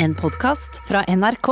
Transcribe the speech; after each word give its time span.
En 0.00 0.14
podkast 0.14 0.88
fra 0.88 1.02
NRK. 1.16 1.48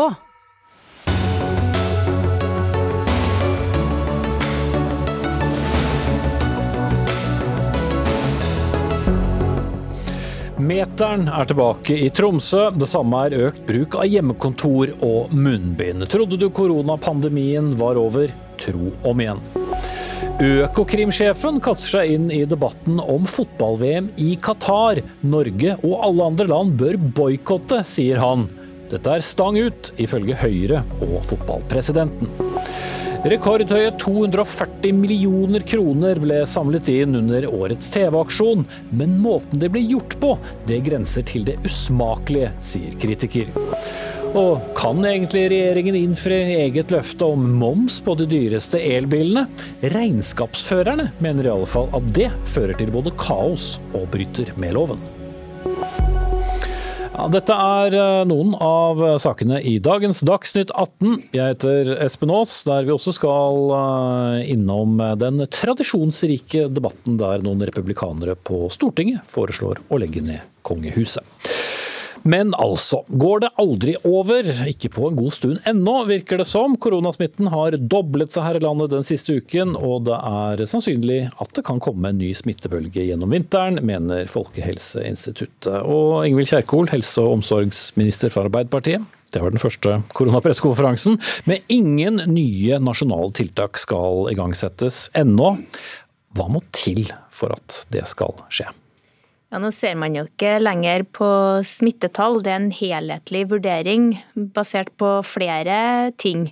Meteren 10.56 11.26
er 11.26 11.44
tilbake 11.44 11.98
i 11.98 12.06
Tromsø. 12.10 12.68
Det 12.70 12.86
samme 12.86 13.26
er 13.26 13.48
økt 13.48 13.66
bruk 13.66 13.98
av 13.98 14.06
hjemmekontor 14.06 14.94
og 15.02 15.34
munnbind. 15.34 16.06
Trodde 16.06 16.38
du 16.38 16.46
koronapandemien 16.54 17.74
var 17.82 17.98
over? 17.98 18.30
Tro 18.62 18.94
om 19.02 19.26
igjen. 19.26 19.42
Økokrimsjefen 20.36 21.62
kaster 21.64 21.94
seg 21.94 22.10
inn 22.12 22.26
i 22.28 22.42
debatten 22.44 22.98
om 23.00 23.24
fotball-VM 23.24 24.10
i 24.20 24.34
Qatar. 24.36 24.98
Norge 25.24 25.78
og 25.78 25.94
alle 26.04 26.26
andre 26.28 26.46
land 26.50 26.74
bør 26.76 26.98
boikotte, 27.00 27.78
sier 27.88 28.20
han. 28.20 28.44
Dette 28.90 29.14
er 29.16 29.24
stang 29.24 29.56
ut, 29.56 29.88
ifølge 29.96 30.36
Høyre 30.36 30.82
og 31.00 31.24
fotballpresidenten. 31.30 32.28
Rekordhøye 33.26 33.94
240 33.96 34.92
millioner 34.94 35.64
kroner 35.66 36.20
ble 36.20 36.42
samlet 36.46 36.90
inn 36.92 37.16
under 37.16 37.48
årets 37.48 37.88
TV-aksjon, 37.96 38.66
men 38.92 39.16
måten 39.22 39.62
det 39.62 39.72
ble 39.72 39.86
gjort 39.88 40.18
på, 40.20 40.34
det 40.68 40.82
grenser 40.84 41.24
til 41.26 41.48
det 41.48 41.56
usmakelige, 41.64 42.52
sier 42.60 43.00
kritiker. 43.00 43.48
Og 44.34 44.62
kan 44.76 45.04
egentlig 45.06 45.44
regjeringen 45.52 45.96
innfri 45.98 46.38
eget 46.56 46.90
løfte 46.90 47.28
om 47.30 47.44
moms 47.60 48.00
på 48.02 48.16
de 48.18 48.26
dyreste 48.30 48.80
elbilene? 48.80 49.46
Regnskapsførerne 49.94 51.10
mener 51.22 51.46
i 51.46 51.52
alle 51.52 51.68
fall 51.70 51.86
at 51.96 52.08
det 52.16 52.32
fører 52.50 52.74
til 52.80 52.90
både 52.94 53.14
kaos 53.20 53.76
og 53.94 54.08
bryter 54.14 54.50
med 54.60 54.74
loven. 54.76 55.02
Ja, 57.16 57.30
dette 57.32 57.54
er 57.54 57.94
eh, 57.96 58.22
noen 58.28 58.52
av 58.60 59.00
sakene 59.22 59.56
i 59.64 59.78
dagens 59.80 60.20
Dagsnytt 60.26 60.68
18. 60.74 61.14
Jeg 61.32 61.54
heter 61.54 61.94
Espen 62.04 62.32
Aas, 62.34 62.58
der 62.68 62.84
vi 62.84 62.92
også 62.92 63.14
skal 63.16 63.72
eh, 63.78 64.50
innom 64.52 65.00
den 65.16 65.46
tradisjonsrike 65.48 66.66
debatten 66.76 67.16
der 67.22 67.40
noen 67.46 67.64
republikanere 67.64 68.36
på 68.36 68.66
Stortinget 68.74 69.24
foreslår 69.32 69.80
å 69.88 70.02
legge 70.02 70.20
ned 70.26 70.44
kongehuset. 70.66 71.24
Men 72.26 72.50
altså, 72.58 73.02
går 73.08 73.44
det 73.44 73.50
aldri 73.62 73.94
over? 74.08 74.48
Ikke 74.66 74.90
på 74.90 75.08
en 75.08 75.18
god 75.18 75.34
stund 75.36 75.68
ennå, 75.68 75.94
virker 76.08 76.40
det 76.40 76.48
som. 76.50 76.74
Koronasmitten 76.82 77.50
har 77.52 77.76
doblet 77.78 78.34
seg 78.34 78.48
her 78.48 78.58
i 78.58 78.62
landet 78.64 78.90
den 78.90 79.06
siste 79.06 79.38
uken, 79.38 79.76
og 79.78 80.08
det 80.08 80.16
er 80.16 80.64
sannsynlig 80.66 81.20
at 81.30 81.52
det 81.54 81.62
kan 81.68 81.78
komme 81.82 82.10
en 82.10 82.18
ny 82.18 82.32
smittebølge 82.34 83.06
gjennom 83.06 83.30
vinteren, 83.34 83.78
mener 83.86 84.26
Folkehelseinstituttet. 84.30 85.84
Og 85.86 86.26
Ingvild 86.26 86.50
Kjerkol, 86.50 86.90
helse- 86.90 87.22
og 87.22 87.38
omsorgsminister 87.38 88.34
fra 88.34 88.48
Arbeiderpartiet. 88.48 89.06
Det 89.30 89.42
var 89.42 89.52
den 89.54 89.62
første 89.62 90.00
koronapressekonferansen. 90.16 91.18
Men 91.46 91.62
ingen 91.72 92.22
nye 92.30 92.80
nasjonale 92.82 93.30
tiltak 93.36 93.78
skal 93.78 94.30
igangsettes 94.32 95.06
ennå. 95.18 95.52
Hva 96.36 96.48
må 96.52 96.62
til 96.74 97.06
for 97.30 97.54
at 97.54 97.84
det 97.94 98.06
skal 98.10 98.34
skje? 98.50 98.68
Ja, 99.46 99.60
Nå 99.62 99.68
ser 99.70 99.94
man 99.94 100.16
jo 100.16 100.24
ikke 100.26 100.56
lenger 100.58 101.04
på 101.14 101.26
smittetall, 101.62 102.40
det 102.42 102.50
er 102.50 102.58
en 102.58 102.72
helhetlig 102.74 103.44
vurdering 103.52 104.08
basert 104.34 104.90
på 104.98 105.20
flere 105.22 106.10
ting. 106.18 106.48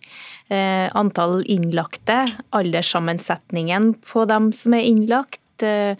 Eh, 0.47 0.87
antall 0.95 1.41
innlagte, 1.50 2.20
alderssammensetningen 2.55 3.97
på 4.06 4.28
dem 4.31 4.53
som 4.55 4.77
er 4.78 4.87
innlagt, 4.87 5.65
eh, 5.67 5.98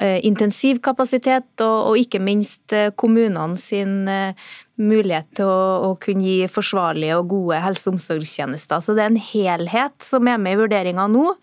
eh 0.00 0.20
intensivkapasitet 0.24 1.60
og, 1.66 1.78
og, 1.90 1.96
ikke 1.98 2.22
minst 2.22 2.72
eh, 2.72 2.92
kommunene 2.94 3.58
sin 3.58 4.06
eh, 4.08 4.38
mulighet 4.78 5.34
til 5.34 5.50
å, 5.50 5.90
å, 5.90 5.96
kunne 5.98 6.24
gi 6.24 6.46
forsvarlige 6.46 7.18
og 7.18 7.28
gode 7.34 7.58
helse- 7.60 7.90
og 7.90 7.98
omsorgstjenester. 7.98 8.78
Så 8.78 8.94
det 8.94 9.02
er 9.02 9.10
en 9.10 9.24
helhet 9.32 9.98
som 9.98 10.30
er 10.30 10.38
med 10.38 10.54
i 10.54 10.62
vurderinga 10.62 11.10
nå. 11.10 11.34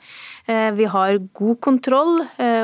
Vi 0.48 0.86
har 0.88 1.20
god 1.36 1.58
kontroll, 1.60 2.22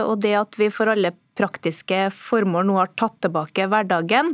og 0.07 0.13
det 0.23 0.31
at 0.39 0.55
vi 0.55 0.69
for 0.71 0.87
alle 0.87 1.11
praktiske 1.37 2.07
formål 2.13 2.67
nå 2.69 2.79
har 2.79 2.91
tatt 2.99 3.15
tilbake 3.23 3.67
hverdagen. 3.71 4.33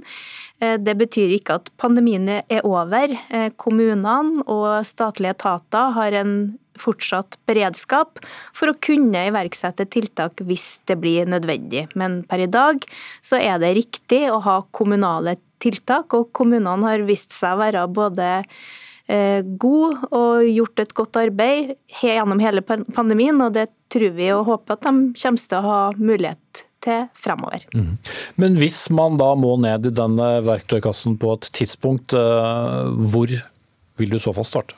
Eh, 0.59 0.77
det 0.79 0.95
betyr 0.99 1.35
ikke 1.37 1.59
at 1.59 1.69
pandemien 1.81 2.27
er 2.39 2.65
over. 2.67 3.13
Eh, 3.29 3.51
kommunene 3.57 4.45
og 4.47 4.85
statlige 4.87 5.37
etater 5.37 5.93
har 5.97 6.17
en 6.21 6.33
fortsatt 6.79 7.37
beredskap 7.49 8.21
for 8.55 8.71
å 8.71 8.77
kunne 8.79 9.25
iverksette 9.29 9.87
tiltak 9.91 10.43
hvis 10.47 10.79
det 10.87 10.99
blir 11.01 11.27
nødvendig. 11.29 11.87
Men 11.99 12.21
per 12.27 12.45
i 12.45 12.51
dag 12.51 12.85
så 13.25 13.39
er 13.39 13.59
det 13.61 13.75
riktig 13.77 14.25
å 14.31 14.39
ha 14.45 14.61
kommunale 14.75 15.37
tiltak, 15.59 16.13
og 16.15 16.31
kommunene 16.35 16.87
har 16.87 17.03
vist 17.07 17.35
seg 17.35 17.57
å 17.57 17.59
være 17.59 17.83
både 17.91 18.29
eh, 19.11 19.43
god 19.43 20.07
og 20.07 20.47
gjort 20.47 20.85
et 20.85 20.95
godt 20.95 21.19
arbeid 21.19 21.75
gjennom 21.99 22.39
hele 22.43 22.63
pandemien, 22.63 23.39
og 23.43 23.57
det 23.57 23.67
tror 23.91 24.15
vi 24.15 24.31
og 24.35 24.47
håper 24.47 24.77
at 24.77 24.87
de 24.87 24.95
kommer 25.19 25.45
til 25.49 25.59
å 25.59 25.67
ha 25.67 25.83
mulighet 25.97 26.68
til 26.83 27.07
fremover. 27.17 27.65
Mm. 27.75 27.95
Men 28.41 28.59
hvis 28.59 28.87
man 28.95 29.17
da 29.19 29.33
må 29.39 29.55
ned 29.61 29.89
i 29.89 29.95
denne 29.95 30.29
verktøykassen 30.47 31.17
på 31.21 31.35
et 31.37 31.49
tidspunkt, 31.55 32.15
eh, 32.17 32.83
hvor 33.11 33.33
vil 33.99 34.13
du 34.13 34.19
i 34.19 34.23
så 34.23 34.35
fall 34.35 34.47
starte? 34.47 34.77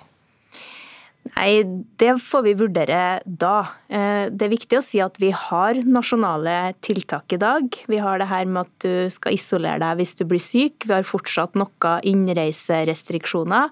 Nei, 1.36 1.62
Det 1.98 2.16
får 2.18 2.42
vi 2.48 2.54
vurdere 2.58 3.22
da. 3.26 3.58
Eh, 3.88 4.26
det 4.34 4.48
er 4.48 4.54
viktig 4.56 4.78
å 4.80 4.84
si 4.84 4.98
at 5.04 5.20
vi 5.22 5.30
har 5.30 5.78
nasjonale 5.86 6.74
tiltak 6.82 7.36
i 7.36 7.40
dag. 7.42 7.68
Vi 7.88 8.00
har 8.02 8.18
det 8.18 8.28
her 8.32 8.48
med 8.50 8.66
at 8.66 8.74
du 8.82 9.10
skal 9.14 9.38
isolere 9.38 9.80
deg 9.84 10.02
hvis 10.02 10.16
du 10.18 10.26
blir 10.26 10.42
syk. 10.42 10.88
Vi 10.88 10.96
har 10.96 11.06
fortsatt 11.06 11.54
noen 11.54 12.02
innreiserestriksjoner. 12.10 13.70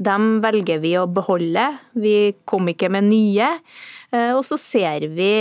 Dem 0.00 0.40
velger 0.40 0.80
vi 0.80 0.96
å 0.96 1.04
beholde. 1.04 1.68
Vi 1.92 2.32
kom 2.48 2.72
ikke 2.72 2.88
med 2.88 3.10
nye. 3.12 3.52
Eh, 4.16 4.32
og 4.36 4.44
så 4.46 4.58
ser 4.60 5.08
vi 5.16 5.32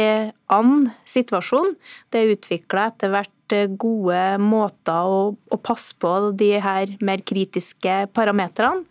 an 0.51 0.89
situasjonen. 1.07 1.75
Det 2.11 2.21
er 2.21 2.33
utvikla 2.35 2.89
etter 2.91 3.13
hvert 3.13 3.55
eh, 3.55 3.71
gode 3.71 4.23
måter 4.41 5.11
å, 5.11 5.21
å, 5.35 5.61
passe 5.61 5.95
på 6.01 6.13
de 6.37 6.55
her 6.63 6.95
mer 7.05 7.23
kritiske 7.25 8.05
parametrene. 8.15 8.85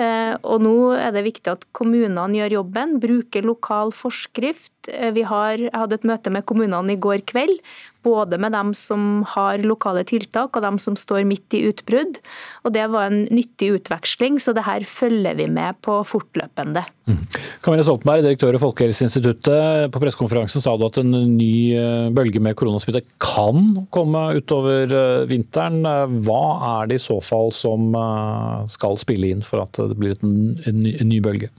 Eh, 0.00 0.34
og 0.40 0.62
nå 0.64 0.74
er 0.96 1.12
det 1.12 1.26
viktig 1.26 1.52
at 1.52 1.66
kommunene 1.76 2.40
gjør 2.40 2.60
jobben, 2.60 2.98
bruker 3.02 3.46
lokal 3.46 3.92
forskrift. 3.94 4.72
Vi 4.88 5.22
har, 5.28 5.60
hadde 5.76 5.98
et 5.98 6.08
møte 6.08 6.32
med 6.32 6.46
kommunene 6.48 6.96
i 6.96 7.00
går 7.00 7.20
kveld 7.28 7.60
både 8.02 8.38
med 8.40 8.54
dem 8.56 8.72
som 8.76 9.24
har 9.34 9.60
lokale 9.64 10.04
tiltak 10.08 10.56
og 10.56 10.64
dem 10.64 10.78
som 10.80 10.96
står 10.96 11.26
midt 11.28 11.56
i 11.56 11.64
utbrudd. 11.68 12.20
Og 12.64 12.72
Det 12.72 12.86
var 12.92 13.10
en 13.10 13.26
nyttig 13.30 13.74
utveksling, 13.76 14.38
så 14.40 14.54
det 14.56 14.64
her 14.64 14.84
følger 14.86 15.36
vi 15.36 15.46
med 15.50 15.80
på 15.84 16.00
fortløpende. 16.06 16.84
Mm. 17.10 17.24
Camilla 17.64 17.84
Stoltenberg, 17.84 18.22
direktør 18.24 18.56
i 18.56 18.62
Folkehelseinstituttet. 18.62 19.90
På 19.92 20.00
pressekonferansen 20.00 20.62
sa 20.62 20.76
du 20.78 20.86
at 20.86 21.00
en 21.02 21.12
ny 21.36 21.74
eh, 21.76 22.08
bølge 22.14 22.40
med 22.42 22.56
koronasmitte 22.56 23.02
kan 23.20 23.66
komme 23.92 24.22
utover 24.38 24.94
eh, 24.94 25.26
vinteren. 25.28 25.82
Hva 26.24 26.44
er 26.80 26.90
det 26.90 27.00
i 27.00 27.04
så 27.04 27.18
fall 27.24 27.52
som 27.56 27.90
eh, 27.98 28.68
skal 28.70 29.00
spille 29.00 29.34
inn 29.34 29.44
for 29.44 29.66
at 29.66 29.80
det 29.90 29.98
blir 30.00 30.14
en, 30.22 30.54
en 30.66 31.10
ny 31.10 31.20
bølge? 31.24 31.50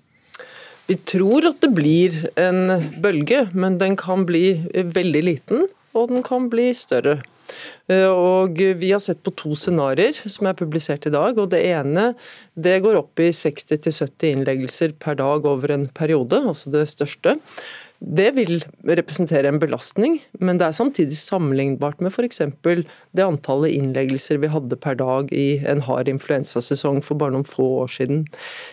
Vi 0.89 0.97
tror 1.07 1.45
at 1.47 1.61
det 1.63 1.69
blir 1.77 2.15
en 2.39 2.89
bølge, 3.03 3.45
men 3.53 3.77
den 3.79 3.95
kan 3.99 4.25
bli 4.27 4.57
veldig 4.71 5.21
liten 5.23 5.69
og 5.97 6.11
den 6.11 6.23
kan 6.23 6.47
bli 6.51 6.71
større. 6.77 7.19
Eh, 7.91 8.07
og 8.07 8.55
Vi 8.55 8.91
har 8.91 9.01
sett 9.03 9.23
på 9.23 9.33
to 9.35 9.55
scenarioer 9.59 10.15
som 10.29 10.47
er 10.47 10.57
publisert 10.57 11.05
i 11.07 11.11
dag. 11.11 11.37
og 11.37 11.49
Det 11.49 11.61
ene 11.65 12.13
det 12.55 12.81
går 12.81 12.95
opp 12.95 13.19
i 13.19 13.31
60-70 13.31 14.31
innleggelser 14.31 14.93
per 14.93 15.15
dag 15.15 15.45
over 15.45 15.71
en 15.71 15.85
periode, 15.87 16.39
altså 16.39 16.71
det 16.71 16.87
største. 16.87 17.37
Det 18.01 18.31
vil 18.33 18.63
representere 18.89 19.45
en 19.51 19.59
belastning, 19.61 20.15
men 20.41 20.57
det 20.57 20.65
er 20.65 20.73
samtidig 20.73 21.19
sammenlignbart 21.19 21.99
med 22.01 22.09
f.eks. 22.09 22.41
det 22.65 23.21
antallet 23.21 23.75
innleggelser 23.77 24.39
vi 24.41 24.49
hadde 24.49 24.79
per 24.81 24.97
dag 24.97 25.29
i 25.29 25.61
en 25.69 25.83
hard 25.85 26.09
influensasesong 26.09 27.03
for 27.05 27.21
bare 27.21 27.35
noen 27.35 27.45
få 27.45 27.67
år 27.83 27.93
siden. 27.93 28.23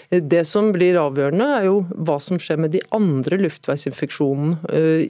Det 0.08 0.40
som 0.48 0.70
blir 0.72 0.96
avgjørende, 0.96 1.46
er 1.58 1.66
jo 1.66 1.80
hva 1.92 2.16
som 2.22 2.40
skjer 2.40 2.60
med 2.64 2.72
de 2.72 2.80
andre 2.96 3.36
luftveisinfeksjonene. 3.42 4.56
Eh, 4.72 5.02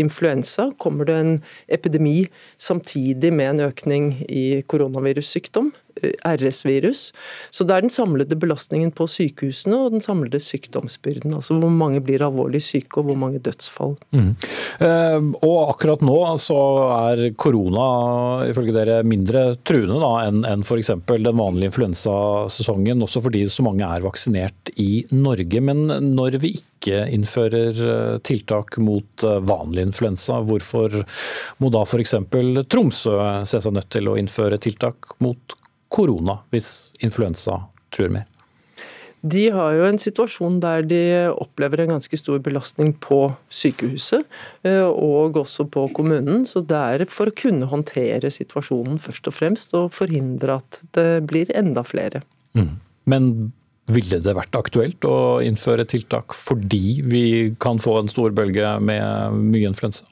influensa, 0.00 0.70
kommer 0.80 1.08
det 1.08 1.16
en 1.20 1.34
epidemi 1.68 2.22
samtidig 2.56 3.34
med 3.36 3.50
en 3.50 3.66
økning 3.68 4.12
i 4.28 4.62
koronavirussykdom? 4.68 5.74
RS-virus. 6.24 7.12
Så 7.50 7.64
det 7.64 7.74
er 7.74 7.84
den 7.84 7.92
samlede 7.92 8.36
belastningen 8.38 8.92
på 8.94 9.06
sykehusene 9.10 9.78
og 9.78 9.94
den 9.94 10.04
samlede 10.04 10.40
sykdomsbyrden. 10.42 11.34
Altså 11.36 11.56
hvor 11.56 11.72
mange 11.72 12.02
blir 12.04 12.24
alvorlig 12.26 12.62
syke 12.64 13.00
og 13.00 13.08
hvor 13.08 13.18
mange 13.20 13.40
dødsfall. 13.44 13.96
Mm. 14.12 14.34
Eh, 14.84 15.30
og 15.46 15.56
akkurat 15.70 16.04
nå 16.04 16.18
så 16.42 16.58
er 16.98 17.24
korona 17.38 17.86
ifølge 18.50 18.74
dere 18.76 19.00
mindre 19.06 19.46
truende 19.66 20.12
enn 20.26 20.44
en 20.48 20.64
f.eks. 20.66 20.92
den 21.08 21.40
vanlige 21.40 21.70
influensasesongen, 21.70 23.02
også 23.06 23.22
fordi 23.24 23.46
så 23.50 23.64
mange 23.66 23.86
er 23.86 24.04
vaksinert 24.04 24.45
i 24.80 25.04
Norge. 25.14 25.60
Men 25.64 25.86
når 26.14 26.38
vi 26.42 26.52
ikke 26.58 27.06
innfører 27.12 27.82
eh, 27.86 28.18
tiltak 28.26 28.78
mot 28.82 29.26
eh, 29.26 29.40
vanlig 29.46 29.86
influensa, 29.88 30.40
hvorfor 30.46 31.02
må 31.62 31.72
da 31.74 31.84
f.eks. 31.86 32.16
Tromsø 32.70 33.18
se 33.48 33.62
seg 33.62 33.76
nødt 33.76 33.90
til 33.94 34.10
å 34.10 34.16
innføre 34.20 34.60
tiltak 34.62 35.16
mot 35.24 35.58
korona 35.92 36.40
hvis 36.54 36.72
influensa 37.06 37.62
truer 37.94 38.18
mer? 38.18 38.32
De 39.26 39.46
har 39.50 39.72
jo 39.74 39.86
en 39.88 39.98
situasjon 39.98 40.58
der 40.62 40.84
de 40.86 41.00
opplever 41.32 41.82
en 41.82 41.94
ganske 41.96 42.18
stor 42.20 42.38
belastning 42.44 42.92
på 43.02 43.20
sykehuset, 43.50 44.26
eh, 44.66 44.84
og 44.86 45.38
også 45.40 45.66
på 45.72 45.86
kommunen. 45.96 46.44
Så 46.46 46.62
det 46.68 46.78
er 46.78 47.06
for 47.10 47.30
å 47.30 47.36
kunne 47.36 47.68
håndtere 47.70 48.30
situasjonen 48.30 49.00
først 49.02 49.30
og 49.30 49.36
fremst, 49.38 49.74
og 49.74 49.94
forhindre 49.96 50.60
at 50.60 50.80
det 50.96 51.08
blir 51.30 51.50
enda 51.56 51.82
flere. 51.86 52.22
Mm. 52.54 52.76
Men 53.10 53.30
ville 53.92 54.18
det 54.22 54.34
vært 54.34 54.58
aktuelt 54.58 55.06
å 55.06 55.38
innføre 55.44 55.86
tiltak 55.88 56.34
fordi 56.34 57.00
vi 57.06 57.24
kan 57.62 57.78
få 57.82 58.00
en 58.00 58.10
stor 58.10 58.34
bølge 58.36 58.76
med 58.82 59.40
mye 59.52 59.70
influensa? 59.70 60.08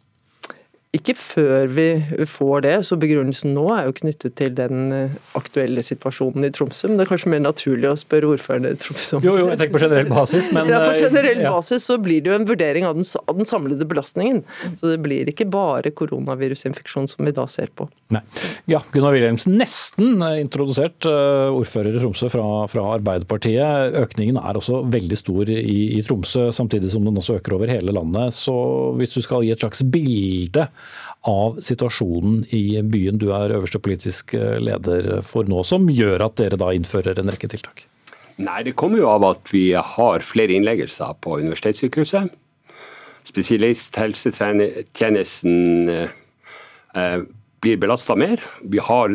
Ikke 0.95 1.15
før 1.19 1.67
vi 1.75 1.87
får 2.31 2.61
det, 2.63 2.75
så 2.87 2.97
begrunnelsen 3.01 3.51
nå 3.57 3.65
er 3.75 3.89
jo 3.89 3.95
knyttet 3.97 4.37
til 4.39 4.53
den 4.55 4.93
eh, 4.95 5.17
aktuelle 5.35 5.83
situasjonen 5.83 6.47
i 6.47 6.51
Tromsø. 6.55 6.87
Men 6.87 7.01
det 7.01 7.07
er 7.07 7.11
kanskje 7.11 7.33
mer 7.33 7.43
naturlig 7.43 7.89
å 7.91 7.97
spørre 7.99 8.31
ordføreren 8.37 8.69
i 8.69 8.79
Tromsø 8.79 9.19
om 9.19 9.27
Jo, 9.27 9.35
jo, 9.41 9.49
jeg 9.51 9.59
tenker 9.59 9.75
på 9.75 9.83
generell 9.83 10.11
basis, 10.13 10.51
men 10.55 10.71
Ja, 10.71 10.85
på 10.85 10.93
eh, 10.93 11.01
generell 11.03 11.43
ja. 11.43 11.51
basis 11.57 11.89
så 11.91 11.99
blir 12.03 12.23
det 12.23 12.31
jo 12.31 12.37
en 12.39 12.47
vurdering 12.47 12.87
av 12.87 12.95
den, 12.99 13.09
av 13.25 13.41
den 13.41 13.51
samlede 13.51 13.89
belastningen. 13.91 14.45
Så 14.79 14.93
det 14.93 15.01
blir 15.03 15.33
ikke 15.33 15.49
bare 15.51 15.91
koronavirusinfeksjon 15.99 17.11
som 17.11 17.27
vi 17.27 17.35
da 17.35 17.49
ser 17.51 17.75
på. 17.75 17.89
Nei. 18.15 18.23
Ja, 18.71 18.79
Gunnar 18.95 19.17
Wilhelmsen, 19.17 19.59
nesten 19.59 20.23
eh, 20.23 20.39
introdusert 20.45 21.11
ordfører 21.11 21.99
i 21.99 22.05
Tromsø 22.05 22.31
fra, 22.31 22.47
fra 22.71 22.87
Arbeiderpartiet. 23.01 23.99
Økningen 24.05 24.39
er 24.39 24.63
også 24.63 24.85
veldig 24.95 25.19
stor 25.19 25.51
i, 25.51 25.99
i 25.99 26.07
Tromsø, 26.07 26.47
samtidig 26.55 26.95
som 26.95 27.03
den 27.03 27.19
også 27.19 27.41
øker 27.41 27.59
over 27.59 27.75
hele 27.75 27.99
landet. 27.99 28.39
Så 28.39 28.55
hvis 29.01 29.19
du 29.19 29.21
skal 29.27 29.43
gi 29.43 29.51
et 29.57 29.67
slags 29.67 29.83
bilde 29.91 30.69
av 31.29 31.61
situasjonen 31.65 32.45
i 32.53 32.83
byen 32.83 33.19
du 33.21 33.33
er 33.33 33.53
øverste 33.57 33.79
politisk 33.83 34.35
eh, 34.37 34.59
leder 34.61 35.23
for 35.25 35.45
nå, 35.49 35.63
som 35.65 35.91
gjør 35.91 36.23
at 36.27 36.37
dere 36.41 36.57
da 36.61 36.73
innfører 36.77 37.19
en 37.21 37.31
rekke 37.33 37.49
tiltak? 37.53 37.87
Nei, 38.37 38.63
Det 38.67 38.75
kommer 38.77 38.99
jo 38.99 39.09
av 39.13 39.25
at 39.29 39.53
vi 39.53 39.73
har 39.73 40.21
flere 40.27 40.53
innleggelser 40.57 41.15
på 41.23 41.39
universitetssykehuset. 41.41 42.25
Spesialisthelsetjenesten 43.25 45.89
eh, 45.89 46.09
blir 47.65 47.81
belasta 47.81 48.17
mer. 48.19 48.37
Vi 48.61 48.79
har 48.83 49.09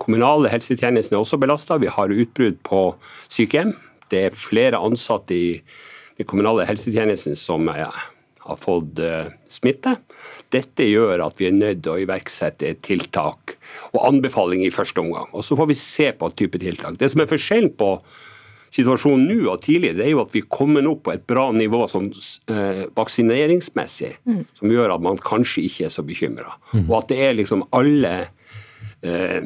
kommunale 0.00 0.48
helsetjenesten 0.50 1.14
er 1.14 1.20
også 1.22 1.38
belasta. 1.38 1.78
Vi 1.78 1.86
har 1.92 2.08
utbrudd 2.10 2.58
på 2.66 2.96
sykehjem. 3.30 3.76
Det 4.10 4.24
er 4.26 4.36
flere 4.36 4.78
ansatte 4.82 5.34
i 5.34 5.62
den 6.18 6.26
kommunale 6.26 6.66
helsetjenesten 6.68 7.36
som 7.38 7.68
er, 7.72 7.88
har 8.42 8.56
fått 8.60 8.98
eh, 8.98 9.30
smitte. 9.48 9.96
Dette 10.52 10.86
gjør 10.86 11.22
at 11.26 11.38
vi 11.40 11.48
er 11.48 11.56
nødt 11.56 11.82
til 11.84 11.94
å 11.94 12.00
iverksette 12.02 12.74
tiltak 12.84 13.56
og 13.92 14.04
anbefaling 14.08 14.64
i 14.66 14.72
første 14.72 15.00
omgang. 15.00 15.30
Og 15.32 15.44
Så 15.44 15.56
får 15.56 15.70
vi 15.70 15.78
se 15.78 16.10
på 16.12 16.28
type 16.36 16.60
tiltak. 16.60 16.98
Det 17.00 17.10
som 17.12 17.24
er 17.24 17.30
forskjellen 17.30 17.72
på 17.76 17.94
situasjonen 18.72 19.26
nå 19.28 19.50
og 19.52 19.60
tidligere, 19.64 19.98
det 19.98 20.06
er 20.06 20.14
jo 20.14 20.22
at 20.22 20.32
vi 20.32 20.40
er 20.40 20.52
kommet 20.52 20.86
opp 20.88 21.02
på 21.04 21.12
et 21.12 21.26
bra 21.28 21.50
nivå 21.52 21.84
som, 21.92 22.06
eh, 22.48 22.86
vaksineringsmessig, 22.96 24.14
som 24.58 24.68
gjør 24.72 24.94
at 24.94 25.02
man 25.04 25.16
kanskje 25.20 25.66
ikke 25.68 25.84
er 25.84 25.92
så 25.92 26.02
bekymra. 26.02 26.54
Og 26.88 27.02
at 27.02 27.08
det 27.08 27.18
er 27.18 27.34
liksom 27.36 27.66
alle 27.70 28.28
eh, 29.02 29.42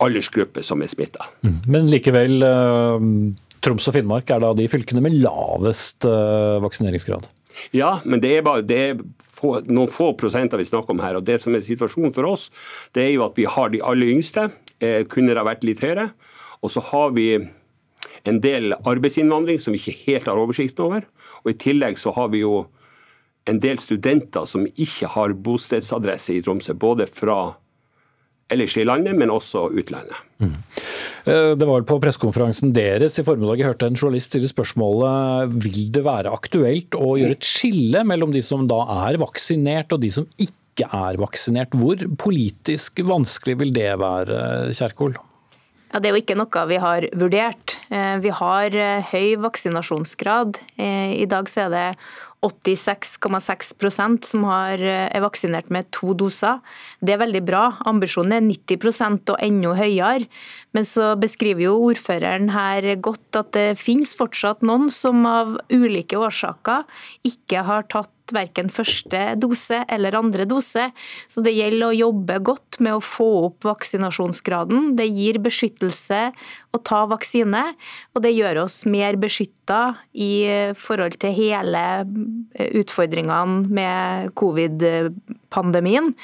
aldersgrupper 0.00 0.64
som 0.64 0.80
er 0.82 0.88
smitta. 0.92 1.28
Men 1.66 1.90
likevel, 1.92 2.42
eh, 2.42 3.34
Troms 3.60 3.88
og 3.88 3.94
Finnmark 3.94 4.30
er 4.30 4.40
da 4.40 4.54
de 4.56 4.68
fylkene 4.72 5.02
med 5.04 5.18
lavest 5.20 6.06
eh, 6.08 6.60
vaksineringsgrad. 6.64 7.26
Ja, 7.76 8.00
men 8.04 8.22
det 8.22 8.38
er 8.38 8.46
bare 8.46 8.64
det 8.64 8.78
er 8.78 9.02
få, 9.40 9.54
noen 9.72 9.90
få 9.90 10.12
prosenter 10.20 10.60
vi 10.60 10.68
snakker 10.68 10.94
om 10.94 11.02
her. 11.04 11.18
og 11.18 11.24
Det 11.24 11.40
som 11.42 11.54
er 11.54 11.64
situasjonen 11.66 12.14
for 12.16 12.28
oss, 12.28 12.50
det 12.94 13.06
er 13.06 13.14
jo 13.14 13.24
at 13.26 13.38
vi 13.38 13.48
har 13.48 13.72
de 13.72 13.82
aller 13.82 14.12
yngste. 14.14 14.50
Eh, 14.80 15.04
kunne 15.08 15.32
det 15.32 15.40
ha 15.40 15.48
vært 15.48 15.64
litt 15.66 15.82
høyere. 15.84 16.10
Og 16.60 16.72
så 16.74 16.82
har 16.90 17.14
vi 17.16 17.32
en 18.28 18.40
del 18.44 18.74
arbeidsinnvandring 18.76 19.60
som 19.60 19.72
vi 19.72 19.80
ikke 19.80 20.04
helt 20.04 20.28
har 20.28 20.40
oversikt 20.40 20.80
over. 20.80 21.06
Og 21.44 21.54
i 21.54 21.58
tillegg 21.60 21.98
så 21.98 22.12
har 22.16 22.30
vi 22.34 22.44
jo 22.44 22.66
en 23.48 23.60
del 23.62 23.80
studenter 23.80 24.44
som 24.46 24.66
ikke 24.68 25.08
har 25.14 25.32
bostedsadresse 25.32 26.36
i 26.36 26.42
Tromsø. 26.44 26.76
Både 26.76 27.08
fra 27.08 27.56
ellers 28.50 28.76
i 28.76 28.84
landet, 28.84 29.16
men 29.16 29.32
også 29.32 29.68
utlandet. 29.72 30.18
Eh, 30.42 30.58
Det 31.24 31.66
var 31.68 31.84
på 31.88 31.98
pressekonferansen 32.02 32.72
deres 32.74 33.18
i 33.20 33.24
formiddag 33.26 33.60
jeg 33.60 33.70
hørte 33.72 33.88
en 33.90 33.98
journalist 33.98 34.30
stille 34.30 34.48
spørsmålet 34.50 35.52
vil 35.66 35.90
det 35.92 36.04
være 36.06 36.32
aktuelt 36.32 36.96
å 36.96 37.14
gjøre 37.20 37.36
et 37.36 37.46
skille 37.46 38.04
mellom 38.08 38.32
de 38.34 38.42
som 38.44 38.64
da 38.70 38.80
er 39.08 39.20
vaksinert 39.20 39.92
og 39.96 40.00
de 40.04 40.12
som 40.14 40.28
ikke 40.40 40.88
er 40.88 41.18
vaksinert. 41.20 41.74
Hvor 41.76 42.00
politisk 42.20 43.02
vanskelig 43.04 43.58
vil 43.60 43.74
det 43.76 43.90
være, 44.00 44.70
Kjerkol? 44.76 45.18
Ja, 45.90 45.98
Det 45.98 46.08
er 46.08 46.14
jo 46.14 46.22
ikke 46.22 46.38
noe 46.38 46.66
vi 46.70 46.78
har 46.78 47.06
vurdert. 47.18 47.78
Eh, 47.90 48.18
Vi 48.22 48.30
har 48.30 48.74
eh, 48.74 49.02
høy 49.10 49.36
vaksinasjonsgrad. 49.42 50.60
Eh, 50.78 51.20
I 51.22 51.26
dag 51.26 51.48
er 51.58 51.70
det 51.70 51.88
86,6% 52.46 54.24
som 54.24 54.44
har, 54.48 54.80
er 54.80 55.24
vaksinert 55.24 55.68
med 55.72 55.90
to 55.92 56.14
doser. 56.16 56.60
Det 57.04 57.14
er 57.14 57.20
veldig 57.20 57.42
bra. 57.44 57.64
Ambisjonen 57.90 58.36
er 58.38 58.46
90% 58.46 59.34
og 59.34 59.42
enda 59.44 59.74
høyere. 59.76 60.28
Men 60.76 60.86
så 60.88 61.12
beskriver 61.20 61.66
jo 61.66 61.76
ordføreren 61.90 62.48
her 62.54 62.86
godt 63.02 63.40
at 63.42 63.52
det 63.56 63.66
finnes 63.80 64.14
fortsatt 64.16 64.64
noen 64.64 64.88
som 64.92 65.26
av 65.28 65.58
ulike 65.72 66.16
årsaker 66.20 66.86
ikke 67.28 67.66
har 67.68 67.88
tatt 67.92 68.14
verken 68.34 68.70
første 68.72 69.34
dose 69.40 69.82
eller 69.88 70.16
andre 70.18 70.46
dose. 70.48 70.88
Så 71.30 71.44
det 71.44 71.54
gjelder 71.56 71.88
å 71.88 71.98
jobbe 71.98 72.38
godt 72.50 72.80
med 72.84 72.96
å 72.96 73.04
få 73.04 73.28
opp 73.46 73.68
vaksinasjonsgraden. 73.68 74.94
Det 74.98 75.08
gir 75.08 75.40
beskyttelse 75.42 76.22
å 76.70 76.82
ta 76.86 77.04
vaksine, 77.10 77.64
og 78.14 78.24
det 78.24 78.34
gjør 78.36 78.64
oss 78.64 78.84
mer 78.86 79.18
beskytta 79.20 79.80
i 80.14 80.72
forhold 80.78 81.18
til 81.22 81.34
hele 81.34 81.82
utfordringene 82.80 83.66
med 83.70 84.32
covid-pandemien. 85.50 86.14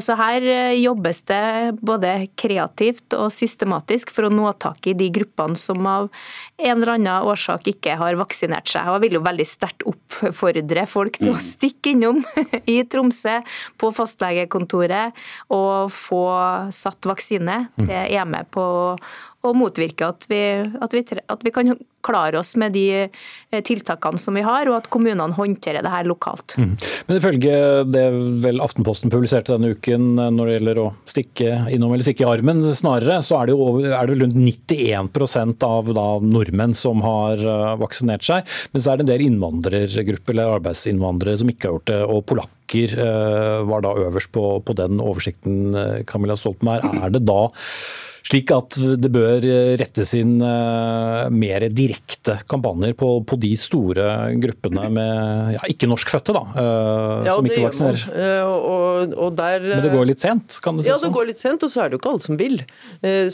Så 0.00 0.14
her 0.14 0.72
jobbes 0.72 1.22
det 1.24 1.78
både 1.80 2.28
kreativt 2.36 3.12
og 3.14 3.32
systematisk 3.32 4.10
for 4.10 4.26
å 4.26 4.32
nå 4.32 4.52
tak 4.58 4.86
i 4.86 4.94
de 4.94 5.10
gruppene 5.10 5.56
som 5.56 5.84
av 5.86 6.08
en 6.56 6.82
eller 6.82 6.94
annen 6.94 7.28
årsak 7.28 7.68
ikke 7.68 7.96
har 7.96 8.16
vaksinert 8.16 8.68
seg. 8.68 8.88
Og 8.88 8.96
jeg 8.96 9.04
vil 9.04 9.18
jo 9.18 9.24
veldig 9.24 9.46
sterkt 9.46 9.84
oppfordre 9.84 10.86
folk 10.86 11.18
til 11.18 11.34
å 11.34 11.40
stikke 11.40 11.94
innom 11.94 12.22
i 12.66 12.82
Tromsø 12.84 13.42
på 13.78 13.92
fastlegekontoret 13.92 15.14
og 15.52 15.92
få 15.92 16.24
satt 16.72 17.04
vaksine. 17.04 17.68
Det 17.76 18.06
er 18.14 18.24
med 18.24 18.48
på 18.54 18.64
å 19.44 19.52
motvirke 19.56 20.08
at 20.08 20.26
vi, 20.30 20.40
at, 20.64 20.94
vi, 20.94 21.04
at 21.04 21.44
vi 21.44 21.52
kan 21.54 21.74
klare 22.04 22.38
oss 22.40 22.52
med 22.60 22.74
de 22.76 23.08
tiltakene 23.64 24.20
som 24.20 24.36
vi 24.36 24.44
har, 24.44 24.68
og 24.68 24.76
at 24.78 24.90
kommunene 24.92 25.36
håndterer 25.36 25.84
det 25.84 25.92
her 25.92 26.08
lokalt. 26.08 26.56
Mm. 26.60 26.74
Men 27.08 27.20
ifølge 27.20 27.58
det 27.88 28.04
vel 28.44 28.62
Aftenposten 28.64 29.12
publiserte 29.12 29.54
denne 29.54 29.74
uken 29.76 30.14
når 30.16 30.50
det 30.50 30.56
gjelder 30.58 30.82
å 30.82 30.86
stikke 31.08 31.50
innom 31.74 31.94
eller 31.94 32.06
stikke 32.06 32.26
i 32.26 32.30
armen, 32.30 32.62
snarere, 32.76 33.20
så 33.24 33.40
er 33.40 33.50
det 33.50 33.56
jo 33.56 33.68
er 33.84 34.10
det 34.10 34.18
rundt 34.20 34.38
91% 34.40 35.68
av 35.68 35.92
da, 35.96 36.06
nordmenn 36.24 36.76
som 36.78 37.04
har 37.04 37.40
vaksinert 37.80 38.26
seg. 38.26 38.48
Men 38.72 38.84
så 38.84 38.92
er 38.92 39.00
det 39.00 39.06
en 39.06 39.12
del 39.14 39.26
innvandrergrupper 39.28 40.36
eller 40.36 40.58
arbeidsinnvandrere 40.58 41.40
som 41.40 41.52
ikke 41.52 41.68
har 41.68 41.78
gjort 41.78 41.92
det. 41.92 42.00
og 42.04 42.24
polakker 42.28 42.96
var 43.68 43.84
da 43.84 43.92
øverst 44.06 44.32
på, 44.34 44.46
på 44.64 44.76
den 44.76 45.02
oversikten, 45.02 45.76
Camilla 46.08 46.36
Stoltenberg. 46.38 46.88
Er 47.04 47.12
det 47.14 47.24
da 47.28 47.42
slik 48.24 48.50
at 48.54 48.76
det 49.00 49.10
bør 49.12 49.44
rettes 49.80 50.14
inn 50.16 50.38
mer 50.40 51.66
direkte 51.68 52.38
kampanjer 52.50 52.94
på, 52.98 53.10
på 53.28 53.38
de 53.40 53.52
store 53.60 54.06
gruppene 54.40 54.86
med 54.94 55.54
ja, 55.56 55.62
ikke-norskfødte, 55.70 56.34
da, 56.36 56.44
ja, 57.26 57.34
som 57.36 57.48
ikke 57.48 57.66
vaksinerer. 57.66 58.04
Og, 58.48 59.14
og 59.26 59.36
der, 59.38 59.68
Men 59.74 59.84
det 59.84 59.92
går 59.92 60.08
litt 60.08 60.24
sent, 60.24 60.58
kan 60.64 60.78
det 60.78 60.86
si? 60.86 60.90
Ja, 60.90 60.98
det 61.02 61.12
går 61.14 61.28
litt 61.28 61.42
sent, 61.42 61.66
og 61.66 61.72
så 61.72 61.84
er 61.84 61.92
det 61.92 61.98
jo 61.98 62.02
ikke 62.02 62.14
alle 62.14 62.24
som 62.24 62.40
vil. 62.40 62.56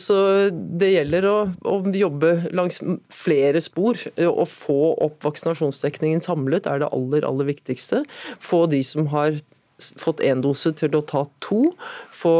Så 0.00 0.18
det 0.50 0.90
gjelder 0.94 1.28
å, 1.30 1.36
å 1.70 1.78
jobbe 1.94 2.34
langs 2.56 2.82
flere 3.14 3.62
spor. 3.64 4.00
Å 4.18 4.46
få 4.48 4.80
opp 5.06 5.22
vaksinasjonsdekningen 5.26 6.24
samlet 6.24 6.66
er 6.70 6.82
det 6.82 6.90
aller, 6.94 7.26
aller 7.26 7.50
viktigste. 7.52 8.04
Få 8.42 8.64
de 8.70 8.82
som 8.86 9.10
har 9.14 9.38
fått 10.00 10.22
én 10.24 10.42
dose 10.44 10.72
til 10.76 10.94
å 10.96 11.02
ta 11.06 11.24
to. 11.44 11.70
Få 12.14 12.34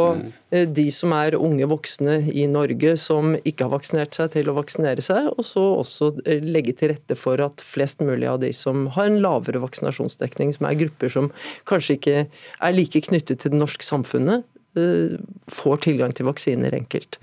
eh, 0.51 0.67
de 0.69 0.87
som 0.93 1.13
er 1.17 1.37
unge 1.39 1.67
voksne 1.71 2.19
i 2.31 2.47
Norge 2.51 2.95
som 3.01 3.35
ikke 3.37 3.67
har 3.67 3.73
vaksinert 3.75 4.17
seg, 4.17 4.31
til 4.35 4.51
å 4.51 4.57
vaksinere 4.57 5.03
seg. 5.05 5.31
Og 5.35 5.45
så 5.47 5.65
også 5.81 6.11
eh, 6.25 6.43
legge 6.43 6.75
til 6.79 6.93
rette 6.93 7.17
for 7.19 7.41
at 7.43 7.63
flest 7.65 8.03
mulig 8.03 8.29
av 8.29 8.41
de 8.43 8.53
som 8.55 8.87
har 8.95 9.09
en 9.09 9.21
lavere 9.23 9.63
vaksinasjonsdekning, 9.63 10.55
som 10.57 10.69
er 10.69 10.79
grupper 10.85 11.13
som 11.13 11.31
kanskje 11.69 11.99
ikke 11.99 12.17
er 12.25 12.77
like 12.77 13.05
knyttet 13.09 13.43
til 13.43 13.53
det 13.53 13.61
norske 13.61 13.85
samfunnet, 13.87 14.45
får 15.51 15.79
tilgang 15.83 16.13
til 16.15 16.27
vaksiner 16.27 16.73
enkelt. 16.77 17.17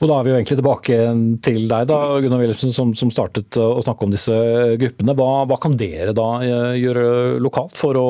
Og 0.00 0.08
da 0.08 0.16
er 0.16 0.24
vi 0.24 0.32
jo 0.32 0.36
egentlig 0.38 0.58
tilbake 0.60 0.98
til 1.44 1.58
deg, 1.68 1.88
da, 1.90 1.98
Gunnar 2.22 2.40
Wilhelmsen, 2.40 2.72
som, 2.72 2.94
som 2.96 3.12
startet 3.12 3.58
å 3.60 3.82
snakke 3.84 4.06
om 4.06 4.14
disse 4.14 4.36
gruppene. 4.80 5.16
Hva, 5.18 5.28
hva 5.50 5.58
kan 5.60 5.76
dere 5.80 6.14
da 6.16 6.28
eh, 6.46 6.78
gjøre 6.80 7.10
lokalt 7.42 7.76
for 7.80 7.98
å 8.00 8.06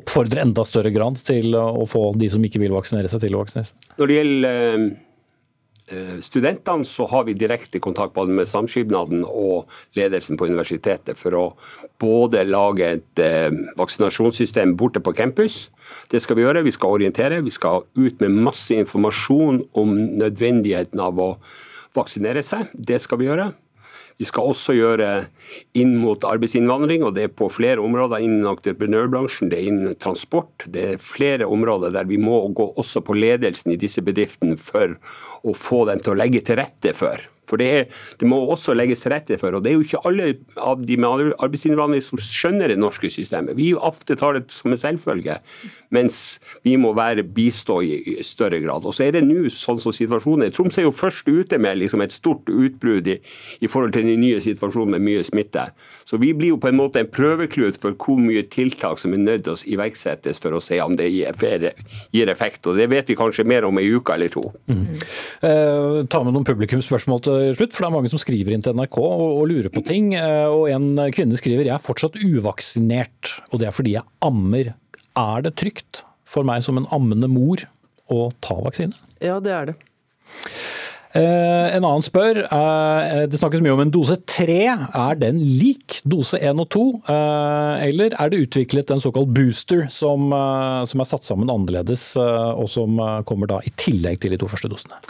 oppfordre 0.00 0.42
enda 0.42 0.66
større 0.66 0.90
grad 0.94 1.20
til 1.22 1.54
å 1.54 1.86
få 1.88 2.10
de 2.18 2.30
som 2.32 2.42
ikke 2.46 2.62
vil 2.62 2.74
vaksinere 2.74 3.10
seg, 3.10 3.22
til 3.22 3.38
å 3.38 3.44
vaksinere 3.44 3.70
seg? 3.70 3.90
Når 4.00 4.10
det 4.10 4.18
gjelder 4.18 4.60
eh, 4.64 4.90
studentene, 6.22 6.84
så 6.84 7.06
har 7.10 7.24
vi 7.26 7.34
direkte 7.38 7.80
kontakt 7.82 8.14
både 8.14 8.34
med 8.34 8.48
samskipnaden 8.48 9.24
og 9.26 9.70
ledelsen 9.98 10.38
på 10.38 10.48
universitetet 10.50 11.18
for 11.18 11.36
å 11.36 11.44
både 12.00 12.44
lage 12.48 12.92
et 12.96 13.22
eh, 13.22 13.50
vaksinasjonssystem 13.78 14.76
borte 14.80 15.02
på 15.04 15.14
campus. 15.16 15.68
Det 16.10 16.22
skal 16.22 16.38
vi 16.38 16.46
gjøre. 16.46 16.64
Vi 16.66 16.74
skal 16.74 16.98
orientere. 16.98 17.42
Vi 17.44 17.54
skal 17.54 17.84
ut 17.98 18.20
med 18.22 18.38
masse 18.48 18.76
informasjon 18.76 19.64
om 19.78 19.96
nødvendigheten 20.20 21.02
av 21.02 21.18
å 21.20 21.32
vaksinere 21.96 22.44
seg. 22.46 22.70
Det 22.74 23.00
skal 23.02 23.20
vi 23.20 23.28
gjøre. 23.30 23.50
Vi 24.20 24.26
skal 24.28 24.50
også 24.52 24.74
gjøre 24.76 25.06
inn 25.80 25.94
mot 25.96 26.24
arbeidsinnvandring, 26.28 27.06
og 27.06 27.14
det 27.16 27.22
er 27.24 27.30
på 27.32 27.46
flere 27.48 27.80
områder 27.80 28.20
innen 28.20 28.44
entreprenørbransjen, 28.50 29.48
det 29.48 29.56
er 29.56 29.68
innen 29.70 29.94
transport. 29.96 30.66
Det 30.68 30.82
er 30.84 31.00
flere 31.00 31.48
områder 31.48 31.94
der 31.94 32.08
vi 32.10 32.18
må 32.20 32.42
gå 32.52 32.66
også 32.76 33.00
på 33.06 33.16
ledelsen 33.16 33.72
i 33.72 33.78
disse 33.80 34.04
bedriftene 34.04 34.60
for 34.60 34.98
å 35.42 35.54
få 35.56 35.84
dem 35.88 36.02
til 36.02 36.14
å 36.14 36.18
legge 36.20 36.42
til 36.44 36.60
rette 36.60 36.94
for 36.96 37.28
for 37.50 37.60
det, 37.60 37.70
er, 37.70 38.00
det, 38.20 38.28
må 38.30 38.38
også 38.54 38.74
legges 38.76 39.02
til 39.02 39.14
rette 39.14 39.38
for. 39.40 39.56
og 39.56 39.64
Det 39.64 39.72
er 39.72 39.78
jo 39.78 39.86
ikke 39.86 40.02
alle 40.08 40.30
av 40.56 40.84
de 40.86 40.98
med 41.00 41.34
arbeidsinnvandring 41.36 42.04
som 42.04 42.20
skjønner 42.22 42.70
det 42.70 42.78
norske 42.80 43.10
systemet. 43.12 43.58
Vi 43.58 43.72
ofte 43.74 44.16
tar 44.18 44.38
det 44.38 44.46
som 44.54 44.72
en 44.72 44.80
selvfølge, 44.80 45.40
mens 45.94 46.40
vi 46.66 46.76
må 46.80 46.92
være 46.96 47.24
bistå 47.26 47.80
i 47.82 48.18
større 48.26 48.60
grad. 48.62 48.86
Og 48.86 48.94
så 48.96 49.06
er 49.06 49.18
det 49.18 49.24
nå 49.26 49.48
sånn 49.52 49.80
som 49.82 49.94
situasjonen 49.94 50.46
er. 50.46 50.54
Troms 50.54 50.78
er 50.78 50.86
jo 50.86 50.94
først 50.94 51.28
ute 51.28 51.58
med 51.60 51.80
liksom 51.80 52.04
et 52.04 52.14
stort 52.14 52.50
utbrudd 52.50 53.08
i, 53.10 53.18
i, 53.60 53.70
forhold 53.70 53.94
til 53.96 54.06
den 54.06 54.22
nye 54.22 54.40
situasjonen 54.42 54.96
med 54.96 55.06
mye 55.06 55.24
smitte. 55.26 55.70
Så 56.08 56.20
vi 56.22 56.32
blir 56.36 56.54
jo 56.54 56.60
på 56.62 56.70
en 56.70 56.78
måte 56.78 57.02
en 57.02 57.10
prøveklut 57.10 57.78
for 57.80 57.96
hvor 58.00 58.20
mye 58.22 58.44
tiltak 58.50 59.00
som 59.02 59.14
er 59.14 59.22
nødt 59.22 59.46
til 59.46 59.56
å 59.56 59.60
iverksettes 59.74 60.40
for 60.42 60.56
å 60.56 60.62
se 60.62 60.78
om 60.82 60.96
det 60.98 61.10
gir, 61.10 61.70
gir 62.14 62.32
effekt. 62.32 62.66
Og 62.66 62.78
Det 62.78 62.88
vet 62.90 63.10
vi 63.10 63.18
kanskje 63.18 63.46
mer 63.48 63.66
om 63.68 63.78
ei 63.80 63.88
uke 63.90 64.14
eller 64.14 64.32
to. 64.32 64.44
Mm. 64.70 64.86
Eh, 65.46 66.00
ta 66.10 66.22
med 66.24 66.34
noen 66.34 66.46
publikumsspørsmål 66.48 67.24
til 67.26 67.39
slutt, 67.56 67.74
for 67.74 67.84
det 67.84 67.88
er 67.88 67.94
mange 67.96 68.12
som 68.12 68.20
skriver 68.20 68.54
inn 68.54 68.64
til 68.64 68.76
NRK 68.76 68.96
og, 69.00 69.26
og 69.40 69.44
lurer 69.50 69.72
på 69.72 69.82
ting. 69.86 70.14
Eh, 70.18 70.46
og 70.48 70.70
en 70.72 70.92
kvinne 71.14 71.38
skriver 71.38 71.68
jeg 71.68 71.76
er 71.76 71.84
fortsatt 71.84 72.18
uvaksinert, 72.20 73.36
og 73.50 73.62
det 73.62 73.70
er 73.70 73.76
fordi 73.76 73.96
jeg 73.98 74.08
ammer. 74.24 74.74
Er 75.18 75.46
det 75.46 75.56
trygt 75.60 76.04
for 76.28 76.46
meg 76.46 76.64
som 76.64 76.78
en 76.80 76.88
ammende 76.94 77.30
mor 77.30 77.64
å 78.10 78.30
ta 78.44 78.58
vaksine? 78.64 78.96
Ja, 79.22 79.38
det 79.42 79.54
er 79.54 79.70
det. 79.70 79.78
Eh, 81.10 81.66
en 81.74 81.82
annen 81.82 82.04
spør, 82.06 82.44
eh, 82.46 83.24
det 83.26 83.40
snakkes 83.40 83.64
mye 83.64 83.74
om 83.74 83.82
en 83.82 83.94
dose 83.94 84.14
tre. 84.30 84.60
Er 84.70 85.18
den 85.18 85.40
lik 85.42 85.98
dose 86.06 86.38
én 86.38 86.62
og 86.62 86.68
to, 86.70 86.84
eller 87.10 88.14
er 88.14 88.30
det 88.30 88.44
utviklet 88.46 88.94
en 88.94 89.02
såkalt 89.02 89.32
booster 89.34 89.88
som, 89.90 90.30
som 90.86 91.02
er 91.02 91.10
satt 91.10 91.26
sammen 91.26 91.50
annerledes, 91.50 92.12
og 92.20 92.70
som 92.70 93.02
kommer 93.26 93.50
da 93.50 93.58
i 93.66 93.74
tillegg 93.74 94.22
til 94.22 94.36
de 94.36 94.40
to 94.40 94.50
første 94.50 94.70
dosene? 94.70 95.02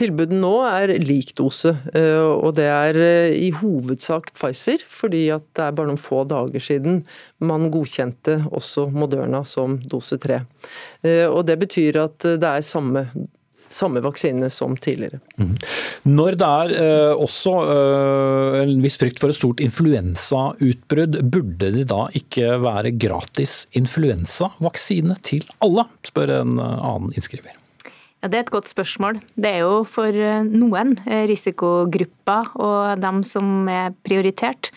Tilbudet 0.00 0.32
nå 0.32 0.52
er 0.64 0.94
lik 1.04 1.34
dose, 1.36 1.74
eh, 1.92 2.24
og 2.24 2.54
det 2.56 2.68
er 2.72 2.96
eh, 3.00 3.34
i 3.36 3.50
hovedsak 3.52 4.32
Pfizer. 4.32 4.80
Fordi 4.88 5.26
at 5.34 5.44
det 5.56 5.66
er 5.66 5.74
bare 5.76 5.90
noen 5.90 6.00
få 6.00 6.22
dager 6.28 6.62
siden 6.64 7.02
man 7.44 7.68
godkjente 7.72 8.38
også 8.48 8.88
Moderna 8.94 9.42
som 9.44 9.76
dose 9.84 10.16
tre. 10.22 10.42
Eh, 11.04 11.26
og 11.28 11.44
det 11.50 11.58
betyr 11.60 12.00
at 12.06 12.24
det 12.24 12.54
er 12.54 12.64
samme 12.64 13.04
samme 13.70 14.00
vaksine 14.02 14.50
som 14.50 14.74
tidligere. 14.76 15.20
Mm. 15.38 15.54
Når 16.10 16.36
det 16.40 16.48
er 16.48 16.74
eh, 16.80 17.12
også 17.14 17.54
eh, 17.70 18.58
en 18.64 18.82
viss 18.82 18.98
frykt 19.00 19.22
for 19.22 19.30
et 19.30 19.38
stort 19.38 19.62
influensautbrudd, 19.62 21.20
burde 21.30 21.72
det 21.76 21.86
da 21.92 22.08
ikke 22.18 22.56
være 22.64 22.94
gratis 22.98 23.62
influensavaksine 23.78 25.20
til 25.26 25.46
alle, 25.62 25.86
spør 26.10 26.38
en 26.40 26.58
annen 26.58 27.14
innskriver. 27.14 27.59
Ja, 28.20 28.28
Det 28.28 28.36
er 28.36 28.40
et 28.44 28.50
godt 28.52 28.68
spørsmål. 28.68 29.20
Det 29.36 29.48
er 29.48 29.62
jo 29.64 29.82
for 29.88 30.12
eh, 30.12 30.42
noen 30.44 30.96
eh, 31.08 31.24
risikogrupper 32.30 32.60
og 32.60 33.00
dem 33.00 33.22
som 33.26 33.68
er 33.68 33.94
prioritert 34.04 34.70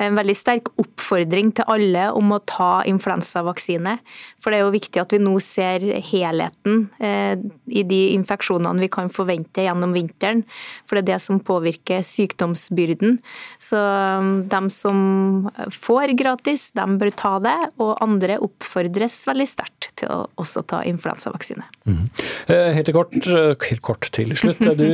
en 0.00 0.16
veldig 0.16 0.36
sterk 0.36 0.70
oppfordring 0.80 1.52
til 1.56 1.68
alle 1.68 2.08
om 2.16 2.32
å 2.32 2.40
ta 2.48 2.82
influensavaksine. 2.88 3.98
For 4.40 4.52
det 4.52 4.60
er 4.60 4.64
jo 4.64 4.74
viktig 4.74 5.02
at 5.02 5.12
vi 5.12 5.20
nå 5.20 5.34
ser 5.44 5.84
helheten 6.10 6.86
eh, 7.02 7.36
i 7.68 7.84
de 7.84 8.00
infeksjonene 8.14 8.80
vi 8.80 8.90
kan 8.92 9.10
forvente 9.12 9.64
gjennom 9.66 9.92
vinteren. 9.96 10.42
For 10.88 10.96
det 10.96 11.04
er 11.04 11.08
det 11.12 11.20
som 11.24 11.40
påvirker 11.44 12.04
sykdomsbyrden. 12.06 13.18
Så 13.60 13.76
um, 13.76 14.30
dem 14.50 14.70
som 14.72 15.50
får 15.74 16.14
gratis, 16.18 16.70
de 16.76 16.86
bør 17.00 17.12
ta 17.16 17.34
det. 17.44 17.58
Og 17.82 17.92
andre 18.00 18.38
oppfordres 18.40 19.20
veldig 19.28 19.48
sterkt 19.48 19.90
til 20.00 20.12
å 20.12 20.22
også 20.40 20.64
ta 20.70 20.82
influensavaksine. 20.88 21.66
Mm. 21.84 22.06
Helt, 22.48 22.92
kort, 22.96 23.16
helt 23.20 23.84
kort 23.84 24.08
til 24.16 24.32
slutt. 24.38 24.62
Du 24.80 24.88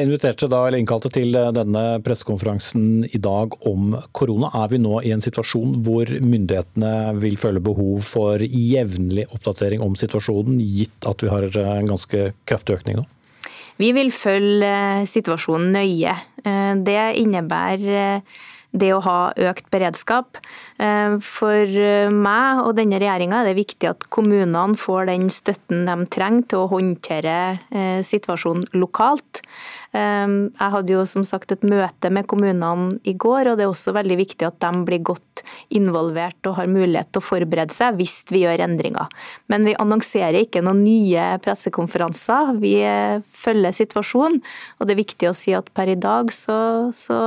inviterte 0.00 0.48
da, 0.48 0.64
eller 0.66 0.80
innkalte 0.80 1.12
til 1.12 1.23
denne 1.32 1.82
pressekonferansen 2.04 3.06
i 3.08 3.20
dag 3.22 3.54
om 3.66 3.94
korona 4.12 4.50
er 4.60 4.68
vi 4.72 4.80
nå 4.82 4.98
i 5.00 5.12
en 5.14 5.24
situasjon 5.24 5.78
hvor 5.86 6.10
myndighetene 6.20 7.14
vil 7.22 7.38
føle 7.40 7.62
behov 7.64 8.02
for 8.04 8.42
jevnlig 8.44 9.24
oppdatering 9.30 9.80
om 9.84 9.96
situasjonen, 9.96 10.60
gitt 10.60 11.08
at 11.08 11.24
vi 11.24 11.32
har 11.32 11.48
en 11.48 11.88
ganske 11.88 12.32
kraftig 12.44 12.80
økning 12.80 13.00
nå? 13.00 13.06
Vi 13.80 13.90
vil 13.96 14.12
følge 14.14 14.74
situasjonen 15.10 15.72
nøye. 15.74 16.12
Eh, 16.44 16.74
det 16.86 17.00
innebærer 17.18 18.20
eh, 18.20 18.42
det 18.74 18.90
å 18.94 19.02
ha 19.04 19.18
økt 19.50 19.70
beredskap. 19.72 20.40
Eh, 20.82 21.16
for 21.22 21.78
meg 22.14 22.64
og 22.64 22.74
denne 22.78 22.98
regjeringa 23.02 23.42
er 23.42 23.50
det 23.50 23.58
viktig 23.60 23.90
at 23.92 24.08
kommunene 24.14 24.78
får 24.78 25.08
den 25.12 25.30
støtten 25.32 25.86
de 25.86 25.96
trenger 26.10 26.50
til 26.50 26.64
å 26.64 26.70
håndtere 26.72 27.38
situasjonen 28.04 28.66
lokalt. 28.76 29.42
Jeg 29.94 30.70
hadde 30.74 30.90
jo 30.90 31.04
som 31.06 31.22
sagt 31.26 31.52
et 31.54 31.62
møte 31.62 32.10
med 32.10 32.26
kommunene 32.26 32.96
i 33.06 33.14
går, 33.14 33.52
og 33.52 33.58
det 33.58 33.66
er 33.66 33.70
også 33.70 33.94
veldig 33.94 34.16
viktig 34.18 34.48
at 34.48 34.58
de 34.64 34.82
blir 34.88 35.04
godt 35.06 35.44
involvert 35.74 36.48
og 36.48 36.58
har 36.58 36.70
mulighet 36.70 37.10
til 37.12 37.22
å 37.22 37.24
forberede 37.24 37.74
seg 37.74 37.98
hvis 37.98 38.16
vi 38.32 38.44
gjør 38.44 38.64
endringer. 38.66 39.10
Men 39.52 39.66
vi 39.68 39.76
annonserer 39.80 40.44
ikke 40.44 40.62
noen 40.64 40.84
nye 40.84 41.26
pressekonferanser. 41.44 42.54
Vi 42.62 42.76
eh, 42.84 43.22
følger 43.44 43.74
situasjonen, 43.74 44.40
og 44.78 44.86
det 44.86 44.94
er 44.94 45.02
viktig 45.02 45.30
å 45.30 45.36
si 45.36 45.54
at 45.56 45.70
per 45.74 45.92
i 45.92 45.98
dag 46.00 46.32
så, 46.34 46.90
så, 46.94 47.18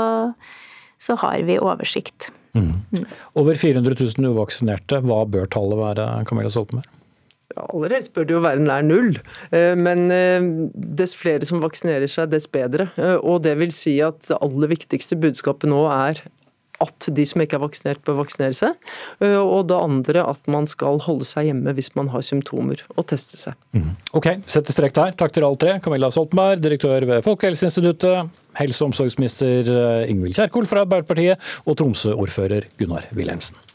så 1.02 1.18
har 1.24 1.42
vi 1.48 1.60
oversikt. 1.62 2.32
Mm. 2.58 2.74
Mm. 2.92 3.06
Over 3.38 3.56
400 3.56 3.96
000 4.00 4.32
uvaksinerte, 4.34 5.02
hva 5.06 5.24
bør 5.30 5.50
tallet 5.54 5.80
være, 5.82 6.08
Camilla 6.30 6.52
Stoltenberg? 6.54 6.94
Aller 7.58 7.96
helst 7.96 8.14
bør 8.14 8.26
det 8.28 8.36
jo 8.36 8.42
være 8.44 8.62
nær 8.62 8.84
null, 8.86 9.16
eh, 9.56 9.74
men 9.80 10.12
eh, 10.14 10.44
dess 11.00 11.16
flere 11.18 11.48
som 11.48 11.62
vaksinerer 11.64 12.10
seg, 12.12 12.30
dess 12.34 12.50
bedre. 12.52 12.90
Eh, 13.00 13.16
og 13.18 13.46
det 13.48 13.56
vil 13.62 13.74
si 13.74 13.96
at 14.04 14.20
det 14.28 14.38
aller 14.44 14.74
viktigste 14.74 15.18
budskapet 15.22 15.72
nå 15.72 15.86
er 15.90 16.22
at 16.84 17.10
de 17.18 17.26
som 17.28 17.42
ikke 17.44 17.58
er 17.58 17.64
vaksinert, 17.64 18.02
bør 18.06 18.20
vaksinere 18.22 18.56
seg. 18.58 18.76
Og 19.24 19.68
det 19.70 19.78
andre 19.78 20.26
at 20.34 20.52
man 20.52 20.70
skal 20.70 21.02
holde 21.06 21.28
seg 21.28 21.50
hjemme 21.50 21.74
hvis 21.78 21.94
man 21.98 22.12
har 22.14 22.26
symptomer, 22.26 22.84
og 22.96 23.08
teste 23.10 23.40
seg. 23.40 23.58
Mm. 23.76 23.94
Ok, 24.18 24.30
setter 24.50 24.76
strek 24.76 24.96
der. 24.98 25.16
Takk 25.18 25.36
til 25.36 25.48
alle 25.48 25.62
tre. 25.62 25.78
Camilla 25.84 26.12
Soltenberg, 26.14 26.62
direktør 26.64 27.08
ved 27.10 27.24
Folkehelseinstituttet, 27.26 28.34
helse- 28.62 28.84
og 28.84 28.92
omsorgsminister 28.92 29.72
Ingvild 30.10 30.38
Kjerkol 30.38 30.70
fra 30.70 30.86
Arbeiderpartiet, 30.86 31.42
og 31.66 31.80
Tromsø-ordfører 31.80 32.70
Gunnar 32.80 33.10
Wilhelmsen. 33.18 33.67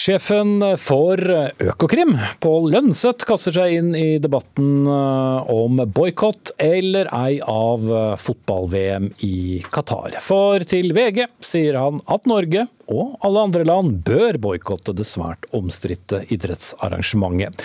Sjefen 0.00 0.62
for 0.80 1.20
Økokrim, 1.60 2.14
Pål 2.40 2.70
Lønseth, 2.72 3.26
kaster 3.28 3.52
seg 3.52 3.74
inn 3.76 3.90
i 3.92 4.14
debatten 4.22 4.86
eh, 4.88 5.50
om 5.52 5.82
boikott 5.92 6.54
eller 6.56 7.10
ei 7.18 7.36
av 7.44 7.84
fotball-VM 8.22 9.10
i 9.26 9.60
Qatar. 9.68 10.16
For 10.24 10.64
til 10.64 10.94
VG 10.96 11.26
sier 11.44 11.76
han 11.76 12.00
at 12.08 12.24
Norge 12.30 12.64
og 12.88 13.18
alle 13.26 13.44
andre 13.50 13.68
land 13.68 14.00
bør 14.06 14.40
boikotte 14.40 14.96
det 14.96 15.04
svært 15.04 15.44
omstridte 15.52 16.22
idrettsarrangementet. 16.32 17.60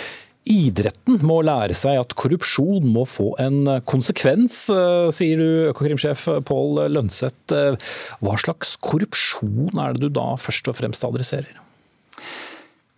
Idretten 0.52 1.22
må 1.24 1.40
lære 1.46 1.74
seg 1.74 2.02
at 2.02 2.12
korrupsjon 2.20 2.84
må 2.84 3.08
få 3.08 3.32
en 3.40 3.78
konsekvens, 3.88 4.66
eh, 4.76 5.08
sier 5.08 5.40
du, 5.40 5.70
Økokrim-sjef 5.72 6.28
Pål 6.44 6.84
Lønseth. 6.92 7.56
Eh, 7.56 7.94
hva 8.20 8.36
slags 8.44 8.76
korrupsjon 8.84 9.72
er 9.72 9.96
det 9.96 10.04
du 10.04 10.12
da 10.20 10.34
først 10.36 10.68
og 10.68 10.84
fremst 10.84 11.08
adresserer? 11.08 11.62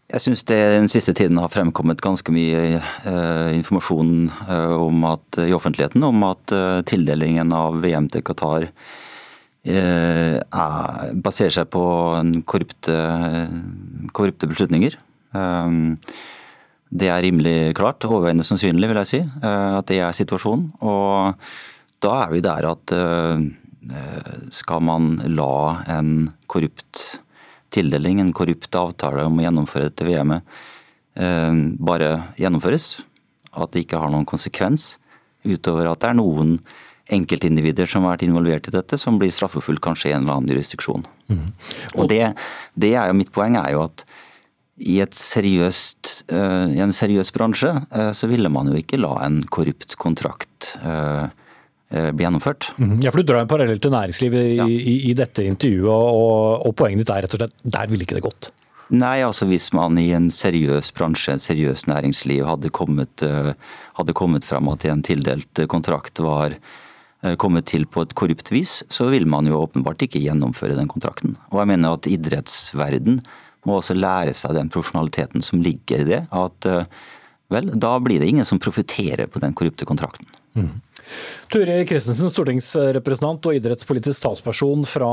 Jeg 0.08 0.24
syns 0.24 0.40
det 0.48 0.56
den 0.72 0.88
siste 0.88 1.12
tiden 1.12 1.36
har 1.36 1.50
fremkommet 1.52 2.00
ganske 2.00 2.32
mye 2.32 2.78
eh, 2.80 3.50
informasjon 3.58 4.30
eh, 4.46 4.72
om 4.80 5.02
at, 5.04 5.36
i 5.44 5.52
offentligheten 5.52 6.06
om 6.06 6.24
at 6.24 6.54
eh, 6.56 6.78
tildelingen 6.88 7.52
av 7.52 7.76
VM 7.82 8.06
til 8.14 8.24
Qatar 8.24 8.64
eh, 8.64 10.38
er, 10.40 11.12
baserer 11.12 11.52
seg 11.58 11.68
på 11.76 11.84
korrupte, 12.48 12.96
korrupte 14.16 14.48
beslutninger. 14.48 14.96
Eh, 15.36 15.76
det 16.88 17.12
er 17.12 17.24
rimelig 17.28 17.76
klart, 17.76 18.08
overveiende 18.08 18.48
sannsynlig 18.48 18.88
vil 18.88 19.02
jeg 19.04 19.12
si, 19.12 19.20
eh, 19.20 19.70
at 19.76 19.92
det 19.92 20.00
er 20.00 20.16
situasjonen. 20.16 20.70
Og 20.88 21.36
da 22.00 22.16
er 22.22 22.32
vi 22.32 22.44
der 22.48 22.72
at 22.72 22.98
skal 24.56 24.82
man 24.84 25.14
la 25.36 25.54
en 25.98 26.30
korrupt 26.50 27.18
tildeling, 27.74 28.22
en 28.22 28.34
korrupt 28.36 28.74
avtale 28.78 29.26
om 29.28 29.38
å 29.38 29.44
gjennomføre 29.44 29.90
dette 29.90 30.06
VM-et, 30.08 30.58
bare 31.82 32.10
gjennomføres. 32.38 33.00
At 33.58 33.72
det 33.74 33.82
ikke 33.84 33.98
har 33.98 34.12
noen 34.12 34.28
konsekvens, 34.28 34.92
utover 35.42 35.88
at 35.90 36.04
det 36.04 36.12
er 36.12 36.18
noen 36.20 36.58
enkeltindivider 37.14 37.88
som 37.88 38.04
har 38.04 38.16
vært 38.16 38.26
involvert 38.28 38.68
i 38.68 38.74
dette, 38.74 38.98
som 39.00 39.18
blir 39.20 39.32
straffefullt 39.32 39.82
kanskje 39.84 40.10
i 40.10 40.14
en 40.14 40.24
eller 40.24 40.38
annen 40.38 40.52
jurisdiksjon. 40.52 41.06
Mm. 41.32 41.44
Og 41.96 42.08
det, 42.12 42.22
det, 42.76 42.94
er 42.94 43.10
jo 43.10 43.16
Mitt 43.16 43.32
poeng 43.34 43.56
er 43.60 43.72
jo 43.74 43.84
at 43.86 44.04
i, 44.78 45.00
seriøst, 45.02 46.30
uh, 46.30 46.68
i 46.70 46.82
en 46.84 46.94
seriøs 46.94 47.32
bransje 47.34 47.72
uh, 47.72 48.12
så 48.14 48.28
ville 48.30 48.50
man 48.52 48.70
jo 48.70 48.78
ikke 48.78 49.00
la 49.00 49.16
en 49.24 49.40
korrupt 49.50 49.96
kontrakt 49.98 50.74
uh, 50.84 51.26
bli 51.88 52.24
gjennomført. 52.26 52.66
Mm. 52.76 52.98
Ja, 53.00 53.08
for 53.08 53.22
Du 53.22 53.30
drar 53.30 53.40
en 53.40 53.48
parallell 53.48 53.78
til 53.80 53.94
næringslivet 53.94 54.42
i, 54.44 54.56
ja. 54.58 54.66
i, 54.68 54.96
i, 55.08 55.14
dette 55.16 55.46
intervjuet, 55.48 55.88
og, 55.88 56.66
og 56.68 56.74
poenget 56.76 57.06
ditt 57.06 57.12
er 57.14 57.24
rett 57.24 57.36
og 57.38 57.40
slett 57.40 57.54
der 57.64 57.88
ville 57.88 58.04
ikke 58.04 58.18
det 58.18 58.26
gått? 58.26 58.50
Nei, 58.92 59.22
altså 59.24 59.48
hvis 59.48 59.70
man 59.76 59.96
i 60.00 60.10
en 60.16 60.28
seriøs 60.32 60.92
bransje, 60.96 61.32
en 61.32 61.40
seriøs 61.40 61.86
næringsliv, 61.88 62.44
hadde 62.48 62.68
kommet, 62.76 63.24
hadde 63.96 64.16
kommet 64.16 64.44
fram 64.44 64.68
at 64.72 64.84
en 64.88 65.00
tildelt 65.04 65.64
kontrakt 65.72 66.20
var 66.24 66.56
Eh, 67.26 67.34
kommet 67.34 67.66
til 67.66 67.82
på 67.90 68.04
et 68.04 68.14
korrupt 68.14 68.52
vis, 68.54 68.84
så 68.94 69.08
vil 69.10 69.26
man 69.26 69.48
jo 69.50 69.58
åpenbart 69.58 70.04
ikke 70.06 70.20
gjennomføre 70.22 70.76
den 70.78 70.90
kontrakten. 70.90 71.34
Og 71.50 71.58
jeg 71.58 71.70
mener 71.72 71.96
at 71.96 72.06
idrettsverden 72.06 73.18
må 73.66 73.80
også 73.80 73.96
lære 73.98 74.36
seg 74.38 74.54
den 74.54 74.70
profesjonaliteten 74.70 75.42
som 75.42 75.64
ligger 75.64 76.04
i 76.04 76.06
det. 76.12 76.20
At 76.30 76.68
eh, 76.70 76.86
vel, 77.50 77.72
da 77.74 77.96
blir 77.98 78.22
det 78.22 78.28
ingen 78.30 78.46
som 78.46 78.62
profitterer 78.62 79.26
på 79.26 79.42
den 79.42 79.56
korrupte 79.58 79.88
kontrakten. 79.88 80.30
Mm. 80.54 80.76
Ture 81.52 81.80
Christensen, 81.88 82.30
stortingsrepresentant 82.32 83.48
og 83.48 83.56
idrettspolitisk 83.58 84.24
talsperson 84.24 84.84
fra 84.88 85.12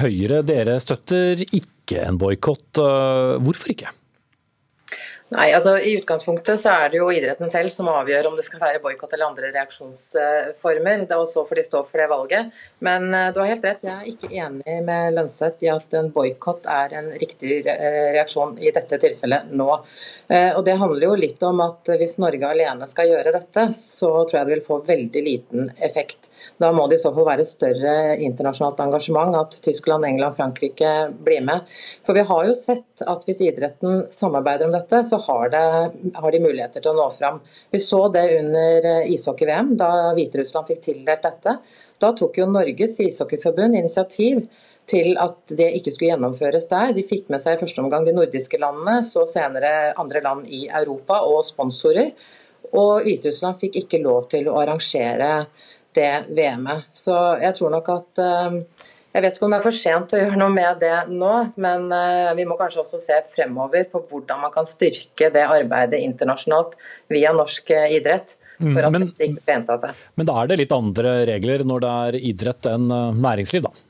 Høyre. 0.00 0.42
Dere 0.46 0.78
støtter 0.82 1.44
ikke 1.46 2.02
en 2.08 2.18
boikott. 2.20 2.66
Eh, 2.82 3.36
hvorfor 3.44 3.74
ikke? 3.74 3.92
Nei, 5.34 5.48
altså 5.50 5.72
I 5.82 5.96
utgangspunktet 5.98 6.60
så 6.62 6.70
er 6.70 6.92
det 6.92 7.00
jo 7.00 7.08
idretten 7.10 7.50
selv 7.50 7.72
som 7.74 7.88
avgjør 7.90 8.28
om 8.28 8.36
det 8.38 8.44
skal 8.46 8.60
være 8.62 8.78
boikott 8.84 9.16
eller 9.16 9.26
andre 9.26 9.48
reaksjonsformer. 9.56 11.02
Det 11.10 11.18
og 11.18 11.26
så 11.26 11.42
får 11.48 11.58
de 11.58 11.64
stå 11.66 11.80
for 11.88 11.98
det 11.98 12.06
valget. 12.12 12.52
Men 12.86 13.08
uh, 13.10 13.32
du 13.34 13.40
har 13.42 13.50
helt 13.50 13.66
rett, 13.66 13.82
jeg 13.82 13.96
er 13.96 14.12
ikke 14.12 14.30
enig 14.30 14.76
med 14.86 15.16
Lønseth 15.16 15.66
i 15.66 15.72
at 15.72 15.98
en 15.98 16.12
boikott 16.14 16.70
er 16.70 16.94
en 17.00 17.10
riktig 17.18 17.58
reaksjon 17.66 18.54
i 18.62 18.70
dette 18.76 19.00
tilfellet 19.02 19.50
nå. 19.50 19.68
Uh, 20.30 20.52
og 20.52 20.62
Det 20.68 20.78
handler 20.78 21.08
jo 21.08 21.18
litt 21.18 21.42
om 21.50 21.64
at 21.66 21.90
hvis 21.98 22.20
Norge 22.22 22.54
alene 22.54 22.86
skal 22.86 23.10
gjøre 23.10 23.34
dette, 23.34 23.66
så 23.74 24.12
tror 24.22 24.38
jeg 24.38 24.46
det 24.46 24.54
vil 24.54 24.66
få 24.70 24.78
veldig 24.86 25.26
liten 25.26 25.74
effekt. 25.82 26.25
Da 26.62 26.70
må 26.72 26.86
det 26.88 26.98
i 26.98 27.02
så 27.02 27.12
fall 27.14 27.28
være 27.28 27.46
større 27.48 27.94
internasjonalt 28.24 28.82
engasjement, 28.86 29.36
at 29.38 29.56
Tyskland, 29.64 30.06
England, 30.08 30.36
Frankrike 30.38 30.92
blir 31.26 31.42
med. 31.46 31.66
For 32.06 32.16
vi 32.16 32.26
har 32.28 32.44
jo 32.48 32.54
sett 32.58 33.04
at 33.04 33.26
hvis 33.28 33.42
idretten 33.48 34.06
samarbeider 34.14 34.68
om 34.68 34.76
dette, 34.76 35.02
så 35.08 35.20
har, 35.26 35.50
det, 35.52 35.64
har 36.16 36.36
de 36.36 36.42
muligheter 36.44 36.84
til 36.84 36.92
å 36.94 37.00
nå 37.00 37.08
fram. 37.16 37.42
Vi 37.74 37.82
så 37.82 38.06
det 38.14 38.28
under 38.38 38.92
ishockey-VM, 39.12 39.74
da 39.80 39.90
Hviterussland 40.16 40.70
fikk 40.70 40.86
tildelt 40.88 41.26
dette. 41.26 41.58
Da 42.00 42.12
tok 42.16 42.40
jo 42.40 42.48
Norges 42.50 42.98
ishockeyforbund 43.00 43.76
initiativ 43.76 44.46
til 44.90 45.16
at 45.18 45.54
det 45.58 45.72
ikke 45.78 45.92
skulle 45.92 46.12
gjennomføres 46.12 46.68
der. 46.70 46.94
De 46.96 47.04
fikk 47.06 47.30
med 47.32 47.42
seg 47.42 47.56
i 47.56 47.60
første 47.62 47.82
omgang 47.82 48.06
de 48.06 48.14
nordiske 48.16 48.60
landene, 48.62 49.00
så 49.06 49.26
senere 49.28 49.92
andre 49.98 50.22
land 50.24 50.46
i 50.46 50.66
Europa 50.68 51.22
og 51.26 51.42
sponsorer. 51.48 52.12
Og 52.72 53.06
Hviterussland 53.06 53.58
fikk 53.60 53.80
ikke 53.82 54.02
lov 54.02 54.28
til 54.32 54.48
å 54.50 54.58
arrangere 54.60 55.46
det 55.96 56.12
VM-et. 56.36 56.86
Så 56.94 57.16
jeg 57.42 57.56
tror 57.56 57.72
nok 57.74 57.90
at 57.94 58.22
eh, 58.22 58.60
Jeg 59.16 59.24
vet 59.24 59.38
ikke 59.38 59.46
om 59.46 59.54
det 59.54 59.58
er 59.58 59.64
for 59.64 59.80
sent 59.80 60.12
å 60.12 60.18
gjøre 60.20 60.40
noe 60.40 60.52
med 60.52 60.82
det 60.82 60.96
nå, 61.08 61.34
men 61.64 61.86
eh, 61.96 62.32
vi 62.36 62.44
må 62.48 62.58
kanskje 62.60 62.82
også 62.82 63.00
se 63.00 63.20
fremover 63.32 63.86
på 63.92 64.02
hvordan 64.10 64.42
man 64.44 64.52
kan 64.52 64.68
styrke 64.68 65.30
det 65.32 65.46
arbeidet 65.46 66.02
internasjonalt 66.04 66.76
via 67.12 67.32
norsk 67.36 67.72
eh, 67.72 67.96
idrett. 67.96 68.36
For 68.56 68.80
at 68.80 68.92
men, 68.92 69.10
det 69.18 69.26
ikke 69.28 69.52
gjenta 69.52 69.74
seg. 69.80 69.98
Men 70.16 70.28
da 70.28 70.36
er 70.40 70.48
det 70.48 70.56
litt 70.62 70.70
andre 70.72 71.10
regler 71.28 71.64
når 71.68 71.82
det 71.84 71.96
er 72.06 72.16
idrett 72.30 72.68
enn 72.70 72.86
næringsliv, 73.20 73.66
da? 73.68 73.85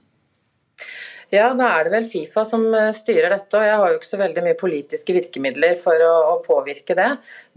Ja, 1.34 1.48
nå 1.58 1.64
er 1.66 1.86
det 1.86 1.90
vel 1.90 2.04
Fifa 2.06 2.44
som 2.46 2.68
eh, 2.70 2.92
styrer 2.94 3.32
dette, 3.34 3.58
og 3.58 3.66
jeg 3.66 3.78
har 3.80 3.90
jo 3.90 3.98
ikke 3.98 4.08
så 4.08 4.18
veldig 4.20 4.42
mye 4.46 4.58
politiske 4.60 5.14
virkemidler 5.16 5.80
for 5.82 5.98
å, 6.06 6.12
å 6.30 6.34
påvirke 6.44 6.94
det. 6.94 7.08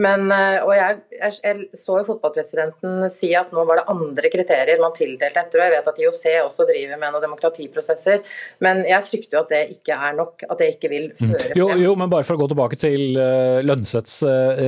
Men, 0.01 0.25
eh, 0.33 0.57
og 0.63 0.71
jeg, 0.73 0.97
jeg, 1.13 1.35
jeg, 1.43 1.67
så 1.77 1.99
jo 1.99 2.07
fotballpresidenten 2.07 3.05
si 3.13 3.29
at 3.37 3.53
nå 3.53 3.67
var 3.69 3.81
det 3.81 3.85
andre 3.93 4.31
kriterier 4.33 4.81
man 4.81 4.95
tildelte 4.97 5.43
etter. 5.43 5.61
og 5.61 5.67
Jeg 5.67 5.75
vet 5.75 5.91
at 5.93 6.01
IOC 6.01 6.23
også 6.47 6.65
driver 6.71 6.97
med 7.03 7.13
noen 7.13 7.25
demokratiprosesser, 7.27 8.25
men 8.65 8.81
jeg 8.89 9.07
frykter 9.11 9.37
jo 9.37 9.43
at 9.43 9.53
det 9.53 9.61
ikke 9.77 10.01
er 10.09 10.17
nok. 10.17 10.47
At 10.49 10.63
det 10.63 10.71
ikke 10.73 10.93
vil 10.95 11.07
mm. 11.13 11.21
føre 11.21 11.45
frem. 11.45 11.61
Jo, 11.61 11.69
jo 11.77 11.93
men 12.01 12.09
bare 12.09 12.25
for 12.25 12.39
å 12.39 12.41
gå 12.41 12.49
tilbake 12.49 12.81
til 12.81 13.21
uh, 13.21 13.61
Lønseths 13.61 14.19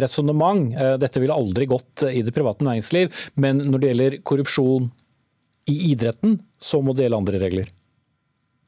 resonnement. 0.04 0.76
Dette 1.02 1.22
ville 1.22 1.34
aldri 1.34 1.66
gått 1.70 2.06
i 2.06 2.22
det 2.26 2.34
private 2.36 2.66
næringsliv, 2.68 3.30
men 3.42 3.66
når 3.66 3.82
det 3.82 3.92
gjelder 3.92 4.22
korrupsjon 4.28 4.90
i 5.72 5.78
idretten, 5.92 6.38
så 6.62 6.86
må 6.86 6.94
det 6.94 7.08
gjelde 7.08 7.24
andre 7.24 7.42
regler. 7.42 7.78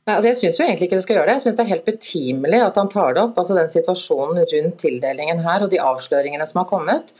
Altså, 0.03 0.27
jeg 0.33 0.39
syns 0.41 0.59
egentlig 0.59 0.89
ikke 0.89 0.99
det 0.99 1.05
skal 1.05 1.17
gjøre 1.17 1.29
det. 1.29 1.37
Jeg 1.37 1.45
syns 1.45 1.57
det 1.57 1.63
er 1.63 1.71
helt 1.71 1.87
betimelig 1.87 2.59
at 2.65 2.79
han 2.79 2.91
tar 2.91 3.15
det 3.15 3.23
opp. 3.23 3.37
altså 3.39 3.55
Den 3.55 3.71
situasjonen 3.71 4.43
rundt 4.43 4.81
tildelingen 4.83 5.43
her 5.45 5.63
og 5.63 5.71
de 5.71 5.79
avsløringene 5.79 6.47
som 6.49 6.63
har 6.63 6.69
kommet. 6.71 7.13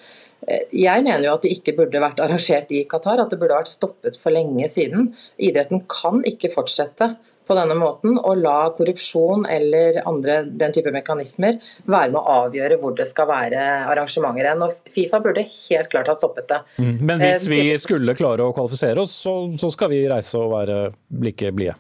Eh, 0.48 0.66
jeg 0.84 1.06
mener 1.06 1.24
jo 1.28 1.36
at 1.38 1.46
det 1.46 1.54
ikke 1.56 1.78
burde 1.78 2.02
vært 2.04 2.20
arrangert 2.24 2.74
i 2.76 2.84
Qatar, 2.90 3.24
at 3.24 3.32
det 3.32 3.40
burde 3.40 3.62
vært 3.62 3.72
stoppet 3.72 4.20
for 4.20 4.36
lenge 4.36 4.68
siden. 4.72 5.14
Idretten 5.40 5.86
kan 5.92 6.20
ikke 6.28 6.52
fortsette 6.52 7.14
på 7.48 7.56
denne 7.58 7.76
måten 7.76 8.16
og 8.16 8.40
la 8.40 8.70
korrupsjon 8.76 9.44
eller 9.52 10.00
andre 10.08 10.38
den 10.48 10.76
type 10.76 10.94
mekanismer 10.96 11.58
være 11.84 12.14
med 12.14 12.20
å 12.20 12.36
avgjøre 12.46 12.78
hvor 12.80 12.96
det 12.96 13.08
skal 13.10 13.28
være 13.28 13.64
arrangementer 13.92 14.48
hen. 14.52 14.64
Fifa 14.96 15.20
burde 15.24 15.46
helt 15.48 15.92
klart 15.92 16.12
ha 16.12 16.16
stoppet 16.16 16.48
det. 16.52 16.62
Mm. 16.80 16.94
Men 17.00 17.24
hvis 17.24 17.48
eh, 17.48 17.52
vi 17.52 17.64
skulle 17.84 18.16
klare 18.20 18.48
å 18.48 18.56
kvalifisere 18.56 19.04
oss, 19.04 19.16
så, 19.26 19.38
så 19.60 19.72
skal 19.76 19.92
vi 19.92 20.06
reise 20.12 20.40
og 20.40 20.54
være 20.56 20.86
like 21.24 21.56
blide? 21.56 21.80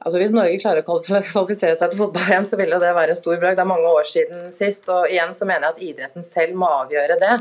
Altså 0.00 0.20
Hvis 0.20 0.32
Norge 0.32 0.60
klarer 0.62 0.86
å 0.86 1.00
kvalifisere 1.04 1.76
seg 1.76 1.92
til 1.92 2.00
fotball 2.00 2.30
igjen, 2.30 2.46
så 2.48 2.60
vil 2.60 2.72
det 2.72 2.94
være 2.96 3.16
en 3.16 3.20
stor 3.20 3.40
bragd. 3.40 3.58
Det 3.58 3.66
er 3.66 3.72
mange 3.72 3.96
år 4.00 4.06
siden 4.08 4.46
sist. 4.54 4.88
og 4.88 5.10
igjen 5.10 5.34
så 5.36 5.48
mener 5.48 5.68
jeg 5.68 5.76
at 5.76 5.84
idretten 5.90 6.26
selv 6.26 6.56
må 6.60 6.70
avgjøre 6.80 7.18
det. 7.20 7.34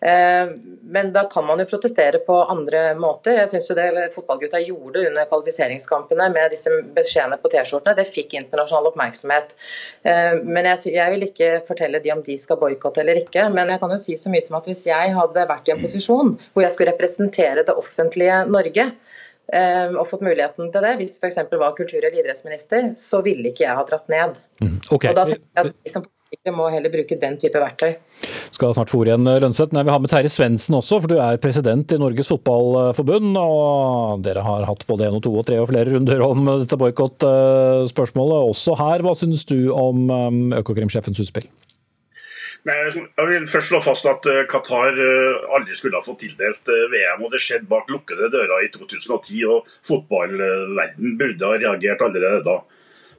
Eh, 0.00 0.50
men 0.82 1.12
da 1.12 1.26
kan 1.28 1.44
man 1.44 1.60
jo 1.60 1.66
protestere 1.68 2.18
på 2.24 2.38
andre 2.50 2.94
måter. 2.96 3.36
Jeg 3.36 3.50
synes 3.52 3.68
jo 3.68 3.76
det 3.76 4.06
fotballgutta 4.14 4.62
gjorde 4.64 5.04
under 5.10 5.28
kvalifiseringskampene 5.28 6.30
med 6.32 6.54
disse 6.54 6.72
beskjedene 6.96 7.36
på 7.42 7.50
T-skjortene, 7.52 7.98
det 7.98 8.08
fikk 8.08 8.34
internasjonal 8.40 8.88
oppmerksomhet. 8.90 9.52
Eh, 10.02 10.40
men 10.40 10.70
jeg, 10.72 10.94
jeg, 10.96 11.14
vil 11.14 11.28
ikke 11.28 11.52
fortelle 11.68 12.00
de 12.02 12.14
om 12.14 12.24
de 12.26 12.38
skal 12.40 12.58
boikotte 12.62 13.04
eller 13.04 13.20
ikke. 13.20 13.46
Men 13.52 13.74
jeg 13.74 13.82
kan 13.84 13.94
jo 13.94 14.00
si 14.00 14.16
så 14.18 14.32
mye 14.32 14.46
som 14.46 14.58
at 14.58 14.72
hvis 14.72 14.86
jeg 14.88 15.14
hadde 15.20 15.46
vært 15.52 15.68
i 15.68 15.76
en 15.76 15.84
posisjon 15.84 16.34
hvor 16.54 16.64
jeg 16.64 16.74
skulle 16.74 16.96
representere 16.96 17.66
det 17.68 17.76
offentlige 17.84 18.42
Norge, 18.48 18.90
og 19.50 20.06
fått 20.10 20.22
muligheten 20.22 20.70
til 20.70 20.86
det, 20.86 20.94
hvis 21.00 21.18
f.eks. 21.18 21.42
var 21.58 21.74
kultur- 21.78 21.98
eller 22.00 22.20
idrettsminister, 22.20 22.92
så 23.00 23.22
ville 23.26 23.50
ikke 23.50 23.66
jeg 23.66 23.76
ha 23.76 23.84
dratt 23.88 24.08
ned. 24.12 24.38
Mm, 24.62 24.78
okay. 24.90 25.10
Og 25.10 25.18
da 25.18 25.26
tenker 25.26 25.46
jeg 25.46 25.70
at 25.70 25.74
vi 25.74 25.92
som 25.92 26.06
politikere 26.30 26.54
må 26.54 26.68
heller 26.70 26.92
bruke 26.92 27.18
den 27.18 27.36
type 27.42 27.58
verktøy. 27.58 27.96
Skal 28.54 28.74
snart 28.76 28.90
få 28.92 29.00
ordet 29.00 29.14
igjen, 29.14 29.30
Lønseth. 29.42 29.72
Men 29.72 29.80
jeg 29.80 29.88
vil 29.88 29.94
ha 29.94 30.00
med 30.04 30.12
Terje 30.12 30.30
Svendsen 30.30 30.76
også, 30.78 31.00
for 31.02 31.10
du 31.10 31.18
er 31.18 31.40
president 31.42 31.92
i 31.92 31.98
Norges 31.98 32.30
Fotballforbund. 32.30 33.34
Og 33.40 34.22
dere 34.24 34.44
har 34.46 34.68
hatt 34.68 34.86
både 34.86 35.08
én 35.08 35.16
og 35.18 35.24
to 35.26 35.34
og 35.34 35.46
tre 35.48 35.58
og 35.58 35.70
flere 35.72 35.90
runder 35.90 36.22
om 36.26 36.52
dette 36.62 36.78
boikottspørsmålet 36.78 38.52
også 38.52 38.78
her. 38.78 39.02
Hva 39.06 39.16
syns 39.18 39.46
du 39.48 39.72
om 39.74 40.06
um, 40.10 40.40
Økokrim-sjefens 40.60 41.22
utspill? 41.24 41.50
Nei, 42.68 42.74
jeg 42.92 43.28
vil 43.30 43.46
først 43.48 43.70
slå 43.70 43.78
fast 43.80 44.06
at 44.10 44.26
eh, 44.28 44.42
Qatar 44.50 44.98
eh, 45.00 45.44
aldri 45.56 45.76
skulle 45.78 45.96
ha 45.96 46.04
fått 46.04 46.20
tildelt 46.26 46.68
eh, 46.68 46.88
VM. 46.92 47.22
og 47.24 47.32
Det 47.32 47.40
skjedde 47.40 47.70
bak 47.70 47.88
lukkede 47.88 48.28
dører 48.32 48.66
i 48.66 48.68
2010. 48.74 49.38
og 49.48 49.70
Fotballverden 49.86 51.16
burde 51.20 51.48
ha 51.48 51.56
reagert 51.56 52.04
allerede 52.04 52.42
da. 52.44 52.58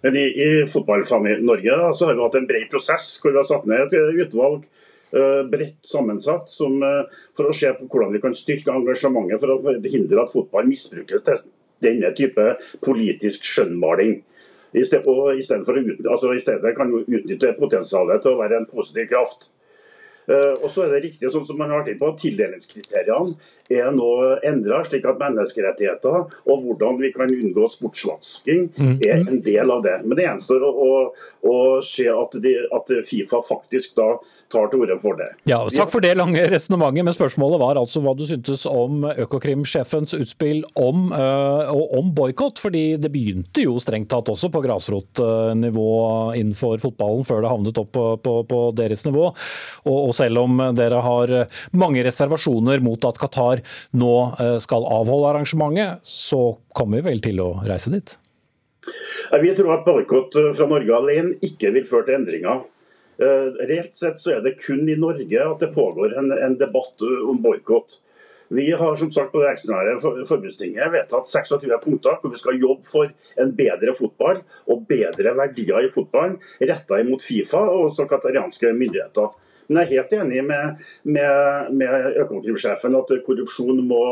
Men 0.06 0.18
i, 0.18 0.28
i 0.30 0.50
fotballfamilien 0.70 1.46
Norge 1.46 1.80
så 1.98 2.10
har 2.10 2.18
vi 2.18 2.26
hatt 2.26 2.38
en 2.38 2.48
bred 2.50 2.70
prosess 2.70 3.16
hvor 3.22 3.34
vi 3.34 3.42
har 3.42 3.50
satt 3.50 3.66
ned 3.70 3.94
et 3.94 4.24
utvalg 4.26 4.64
bredt 5.52 5.84
sammensatt 5.84 6.48
som, 6.48 6.78
for 7.36 7.50
å 7.50 7.54
se 7.54 7.68
på 7.76 7.84
hvordan 7.92 8.14
vi 8.16 8.22
kan 8.24 8.34
styrke 8.34 8.72
engasjementet 8.72 9.42
for 9.44 9.58
å 9.58 9.74
hindre 9.84 10.24
at 10.24 10.32
fotball 10.32 10.70
misbrukes 10.70 11.26
til 11.28 11.42
denne 11.84 12.14
type 12.16 12.46
politisk 12.82 13.46
skjønnmaling. 13.46 14.22
I 14.72 14.84
stedet, 14.88 15.08
og 15.08 15.36
i 15.36 15.44
stedet, 15.44 15.66
for 15.68 15.80
utnytte, 15.80 16.08
altså 16.10 16.32
i 16.36 16.44
stedet 16.44 16.76
kan 16.78 16.92
jo 16.92 17.02
utnytte 17.04 17.56
potensialet 17.60 18.24
til 18.24 18.36
å 18.36 18.40
være 18.40 18.62
en 18.62 18.70
positiv 18.70 19.10
kraft. 19.12 19.52
Uh, 20.30 20.54
og 20.62 20.68
så 20.70 20.86
er 20.86 20.94
det 20.94 21.00
riktig, 21.08 21.32
sånn 21.34 21.46
som 21.48 21.58
man 21.60 21.72
har 21.74 21.82
vært 21.82 21.98
på, 22.00 22.12
Tildelingskriteriene 22.22 23.34
er 23.74 23.90
nå 23.96 24.10
endra, 24.48 24.84
slik 24.86 25.08
at 25.10 25.20
menneskerettigheter 25.20 26.18
og 26.22 26.66
hvordan 26.66 27.00
vi 27.02 27.10
kan 27.16 27.32
unngå 27.32 27.66
sportsvasking 27.74 28.68
mm. 28.76 28.94
er 29.02 29.26
en 29.26 29.42
del 29.44 29.74
av 29.74 29.82
det. 29.86 29.98
Men 30.06 30.20
det 30.20 30.28
gjenstår 30.28 30.68
å, 30.68 30.72
å, 30.86 30.92
å 31.50 31.56
se 31.86 32.06
at, 32.14 32.38
de, 32.44 32.54
at, 32.70 32.94
Fifa 33.08 33.42
faktisk 33.48 33.98
da 33.98 34.14
tar 34.52 34.70
til 34.72 34.84
orde 34.84 34.98
for 35.02 35.18
det. 35.20 35.30
Ja, 35.50 35.60
Takk 35.72 35.92
for 35.94 36.04
det 36.04 36.14
lange 36.20 36.44
resonnementet, 36.52 37.06
men 37.08 37.16
spørsmålet 37.16 37.62
var 37.62 37.80
altså 37.80 38.02
hva 38.04 38.14
du 38.18 38.24
syntes 38.28 38.66
om 38.70 39.06
Økokrim-sjefens 39.10 40.16
utspill 40.18 40.64
om, 40.80 41.10
øh, 41.16 41.72
om 41.98 42.12
boikott. 42.16 42.62
Fordi 42.62 42.98
det 43.02 43.12
begynte 43.14 43.66
jo 43.66 43.78
strengt 43.82 44.12
tatt 44.12 44.30
også 44.32 44.52
på 44.54 44.64
grasrotnivå 44.66 45.90
innenfor 46.40 46.82
fotballen, 46.84 47.26
før 47.28 47.44
det 47.44 47.54
havnet 47.54 47.82
opp 47.82 47.92
på, 47.96 48.08
på, 48.24 48.36
på 48.50 48.64
deres 48.78 49.06
nivå. 49.08 49.30
Og, 49.86 49.98
og, 49.98 50.12
selv 50.18 50.44
om 50.44 50.60
dere 50.78 51.02
har 51.02 51.36
mange 51.78 52.04
reservasjoner 52.06 52.84
mot 52.84 53.08
at 53.08 53.20
Qatar 53.22 53.64
nå 53.98 54.16
uh, 54.38 54.58
skal 54.62 54.86
avholde 54.86 55.32
arrangementet, 55.32 56.04
så 56.08 56.58
kommer 56.76 57.00
vi 57.00 57.12
vel 57.12 57.24
til 57.24 57.42
å 57.44 57.54
reise 57.66 57.94
dit? 57.94 58.18
Vi 59.42 59.56
tror 59.56 59.76
at 59.78 59.86
boikott 59.86 60.36
fra 60.58 60.68
Norge 60.70 60.96
alene 60.98 61.36
ikke 61.46 61.72
vil 61.76 61.88
føre 61.88 62.10
til 62.10 62.18
endringer. 62.20 62.64
Eh, 63.22 63.66
reelt 63.70 63.96
sett 63.96 64.22
så 64.22 64.38
er 64.38 64.40
det 64.42 64.58
kun 64.58 64.88
i 64.90 64.98
Norge 64.98 65.44
at 65.46 65.60
det 65.62 65.74
pågår 65.76 66.16
en, 66.18 66.32
en 66.34 66.56
debatt 66.58 67.04
om 67.30 67.42
boikott. 67.42 68.00
Vi 68.52 68.72
har 68.72 68.96
som 69.00 69.12
sagt 69.14 69.30
på 69.32 69.40
det 69.40 69.52
ekstraordinære 69.54 70.26
forbundstinget 70.28 70.92
vedtatt 70.92 71.30
26 71.30 71.78
punkter 71.84 72.18
hvor 72.20 72.34
vi 72.34 72.40
skal 72.42 72.58
jobbe 72.60 72.84
for 72.90 73.14
en 73.40 73.54
bedre 73.56 73.94
fotball 73.96 74.42
og 74.68 74.82
bedre 74.90 75.32
verdier 75.38 75.86
i 75.86 75.92
fotballen 75.94 76.36
retta 76.60 77.00
imot 77.00 77.24
Fifa 77.24 77.62
og 77.62 77.86
også 77.92 78.10
qatarianske 78.12 78.74
myndigheter. 78.76 79.30
Men 79.70 79.86
jeg 79.86 79.88
er 79.88 80.02
helt 80.02 80.14
enig 80.18 80.42
med, 80.50 80.82
med, 81.16 81.70
med 81.80 82.18
økonomisjefen 82.26 82.98
at 83.00 83.14
korrupsjon 83.24 83.80
må, 83.88 84.04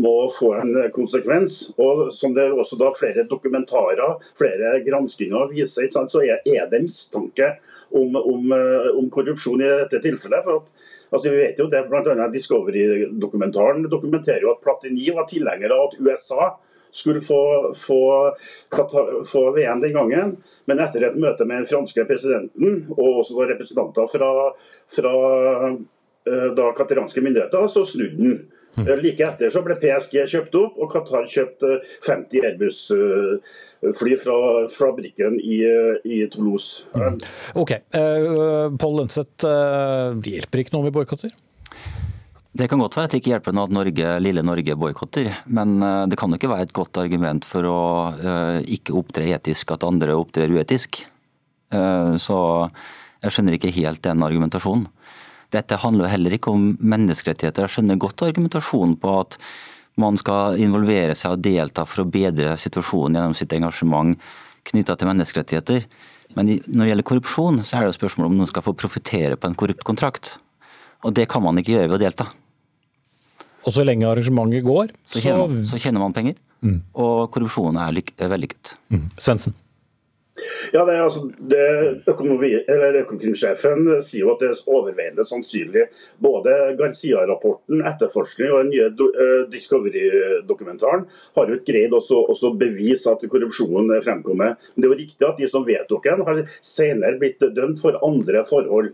må, 0.00 0.14
få 0.32 0.54
en 0.62 0.78
konsekvens. 0.94 1.74
Og 1.76 2.06
Som 2.16 2.32
det 2.38 2.46
også 2.54 2.78
da 2.80 2.88
flere 2.96 3.26
dokumentarer, 3.28 4.16
flere 4.38 4.78
granskinger 4.86 5.52
viser, 5.52 5.90
så 5.92 6.24
er, 6.24 6.40
det 6.70 6.86
mistanke 6.86 7.56
om, 7.94 8.16
om, 8.16 8.52
eh, 8.52 8.90
om, 8.98 9.10
korrupsjon 9.10 9.62
i 9.62 9.70
dette 9.70 10.02
tilfellet. 10.04 10.44
for 10.44 10.62
at 10.62 10.90
Altså, 11.14 11.30
vi 11.30 11.36
vet 11.36 11.58
jo 11.60 11.68
det, 11.70 11.84
blant 11.86 12.08
annet 12.10 12.32
Discovery-dokumentaren 12.34 13.84
dokumenterer 13.86 14.42
jo 14.42 14.50
at 14.50 14.62
Platini 14.64 15.12
var 15.14 15.28
tilhenger 15.30 15.70
av 15.70 15.84
at 15.84 16.00
USA 16.00 16.48
skulle 16.90 17.20
få, 17.22 17.70
få, 17.70 18.00
få, 19.30 19.42
VM 19.54 19.80
den 19.84 19.94
gangen. 19.94 20.32
Men 20.66 20.82
etter 20.82 21.06
et 21.06 21.20
møte 21.20 21.46
med 21.46 21.62
den 21.62 21.68
franske 21.70 22.06
presidenten 22.08 22.80
og 22.96 23.20
også 23.20 23.46
representanter 23.46 24.10
fra, 24.10 24.30
fra 24.96 25.14
eh, 25.70 26.50
da 26.56 26.68
kataranske 26.74 27.22
myndigheter, 27.22 27.68
så 27.70 27.84
snudde 27.86 28.18
den. 28.18 28.36
Mm. 28.74 28.88
Like 29.02 29.26
etter 29.26 29.52
så 29.54 29.62
ble 29.64 29.76
PSG 29.78 30.24
kjøpt 30.32 30.56
opp, 30.58 30.78
og 30.82 30.90
Qatar 30.92 31.28
kjøpte 31.30 31.78
50 32.06 32.48
Airbus-fly 32.50 34.16
fra 34.18 34.38
fabrikken 34.72 35.38
i, 35.38 35.60
i 36.02 36.24
Toulouse. 36.32 36.88
Mm. 36.96 37.20
Ok, 37.62 37.76
uh, 37.94 38.74
Pål 38.80 39.00
Lønseth, 39.00 39.46
uh, 39.46 40.18
hjelper 40.18 40.64
ikke 40.64 40.76
noe 40.76 40.88
med 40.88 40.96
boikotter? 40.96 41.32
Det 42.54 42.68
kan 42.70 42.78
godt 42.78 42.94
være 42.94 43.08
at 43.08 43.14
det 43.14 43.22
ikke 43.22 43.32
hjelper 43.32 43.54
noe 43.54 43.66
at 43.66 43.74
Norge, 43.74 44.10
lille 44.22 44.42
Norge 44.46 44.76
boikotter, 44.78 45.30
men 45.50 45.80
det 46.06 46.18
kan 46.20 46.30
jo 46.30 46.38
ikke 46.38 46.52
være 46.52 46.68
et 46.68 46.76
godt 46.76 47.00
argument 47.02 47.46
for 47.46 47.66
å 47.66 47.80
uh, 48.18 48.58
ikke 48.62 48.94
opptre 48.98 49.26
etisk 49.34 49.74
at 49.74 49.86
andre 49.86 50.14
opptrer 50.18 50.54
uetisk. 50.54 51.02
Uh, 51.74 52.14
så 52.20 52.38
jeg 53.24 53.32
skjønner 53.32 53.56
ikke 53.56 53.72
helt 53.74 54.02
den 54.04 54.22
argumentasjonen. 54.24 54.86
Dette 55.52 55.78
handler 55.82 56.10
heller 56.12 56.36
ikke 56.36 56.52
om 56.54 56.72
menneskerettigheter. 56.80 57.66
Jeg 57.66 57.76
skjønner 57.76 58.00
godt 58.00 58.24
argumentasjonen 58.26 58.96
på 59.00 59.12
at 59.20 59.38
man 60.00 60.16
skal 60.18 60.58
involvere 60.62 61.14
seg 61.18 61.36
og 61.36 61.44
delta 61.44 61.84
for 61.86 62.02
å 62.02 62.10
bedre 62.10 62.56
situasjonen 62.58 63.18
gjennom 63.18 63.36
sitt 63.38 63.52
engasjement 63.54 64.18
knytta 64.66 64.96
til 64.98 65.10
menneskerettigheter. 65.10 65.84
Men 66.34 66.48
når 66.66 66.80
det 66.80 66.88
gjelder 66.90 67.08
korrupsjon, 67.10 67.60
så 67.62 67.76
er 67.76 67.84
det 67.84 67.92
jo 67.92 67.98
spørsmål 68.00 68.30
om 68.30 68.38
noen 68.40 68.50
skal 68.50 68.64
få 68.66 68.74
profitere 68.78 69.38
på 69.38 69.50
en 69.50 69.58
korrupt 69.58 69.84
kontrakt. 69.86 70.36
Og 71.04 71.14
det 71.14 71.28
kan 71.30 71.44
man 71.44 71.60
ikke 71.60 71.76
gjøre 71.76 71.92
ved 71.92 71.98
å 71.98 72.02
delta. 72.06 72.26
Og 73.64 73.72
så 73.72 73.84
lenge 73.84 74.08
arrangementet 74.08 74.64
går, 74.64 74.90
så, 75.04 75.18
så, 75.18 75.22
tjener, 75.24 75.44
man, 75.44 75.68
så 75.68 75.80
tjener 75.80 76.02
man 76.02 76.16
penger. 76.16 76.40
Mm. 76.64 76.80
Og 77.00 77.28
korrupsjonen 77.32 77.80
er, 77.80 78.00
er 78.18 78.32
vellykket. 78.32 78.74
Mm. 78.92 79.06
Svendsen. 79.20 79.56
Ja, 80.72 80.82
det, 80.82 80.96
altså, 80.98 81.28
Økonomsjefen 82.10 83.86
sier 84.02 84.24
jo 84.24 84.32
at 84.32 84.40
det 84.42 84.48
er 84.50 84.62
overveiende 84.66 85.26
sannsynlig. 85.26 85.84
Både 86.22 86.74
Garcia-rapporten, 86.78 87.84
etterforskning 87.86 88.50
og 88.50 88.64
den 88.64 88.72
nye 88.72 88.88
uh, 88.90 89.44
Discovery-dokumentaren 89.52 91.06
har 91.38 91.52
jo 91.52 91.60
greid 91.68 91.94
også, 91.94 92.24
også 92.34 92.50
bevise 92.58 93.12
at 93.12 93.22
korrupsjonen 93.30 93.94
er 93.94 94.02
fremkommet. 94.02 94.58
Men 94.74 94.82
det 94.82 94.88
er 94.88 94.94
jo 94.94 95.02
riktig 95.04 95.28
at 95.28 95.38
de 95.38 95.50
som 95.50 95.66
vedtok 95.68 96.10
den, 96.10 96.26
har 96.26 96.42
senere 96.58 97.20
blitt 97.22 97.46
dømt 97.54 97.82
for 97.82 98.02
andre 98.02 98.42
forhold. 98.48 98.90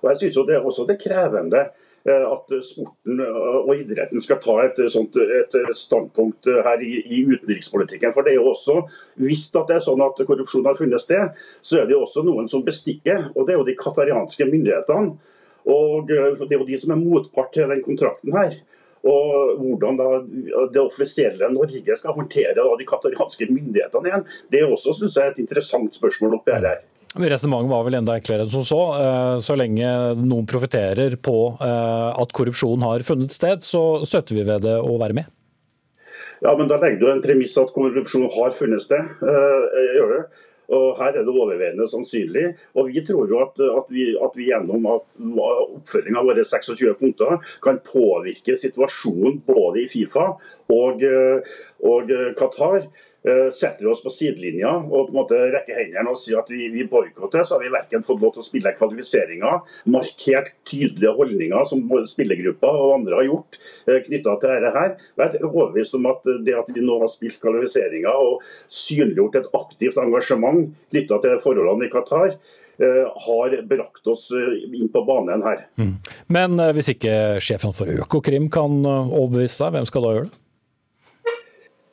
Og 0.00 0.10
jeg 0.10 0.24
synes 0.24 0.40
jo 0.40 0.46
det 0.48 0.58
er 0.58 0.66
også 0.66 0.88
det 0.88 0.98
krevende 0.98 1.68
Eh, 1.68 1.89
at 2.08 2.52
sporten 2.64 3.18
og 3.20 3.74
idretten 3.74 4.22
skal 4.24 4.38
ta 4.40 4.54
et, 4.64 4.78
sånt, 4.92 5.16
et 5.20 5.56
standpunkt 5.76 6.48
her 6.48 6.80
i, 6.80 6.94
i, 7.04 7.20
utenrikspolitikken. 7.28 8.14
For 8.16 8.24
det 8.24 8.32
er 8.34 8.40
jo 8.40 8.50
også, 8.54 8.78
Hvis 9.20 9.50
det 9.52 9.76
er 9.76 9.82
sånn 9.84 10.00
at 10.04 10.22
korrupsjon 10.24 10.64
har 10.64 10.78
funnet 10.78 11.02
sted, 11.02 11.36
så 11.60 11.80
er 11.80 11.88
det 11.88 11.96
jo 11.98 12.04
også 12.06 12.24
noen 12.24 12.48
som 12.48 12.64
bestikker. 12.64 13.30
og 13.34 13.46
Det 13.46 13.54
er 13.54 13.60
jo 13.60 13.68
de 13.68 13.76
qatarianske 13.76 14.48
myndighetene. 14.48 15.16
og 15.66 16.10
eh, 16.10 16.32
Det 16.40 16.54
er 16.54 16.58
jo 16.58 16.70
de 16.72 16.78
som 16.80 16.94
er 16.94 17.02
motpart 17.04 17.52
til 17.52 17.68
den 17.68 17.82
kontrakten 17.84 18.32
her. 18.32 18.56
Og 19.04 19.56
hvordan 19.60 19.96
da 19.96 20.08
det 20.72 20.80
offisielle 20.80 21.48
Norge 21.52 21.96
skal 21.96 22.16
håndtere 22.16 22.56
de 22.56 22.88
qatarianske 22.88 23.48
myndighetene 23.48 24.08
igjen, 24.08 24.26
det 24.52 24.60
er 24.60 24.72
også 24.72 24.92
synes 24.96 25.16
jeg, 25.16 25.28
et 25.28 25.44
interessant 25.44 25.94
spørsmål 25.94 26.40
oppi 26.40 26.52
her. 26.52 26.80
Resonnementet 27.18 27.70
var 27.70 27.84
vel 27.84 27.96
enda 27.98 28.14
enklere 28.14 28.44
enn 28.46 28.52
som 28.52 28.62
så. 28.66 28.80
Eh, 29.02 29.36
så 29.42 29.56
lenge 29.58 29.86
noen 30.20 30.46
profitterer 30.46 31.16
på 31.18 31.36
eh, 31.58 32.20
at 32.22 32.34
korrupsjon 32.36 32.86
har 32.86 33.02
funnet 33.06 33.34
sted, 33.34 33.64
så 33.66 34.04
støtter 34.06 34.38
vi 34.38 34.46
ved 34.46 34.62
det 34.68 34.76
å 34.78 34.94
være 35.00 35.16
med. 35.18 35.32
Ja, 36.40 36.54
men 36.56 36.70
Da 36.70 36.78
legger 36.78 37.02
du 37.02 37.10
en 37.10 37.24
premiss 37.24 37.58
at 37.58 37.74
korrupsjon 37.74 38.30
har 38.30 38.54
funnet 38.54 38.86
sted. 38.86 39.10
Eh, 39.26 39.82
gjør 39.96 40.14
det. 40.14 40.22
Og 40.70 41.00
Her 41.00 41.16
er 41.18 41.26
det 41.26 41.34
overveiende 41.34 41.88
sannsynlig. 41.90 42.46
Og 42.78 42.92
Vi 42.94 43.02
tror 43.02 43.26
jo 43.26 43.42
at, 43.42 43.58
at, 43.58 43.90
vi, 43.90 44.12
at 44.14 44.38
vi, 44.38 44.46
gjennom 44.52 44.86
oppfølging 44.86 46.14
av 46.14 46.30
våre 46.30 46.46
26 46.46 46.94
punkter 47.00 47.42
kan 47.58 47.82
påvirke 47.82 48.54
situasjonen 48.54 49.42
både 49.48 49.82
i 49.82 49.88
Fifa 49.90 50.28
og, 50.70 51.02
og 51.90 52.14
Qatar. 52.38 52.86
Eh, 53.22 53.52
setter 53.52 53.84
vi 53.84 53.90
oss 53.90 54.00
på 54.00 54.10
sidelinja 54.10 54.70
og 54.78 55.10
på 55.10 55.12
en 55.12 55.16
måte 55.18 55.38
rekker 55.52 55.76
hendene 55.76 56.08
og 56.08 56.16
sier 56.16 56.38
at 56.40 56.48
vi, 56.48 56.70
vi 56.72 56.86
boikotter, 56.88 57.44
så 57.44 57.58
har 57.58 57.66
vi 57.66 57.72
verken 57.74 58.04
fått 58.06 58.22
lov 58.22 58.32
til 58.32 58.40
å 58.40 58.46
spille 58.46 58.72
kvalifiseringer, 58.78 59.58
markert 59.92 60.54
tydelige 60.64 61.12
holdninger 61.18 61.68
som 61.68 61.84
både 61.90 62.08
spillergrupper 62.08 62.80
og 62.80 62.94
andre 62.94 63.20
har 63.20 63.28
gjort 63.28 63.60
eh, 63.60 64.00
knytta 64.08 64.38
til 64.40 64.54
dette 64.54 64.72
her. 64.78 64.96
Jeg 65.20 65.36
er 65.36 65.46
overbevist 65.50 66.00
om 66.00 66.08
at 66.14 66.32
det 66.48 66.56
at 66.62 66.72
vi 66.72 66.86
nå 66.86 66.96
har 67.04 67.12
spilt 67.12 67.44
kvalifiseringer 67.44 68.24
og 68.24 68.40
synliggjort 68.72 69.40
et 69.42 69.54
aktivt 69.60 70.00
engasjement 70.00 70.72
knytta 70.88 71.20
til 71.20 71.38
forholdene 71.44 71.90
i 71.90 71.92
Qatar, 71.92 72.38
eh, 72.80 73.04
har 73.28 73.62
brakt 73.68 74.14
oss 74.16 74.30
inn 74.32 74.88
på 74.88 75.04
banen 75.04 75.44
her. 75.44 75.66
Mm. 75.76 75.98
Men 76.32 76.70
hvis 76.72 76.94
ikke 76.96 77.36
sjefen 77.44 77.76
for 77.76 78.00
Økokrim 78.00 78.48
kan 78.48 78.80
overbevise 78.80 79.66
deg, 79.66 79.76
hvem 79.76 79.92
skal 79.92 80.08
da 80.08 80.20
gjøre 80.22 80.30
det? 80.32 80.46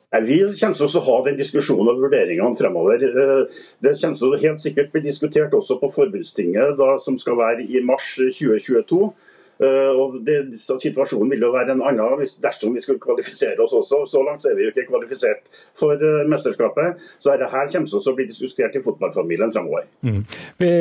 Vi 0.08 0.40
kommer 0.40 0.78
til 0.78 0.88
å 0.88 1.04
ha 1.04 1.16
den 1.26 1.36
diskusjonen 1.36 1.90
og 1.92 2.04
vurderingene 2.06 2.56
fremover. 2.56 3.02
Eh, 3.04 3.64
det 3.84 3.98
kommer 4.00 4.16
til 4.16 4.36
å 4.36 4.40
helt 4.40 4.62
sikkert 4.64 4.92
bli 4.94 5.04
diskutert 5.04 5.52
også 5.52 5.82
på 5.82 5.90
forbundstinget, 5.92 6.78
da, 6.80 6.94
som 7.04 7.18
skal 7.20 7.36
være 7.36 7.66
i 7.68 7.82
mars 7.84 8.14
2022. 8.16 9.10
Eh, 9.58 9.90
og 10.00 10.20
det, 10.24 10.54
Situasjonen 10.56 11.32
vil 11.34 11.44
jo 11.44 11.50
være 11.52 11.74
en 11.74 11.82
annen 11.90 12.22
dersom 12.40 12.76
vi 12.78 12.84
skulle 12.86 13.04
kvalifisere 13.04 13.60
oss 13.60 13.74
også. 13.76 14.06
Så 14.08 14.22
langt 14.24 14.46
så 14.46 14.54
er 14.54 14.56
vi 14.56 14.64
jo 14.64 14.72
ikke 14.72 14.86
kvalifisert 14.88 15.50
for 15.76 16.00
uh, 16.00 16.24
mesterskapet. 16.32 17.02
Så 17.20 17.34
dette 17.34 17.50
her 17.52 17.68
kommer 17.74 17.92
til 17.92 18.12
å 18.14 18.14
bli 18.16 18.28
diskutert 18.30 18.78
i 18.78 18.84
fotballfamilien 18.86 19.52
fremover. 19.52 19.90
Mm. 20.08 20.22
Vi 20.62 20.72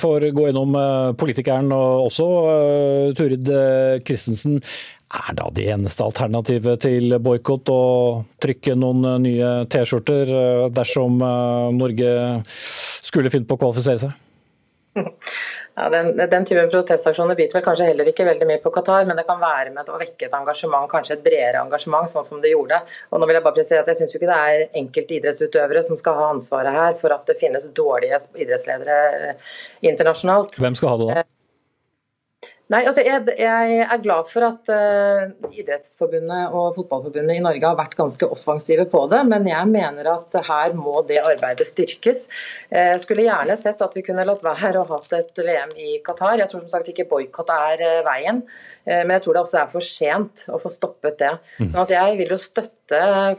får 0.00 0.30
gå 0.38 0.46
gjennom 0.48 0.78
politikeren 1.20 1.68
også, 1.76 2.30
Turid 3.18 3.52
Christensen. 4.06 4.62
Er 5.10 5.34
da 5.34 5.48
det 5.50 5.64
eneste 5.72 6.04
alternativet 6.06 6.84
til 6.84 7.16
boikott 7.18 7.70
å 7.74 7.82
trykke 8.42 8.76
noen 8.78 9.06
eh, 9.08 9.16
nye 9.24 9.48
T-skjorter 9.70 10.28
eh, 10.30 10.66
dersom 10.70 11.16
eh, 11.18 11.70
Norge 11.74 12.12
skulle 12.46 13.32
finne 13.32 13.48
på 13.50 13.58
å 13.58 13.62
kvalifisere 13.64 14.04
seg? 14.04 15.08
Ja, 15.80 15.86
den, 15.90 16.12
den 16.18 16.46
type 16.46 16.62
protestaksjoner 16.68 17.38
biter 17.38 17.56
vel 17.56 17.64
kanskje 17.64 17.88
heller 17.88 18.08
ikke 18.10 18.26
veldig 18.26 18.46
mye 18.46 18.60
på 18.60 18.72
Qatar, 18.74 19.06
men 19.08 19.16
det 19.16 19.24
kan 19.24 19.38
være 19.40 19.70
med 19.72 19.88
å 19.88 19.98
vekke 20.02 20.26
et 20.26 20.34
engasjement, 20.36 20.90
kanskje 20.90 21.14
et 21.16 21.22
bredere 21.24 21.62
engasjement, 21.62 22.10
sånn 22.10 22.26
som 22.26 22.42
det 22.42 22.52
gjorde. 22.52 22.82
Og 23.10 23.22
nå 23.22 23.30
vil 23.30 23.38
Jeg 23.38 23.46
bare 23.46 23.56
presisere 23.56 23.84
at 23.86 23.90
jeg 23.90 24.02
syns 24.02 24.14
ikke 24.18 24.28
det 24.28 24.38
er 24.50 24.64
enkelte 24.82 25.16
idrettsutøvere 25.16 25.84
som 25.86 25.98
skal 25.98 26.18
ha 26.18 26.30
ansvaret 26.34 26.76
her 26.76 26.98
for 27.00 27.14
at 27.16 27.26
det 27.30 27.38
finnes 27.40 27.70
dårlige 27.74 28.18
idrettsledere 28.34 29.36
internasjonalt. 29.80 30.58
Hvem 30.60 30.78
skal 30.78 30.92
ha 30.92 31.00
det 31.00 31.10
da? 31.10 31.28
Nei, 32.70 32.84
altså 32.86 33.02
jeg, 33.02 33.24
jeg, 33.34 33.78
er 33.82 34.02
glad 34.04 34.28
for 34.30 34.46
at 34.46 34.70
uh, 34.70 35.50
Idrettsforbundet 35.50 36.54
og 36.54 36.76
Fotballforbundet 36.76 37.34
i 37.34 37.42
Norge 37.42 37.66
har 37.66 37.78
vært 37.78 37.96
ganske 37.98 38.28
offensive 38.30 38.86
på 38.92 39.00
det, 39.10 39.24
men 39.26 39.48
jeg 39.50 39.70
mener 39.72 40.10
at 40.12 40.38
her 40.46 40.76
må 40.78 41.00
det 41.08 41.18
arbeidet 41.18 41.66
styrkes. 41.66 42.28
Jeg 42.70 43.02
skulle 43.02 43.26
gjerne 43.26 43.58
sett 43.58 43.82
at 43.82 43.96
vi 43.98 44.04
kunne 44.06 44.26
latt 44.28 44.44
være 44.46 44.78
å 44.78 44.86
hatt 44.92 45.18
et 45.18 45.42
VM 45.42 45.74
i 45.82 45.98
Qatar. 46.06 46.38
Jeg 46.38 46.52
tror 46.52 46.62
som 46.62 46.76
sagt 46.76 46.92
ikke 46.94 47.08
boikott 47.10 47.50
er 47.56 47.82
uh, 47.82 48.04
veien. 48.06 48.44
Eh, 48.84 49.02
men 49.04 49.16
jeg 49.16 49.24
tror 49.24 49.36
det 49.36 49.42
også 49.44 49.58
er 49.60 49.72
for 49.72 49.84
sent 49.84 50.44
å 50.50 50.60
få 50.60 50.72
stoppet 50.72 51.18
det. 51.20 51.32
Sånn 51.60 51.82
at 51.82 51.92
jeg 51.92 52.16
vil 52.20 52.34
jo 52.34 52.38
støtte 52.40 52.78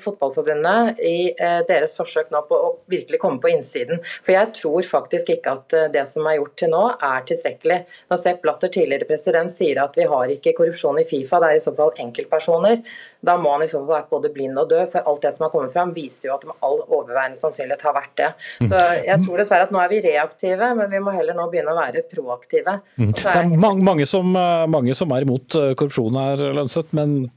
Fotballforbundet 0.02 1.00
i 1.04 1.32
eh, 1.32 1.60
deres 1.68 1.96
forsøk 1.98 2.32
nå 2.34 2.44
på 2.48 2.58
å 2.58 2.72
virkelig 2.92 3.20
komme 3.22 3.42
på 3.44 3.52
innsiden. 3.52 4.02
For 4.26 4.36
jeg 4.36 4.52
tror 4.58 4.88
faktisk 4.88 5.32
ikke 5.36 5.56
at 5.58 5.76
eh, 5.78 5.90
det 5.94 6.06
som 6.10 6.28
er 6.30 6.40
gjort 6.40 6.56
til 6.62 6.72
nå 6.74 6.84
er 6.96 7.26
tilstrekkelig. 7.28 7.80
Når 8.12 8.22
Sepp 8.24 8.42
Blatter, 8.46 8.72
tidligere 8.74 9.10
president, 9.10 9.54
sier 9.54 9.82
at 9.84 9.98
vi 10.00 10.08
har 10.12 10.34
ikke 10.36 10.56
korrupsjon 10.58 11.02
i 11.02 11.08
Fifa, 11.08 11.42
det 11.44 11.52
er 11.52 11.60
i 11.60 11.66
så 11.66 11.76
fall 11.78 11.94
enkeltpersoner, 12.02 12.82
da 13.22 13.36
må 13.38 13.52
han 13.54 13.66
i 13.66 13.70
så 13.70 13.82
fall 13.82 13.92
være 13.92 14.10
både 14.10 14.32
blind 14.34 14.58
og 14.58 14.72
død. 14.72 14.88
For 14.94 15.12
alt 15.12 15.26
det 15.26 15.34
som 15.36 15.46
har 15.46 15.54
kommet 15.54 15.76
fram, 15.76 15.92
viser 15.94 16.30
jo 16.30 16.38
at 16.38 16.46
det 16.46 16.52
med 16.54 16.66
all 16.66 16.80
overveiende 16.88 17.38
sannsynlighet 17.38 17.86
har 17.86 17.98
vært 17.98 18.16
det. 18.18 18.32
Så 18.66 18.80
jeg 19.06 19.20
tror 19.26 19.44
dessverre 19.44 19.68
at 19.68 19.76
nå 19.76 19.84
er 19.84 19.92
vi 19.92 20.02
reaktive, 20.08 20.72
men 20.80 20.90
vi 20.90 21.04
må 21.04 21.14
heller 21.14 21.38
nå 21.38 21.46
begynne 21.52 21.76
å 21.76 21.78
være 21.78 22.06
proaktive. 22.10 22.80
Mm. 22.98 23.14
Det 23.14 23.36
er 23.36 23.54
mange, 23.54 23.86
mange, 23.86 24.10
som, 24.10 24.34
mange 24.34 24.98
som 24.98 25.14
er 25.14 25.28
imot 25.28 25.60
eh, 25.60 25.72
korrupsjon 25.78 26.18
her, 26.18 26.44
Lønseth, 26.58 26.96
men 26.98 27.30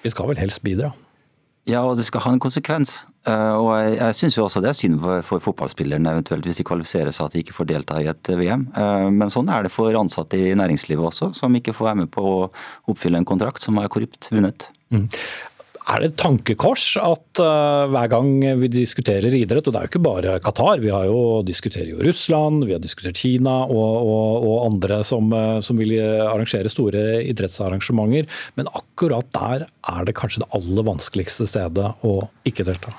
vi 0.00 0.12
skal 0.12 0.30
vel 0.30 0.40
helst 0.40 0.62
bidra? 0.64 0.94
Ja, 1.70 1.84
og 1.86 1.98
det 1.98 2.06
skal 2.08 2.24
ha 2.24 2.32
en 2.34 2.42
konsekvens. 2.42 3.04
Eh, 3.28 3.54
og 3.54 3.68
jeg, 3.76 3.98
jeg 3.98 4.16
syns 4.16 4.36
jo 4.38 4.46
også 4.46 4.62
det 4.64 4.70
er 4.70 4.78
synd 4.78 4.96
for, 5.02 5.22
for 5.26 5.44
fotballspillerne 5.44 6.14
eventuelt 6.16 6.46
hvis 6.48 6.58
de 6.58 6.66
kvalifiserer 6.66 7.12
seg 7.14 7.28
at 7.28 7.36
de 7.36 7.42
ikke 7.44 7.54
får 7.56 7.68
delta 7.70 8.00
i 8.00 8.08
et 8.10 8.32
VM. 8.40 8.66
Eh, 8.74 9.06
men 9.14 9.32
sånn 9.32 9.50
er 9.52 9.66
det 9.66 9.72
for 9.74 9.94
ansatte 10.00 10.40
i 10.40 10.54
næringslivet 10.58 11.10
også, 11.12 11.30
som 11.36 11.56
ikke 11.56 11.76
får 11.76 11.92
være 11.92 12.02
med 12.02 12.12
på 12.14 12.24
å 12.24 12.48
oppfylle 12.90 13.20
en 13.20 13.28
kontrakt 13.28 13.62
som 13.64 13.78
er 13.80 13.90
korrupt 13.92 14.32
vunnet. 14.32 14.70
Mm. 14.90 15.06
Er 15.90 16.02
det 16.02 16.10
et 16.10 16.18
tankekors 16.22 16.84
at 17.02 17.40
uh, 17.42 17.88
hver 17.90 18.10
gang 18.12 18.28
vi 18.60 18.68
diskuterer 18.70 19.34
idrett, 19.34 19.66
og 19.66 19.74
det 19.74 19.80
er 19.80 19.86
jo 19.88 19.90
ikke 19.90 20.02
bare 20.04 20.36
Qatar, 20.44 20.78
vi 20.82 20.92
har 20.94 21.08
jo 21.08 21.40
diskuterer 21.46 21.90
jo 21.90 22.02
Russland, 22.06 22.62
vi 22.68 22.76
har 22.76 22.82
diskutert 22.82 23.18
Kina 23.18 23.56
og, 23.66 23.94
og, 24.06 24.46
og 24.46 24.58
andre 24.68 25.00
som, 25.06 25.32
uh, 25.34 25.58
som, 25.64 25.80
vil 25.80 25.96
arrangere 25.98 26.70
store 26.70 27.24
idrettsarrangementer, 27.26 28.30
men 28.54 28.70
akkurat 28.70 29.26
der 29.34 29.66
er 29.66 30.06
det 30.06 30.14
kanskje 30.18 30.44
det 30.44 30.52
aller 30.54 30.86
vanskeligste 30.86 31.48
stedet 31.50 31.90
å 32.06 32.20
ikke 32.46 32.68
delta? 32.68 32.94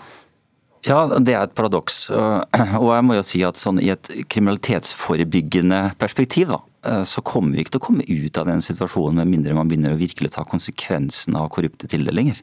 Ja, 0.87 1.05
det 1.05 1.33
er 1.35 1.45
et 1.45 1.53
paradoks. 1.57 2.07
Og 2.09 2.87
jeg 2.89 3.05
må 3.05 3.17
jo 3.17 3.25
si 3.25 3.43
at 3.45 3.59
sånn, 3.61 3.79
i 3.83 3.91
et 3.93 4.09
kriminalitetsforebyggende 4.33 5.81
perspektiv, 6.01 6.49
da, 6.49 6.61
eh, 6.89 7.03
så 7.05 7.21
kommer 7.21 7.53
vi 7.53 7.61
ikke 7.61 7.75
til 7.75 7.81
å 7.83 7.85
komme 7.85 8.07
ut 8.07 8.39
av 8.41 8.49
den 8.49 8.65
situasjonen 8.65 9.21
med 9.21 9.29
mindre 9.35 9.57
man 9.57 9.69
begynner 9.69 9.93
å 9.93 10.01
virkelig 10.01 10.33
ta 10.33 10.45
konsekvensen 10.47 11.37
av 11.37 11.51
korrupte 11.53 11.89
tildelinger. 11.91 12.41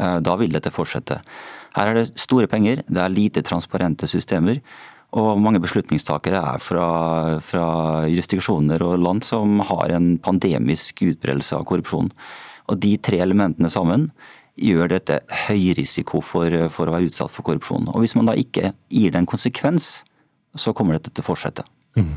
Eh, 0.00 0.18
da 0.24 0.36
vil 0.40 0.54
dette 0.54 0.72
fortsette. 0.74 1.20
Her 1.74 1.90
er 1.90 2.00
det 2.00 2.18
store 2.20 2.48
penger, 2.50 2.82
det 2.86 3.00
er 3.02 3.12
lite 3.12 3.42
transparente 3.46 4.08
systemer. 4.10 4.60
Og 5.14 5.38
mange 5.38 5.60
beslutningstakere 5.62 6.40
er 6.42 6.62
fra, 6.62 6.86
fra 7.44 7.66
jurisdiksjoner 8.10 8.82
og 8.82 8.98
land 8.98 9.22
som 9.22 9.60
har 9.68 9.92
en 9.94 10.16
pandemisk 10.18 11.04
utbredelse 11.06 11.54
av 11.54 11.66
korrupsjon. 11.68 12.10
Og 12.66 12.80
de 12.82 12.96
tre 12.98 13.20
elementene 13.22 13.70
sammen 13.70 14.08
gjør 14.58 14.90
dette 14.90 15.20
høy 15.46 15.74
risiko 15.78 16.22
for, 16.22 16.50
for 16.70 16.90
å 16.90 16.96
være 16.96 17.10
utsatt 17.10 17.30
for 17.30 17.46
korrupsjon. 17.46 17.90
Og 17.94 18.02
hvis 18.02 18.16
man 18.18 18.30
da 18.30 18.34
ikke 18.38 18.72
gir 18.90 19.14
det 19.14 19.22
en 19.22 19.30
konsekvens, 19.30 20.02
så 20.54 20.74
kommer 20.74 20.98
dette 20.98 21.14
til 21.14 21.22
å 21.22 21.28
fortsette. 21.30 21.66
Mm. 21.98 22.16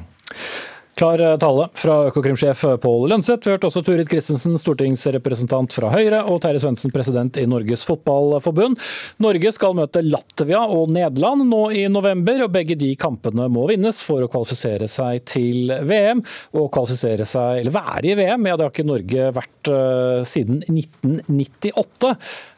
Klar 0.97 1.21
eh, 1.21 1.35
tale 1.37 1.67
fra 1.77 1.95
Økokrim-sjef 2.09 2.63
Pål 2.81 3.03
Lønseth. 3.11 3.45
Vi 3.45 3.53
hørte 3.53 3.69
også 3.69 3.83
Turid 3.85 4.09
Christensen, 4.09 4.55
stortingsrepresentant 4.57 5.75
fra 5.75 5.91
Høyre, 5.93 6.23
og 6.25 6.39
Terje 6.41 6.63
Svendsen, 6.63 6.89
president 6.93 7.37
i 7.37 7.43
Norges 7.45 7.83
Fotballforbund. 7.85 8.79
Norge 9.21 9.51
skal 9.53 9.75
møte 9.77 10.01
Latvia 10.01 10.63
og 10.65 10.89
Nederland 10.95 11.45
nå 11.51 11.61
i 11.77 11.83
november, 11.93 12.41
og 12.47 12.55
begge 12.55 12.79
de 12.81 12.89
kampene 12.97 13.45
må 13.53 13.67
vinnes 13.69 14.01
for 14.07 14.25
å 14.25 14.29
kvalifisere 14.31 14.89
seg 14.89 15.21
til 15.29 15.69
VM. 15.85 16.23
Og 16.57 16.71
kvalifisere 16.73 17.27
seg, 17.29 17.61
eller 17.61 17.77
være 17.77 18.15
i 18.15 18.17
VM, 18.17 18.49
ja 18.49 18.57
det 18.57 18.65
har 18.65 18.73
ikke 18.73 18.89
Norge 18.89 19.27
vært 19.37 19.69
uh, 19.69 20.25
siden 20.25 20.63
1998. 20.65 22.15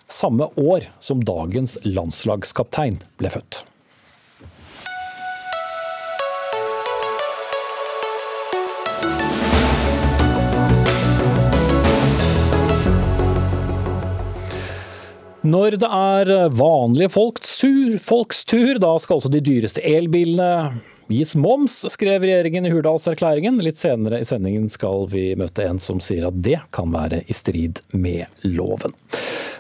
Samme 0.10 0.48
år 0.56 0.88
som 1.04 1.20
dagens 1.28 1.76
landslagskaptein 1.84 3.02
ble 3.20 3.36
født. 3.36 3.66
Når 15.48 15.78
det 15.80 15.88
er 15.88 16.50
vanlige 16.52 17.10
folks 17.16 18.44
tur, 18.44 18.80
da 18.84 18.96
skal 19.00 19.20
også 19.20 19.32
de 19.32 19.40
dyreste 19.40 19.80
elbilene 19.88 20.74
gis 21.10 21.32
moms, 21.40 21.86
skrev 21.90 22.22
regjeringen 22.22 22.68
i 22.68 22.72
Hurdalserklæringen. 22.74 23.62
Litt 23.64 23.80
senere 23.80 24.20
i 24.20 24.28
sendingen 24.28 24.68
skal 24.70 25.08
vi 25.10 25.32
møte 25.40 25.64
en 25.66 25.80
som 25.82 26.02
sier 26.04 26.28
at 26.28 26.38
det 26.44 26.60
kan 26.76 26.92
være 26.94 27.24
i 27.26 27.36
strid 27.36 27.80
med 27.96 28.28
loven. 28.44 28.94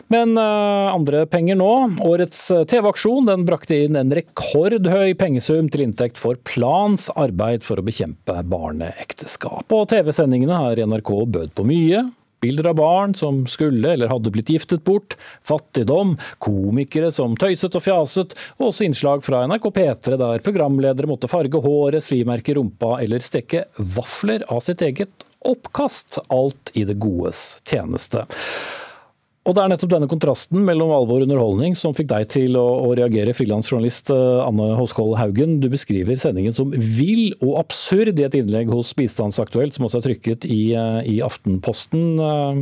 Men 0.09 0.35
uh, 0.37 0.91
andre 0.91 1.23
penger 1.29 1.57
nå. 1.57 1.71
Årets 2.05 2.41
TV-aksjon 2.69 3.29
den 3.29 3.47
brakte 3.47 3.79
inn 3.85 3.95
en 3.95 4.13
rekordhøy 4.13 5.15
pengesum 5.17 5.71
til 5.71 5.87
inntekt 5.87 6.19
for 6.19 6.37
Plans 6.49 7.07
arbeid 7.15 7.63
for 7.65 7.79
å 7.79 7.85
bekjempe 7.85 8.41
barneekteskap. 8.51 9.69
Og 9.69 9.89
TV-sendingene 9.93 10.59
her 10.59 10.81
i 10.81 10.89
NRK 10.89 11.13
bød 11.37 11.53
på 11.55 11.69
mye. 11.71 12.03
Bilder 12.39 12.71
av 12.71 12.77
barn 12.79 13.15
som 13.17 13.41
skulle 13.51 13.93
eller 13.93 14.11
hadde 14.11 14.31
blitt 14.31 14.49
giftet 14.53 14.83
bort, 14.87 15.17
fattigdom, 15.45 16.15
komikere 16.39 17.11
som 17.15 17.35
tøyset 17.39 17.75
og 17.75 17.83
fjaset, 17.83 18.35
og 18.57 18.69
også 18.71 18.87
innslag 18.87 19.23
fra 19.25 19.43
NRK 19.49 19.69
P3 19.75 20.19
der 20.19 20.43
programledere 20.45 21.09
måtte 21.09 21.31
farge 21.31 21.61
håret, 21.63 22.05
svimerke 22.05 22.55
rumpa 22.57 22.97
eller 23.03 23.23
steke 23.23 23.65
vafler 23.77 24.45
av 24.47 24.63
sitt 24.65 24.83
eget 24.85 25.27
oppkast. 25.45 26.21
Alt 26.33 26.71
i 26.79 26.85
det 26.87 26.99
godes 27.01 27.59
tjeneste. 27.67 28.25
Og 29.47 29.55
Det 29.55 29.61
er 29.63 29.71
nettopp 29.71 29.91
denne 29.93 30.09
kontrasten 30.11 30.61
mellom 30.67 30.91
alvor 30.93 31.23
og 31.23 31.25
underholdning 31.25 31.75
som 31.77 31.95
fikk 31.95 32.09
deg 32.11 32.27
til 32.29 32.57
å, 32.59 32.65
å 32.85 32.89
reagere, 32.97 33.33
frilansjournalist 33.33 34.11
eh, 34.13 34.41
Anne 34.43 34.73
Hoskoll 34.77 35.15
Haugen. 35.17 35.57
Du 35.63 35.69
beskriver 35.71 36.19
sendingen 36.19 36.53
som 36.53 36.73
vill 36.75 37.31
og 37.39 37.55
absurd 37.61 38.19
i 38.19 38.27
et 38.27 38.35
innlegg 38.37 38.69
hos 38.73 38.91
Bistandsaktuelt, 38.99 39.73
som 39.73 39.87
også 39.87 40.01
er 40.01 40.07
trykket 40.09 40.45
i, 40.45 40.59
eh, 40.75 40.99
i 41.07 41.15
Aftenposten. 41.25 42.19
Eh, 42.19 42.59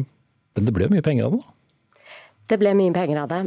men 0.58 0.70
det 0.70 0.76
ble 0.78 0.88
mye 0.94 1.04
penger 1.06 1.28
av 1.28 1.36
det? 1.36 1.42
da? 1.42 2.06
Det 2.48 2.62
ble 2.62 2.76
mye 2.78 2.94
penger 2.96 3.24
av 3.26 3.34
det. 3.34 3.42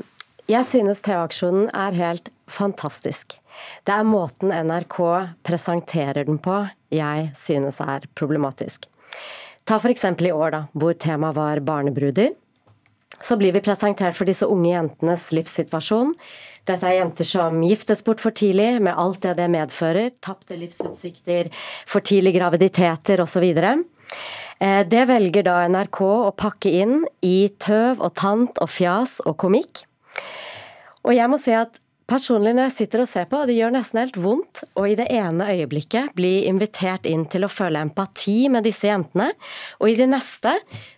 Jeg 0.51 0.67
synes 0.67 1.01
TV-aksjonen 1.07 1.71
er 1.71 1.97
helt 1.97 2.29
fantastisk. 2.51 3.39
Det 3.87 3.95
er 3.95 4.09
måten 4.09 4.51
NRK 4.51 4.99
presenterer 5.47 6.27
den 6.27 6.43
på 6.43 6.65
jeg 6.91 7.31
synes 7.39 7.79
er 7.85 8.05
problematisk. 8.19 8.91
Ta 9.65 9.79
f.eks. 9.79 10.05
i 10.11 10.35
år, 10.35 10.51
da, 10.57 10.63
hvor 10.75 10.97
temaet 10.99 11.39
var 11.39 11.63
barnebruder 11.63 12.35
så 13.21 13.37
blir 13.37 13.53
vi 13.53 13.63
presentert 13.65 14.17
for 14.17 14.29
disse 14.29 14.49
unge 14.49 14.73
jentenes 14.73 15.29
livssituasjon. 15.37 16.15
Dette 16.69 16.87
er 16.89 16.99
jenter 17.01 17.27
som 17.29 17.61
giftes 17.65 18.05
bort 18.07 18.23
for 18.23 18.37
tidlig, 18.37 18.79
med 18.85 18.97
alt 18.97 19.23
det 19.25 19.37
det 19.41 19.49
medfører. 19.53 20.15
Tapte 20.25 20.59
livsutsikter, 20.59 21.51
for 21.89 22.05
tidlig 22.05 22.35
graviditeter 22.37 23.23
osv. 23.25 23.47
Eh, 24.61 24.83
det 24.89 25.05
velger 25.09 25.47
da 25.47 25.61
NRK 25.69 26.01
å 26.05 26.33
pakke 26.37 26.73
inn 26.83 27.01
i 27.25 27.51
tøv 27.61 28.01
og 28.01 28.15
tant 28.21 28.61
og 28.61 28.73
fjas 28.73 29.21
og 29.25 29.39
komikk. 29.41 29.85
Og 31.05 31.17
jeg 31.17 31.33
må 31.33 31.41
si 31.41 31.55
at 31.57 31.81
Personlig 32.11 32.57
når 32.57 32.67
jeg 32.67 32.75
sitter 32.75 33.05
og 33.05 33.07
ser 33.07 33.27
på, 33.31 33.39
det 33.47 33.55
gjør 33.55 33.75
nesten 33.77 34.01
helt 34.01 34.17
vondt 34.19 34.65
å 34.75 34.87
i 34.89 34.97
det 34.99 35.07
ene 35.15 35.47
øyeblikket 35.53 36.11
bli 36.19 36.41
invitert 36.51 37.07
inn 37.07 37.23
til 37.31 37.47
å 37.47 37.51
føle 37.53 37.83
empati 37.85 38.49
med 38.51 38.67
disse 38.67 38.89
jentene, 38.89 39.29
og 39.79 39.93
i 39.93 39.95
det 39.99 40.09
neste 40.11 40.57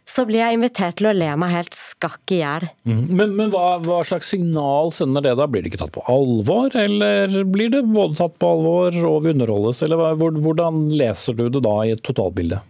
så 0.08 0.24
blir 0.28 0.40
jeg 0.40 0.56
invitert 0.56 0.96
til 0.98 1.10
å 1.10 1.14
le 1.14 1.28
meg 1.36 1.52
helt 1.52 1.76
skakk 1.76 2.32
i 2.32 2.40
hjel. 2.40 2.66
Mm. 2.88 3.04
Men, 3.12 3.36
men 3.36 3.52
hva, 3.52 3.76
hva, 3.84 4.00
slags 4.08 4.32
signal 4.32 4.88
sender 4.96 5.28
det 5.28 5.36
da? 5.36 5.46
Blir 5.52 5.62
det 5.62 5.74
ikke 5.74 5.82
tatt 5.84 5.94
på 5.94 6.06
alvor, 6.08 6.72
eller 6.80 7.36
blir 7.44 7.74
det 7.76 7.84
både 7.92 8.16
tatt 8.22 8.40
på 8.40 8.56
alvor 8.56 8.96
og 9.12 9.22
vi 9.26 9.36
underholdes, 9.36 9.84
eller 9.84 10.16
hvordan 10.16 10.86
leser 10.96 11.36
du 11.36 11.48
det 11.52 11.64
da 11.68 11.76
i 11.84 11.92
et 11.92 12.04
totalbilde? 12.08 12.62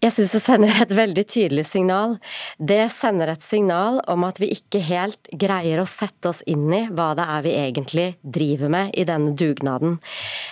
Jeg 0.00 0.14
syns 0.16 0.30
det 0.32 0.38
sender 0.40 0.78
et 0.80 0.92
veldig 0.96 1.22
tydelig 1.28 1.66
signal. 1.68 2.14
Det 2.56 2.86
sender 2.88 3.34
et 3.34 3.42
signal 3.44 3.98
om 4.08 4.22
at 4.24 4.38
vi 4.40 4.46
ikke 4.54 4.80
helt 4.86 5.28
greier 5.28 5.82
å 5.82 5.84
sette 5.84 6.30
oss 6.30 6.40
inn 6.48 6.70
i 6.72 6.86
hva 6.88 7.10
det 7.18 7.26
er 7.28 7.42
vi 7.44 7.52
egentlig 7.60 8.06
driver 8.24 8.72
med 8.72 8.94
i 8.96 9.04
denne 9.04 9.34
dugnaden. 9.36 9.98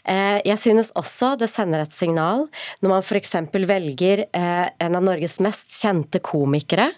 Eh, 0.04 0.44
jeg 0.44 0.60
synes 0.60 0.92
også 1.00 1.30
det 1.40 1.48
sender 1.48 1.86
et 1.86 1.96
signal 1.96 2.44
når 2.84 2.92
man 2.92 3.06
f.eks. 3.06 3.32
velger 3.72 4.26
eh, 4.26 4.66
en 4.84 5.00
av 5.00 5.08
Norges 5.08 5.38
mest 5.40 5.72
kjente 5.78 6.20
komikere 6.20 6.90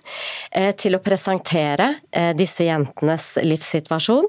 eh, 0.51 0.73
til 0.75 0.99
å 0.99 1.03
presentere 1.07 1.93
disse 2.35 2.67
jentenes 2.67 3.37
livssituasjon. 3.47 4.27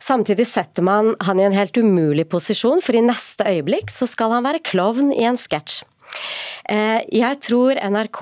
Samtidig 0.00 0.48
setter 0.48 0.88
man 0.88 1.12
han 1.28 1.36
i 1.36 1.44
en 1.44 1.56
helt 1.56 1.76
umulig 1.76 2.24
posisjon, 2.32 2.80
for 2.80 2.96
i 2.96 3.04
neste 3.04 3.44
øyeblikk 3.44 3.92
så 3.92 4.08
skal 4.08 4.32
han 4.38 4.48
være 4.48 4.64
klovn 4.64 5.12
i 5.12 5.28
en 5.28 5.36
sketsj. 5.36 5.82
Eh, 6.68 7.00
jeg 7.14 7.40
tror 7.44 7.78
NRK, 7.80 8.20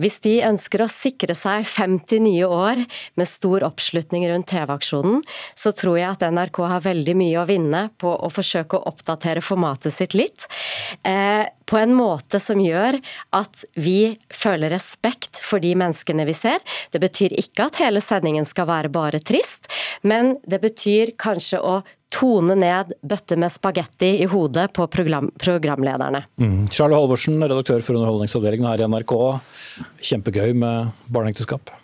hvis 0.00 0.20
de 0.24 0.36
ønsker 0.48 0.84
å 0.84 0.90
sikre 0.90 1.36
seg 1.36 1.66
50 1.68 2.22
nye 2.24 2.48
år 2.48 2.82
med 3.18 3.28
stor 3.28 3.66
oppslutning 3.68 4.24
rundt 4.30 4.48
TV-aksjonen, 4.52 5.20
så 5.58 5.74
tror 5.76 5.98
jeg 6.00 6.14
at 6.14 6.24
NRK 6.32 6.62
har 6.72 6.86
veldig 6.86 7.16
mye 7.18 7.42
å 7.42 7.48
vinne 7.48 7.86
på 8.00 8.14
å 8.16 8.32
forsøke 8.32 8.78
å 8.78 8.88
oppdatere 8.92 9.44
formatet 9.44 9.94
sitt 9.94 10.16
litt. 10.16 10.48
På 11.66 11.80
en 11.80 11.94
måte 11.96 12.40
som 12.42 12.60
gjør 12.62 13.00
at 13.36 13.64
vi 13.74 14.16
føler 14.32 14.70
respekt 14.74 15.40
for 15.42 15.62
de 15.62 15.74
menneskene 15.78 16.26
vi 16.28 16.34
ser. 16.36 16.62
Det 16.94 17.02
betyr 17.02 17.34
ikke 17.36 17.68
at 17.68 17.80
hele 17.82 18.02
sendingen 18.04 18.46
skal 18.48 18.68
være 18.70 18.92
bare 18.92 19.20
trist, 19.22 19.70
men 20.06 20.36
det 20.46 20.62
betyr 20.62 21.16
kanskje 21.20 21.60
å 21.60 21.80
tone 22.14 22.54
ned 22.56 22.92
bøtte 23.02 23.36
med 23.36 23.52
spagetti 23.52 24.12
i 24.22 24.28
hodet 24.30 24.70
på 24.76 24.86
program, 24.86 25.30
programlederne. 25.42 26.22
Mm. 26.40 26.68
Charlie 26.72 26.98
Halvorsen, 26.98 27.40
redaktør 27.42 27.82
for 27.82 27.98
Underholdningsavdelingen 27.98 28.70
her 28.70 28.84
i 28.84 28.88
NRK. 28.92 29.16
Kjempegøy 30.12 30.54
med 30.56 30.94
barneekteskap. 31.12 31.74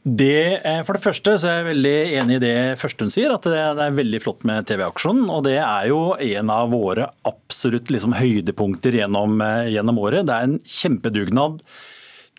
Det, 0.00 0.64
eh, 0.64 0.80
for 0.86 0.96
det 0.96 1.04
første 1.04 1.34
så 1.36 1.48
er 1.50 1.56
jeg 1.58 1.68
veldig 1.74 1.96
enig 2.22 2.36
i 2.38 2.42
det 2.42 2.56
første 2.80 3.04
hun 3.04 3.12
sier, 3.12 3.34
at 3.34 3.44
det 3.44 3.58
er 3.60 3.96
veldig 3.98 4.20
flott 4.24 4.46
med 4.48 4.64
TV-aksjonen. 4.70 5.26
Og 5.28 5.44
det 5.44 5.58
er 5.60 5.90
jo 5.90 6.14
en 6.16 6.52
av 6.54 6.72
våre 6.72 7.10
absolutt 7.28 7.92
liksom 7.92 8.16
høydepunkter 8.16 8.96
gjennom, 8.96 9.40
eh, 9.44 9.68
gjennom 9.74 10.00
året. 10.00 10.24
Det 10.24 10.36
er 10.36 10.48
en 10.48 10.58
kjempedugnad. 10.64 11.60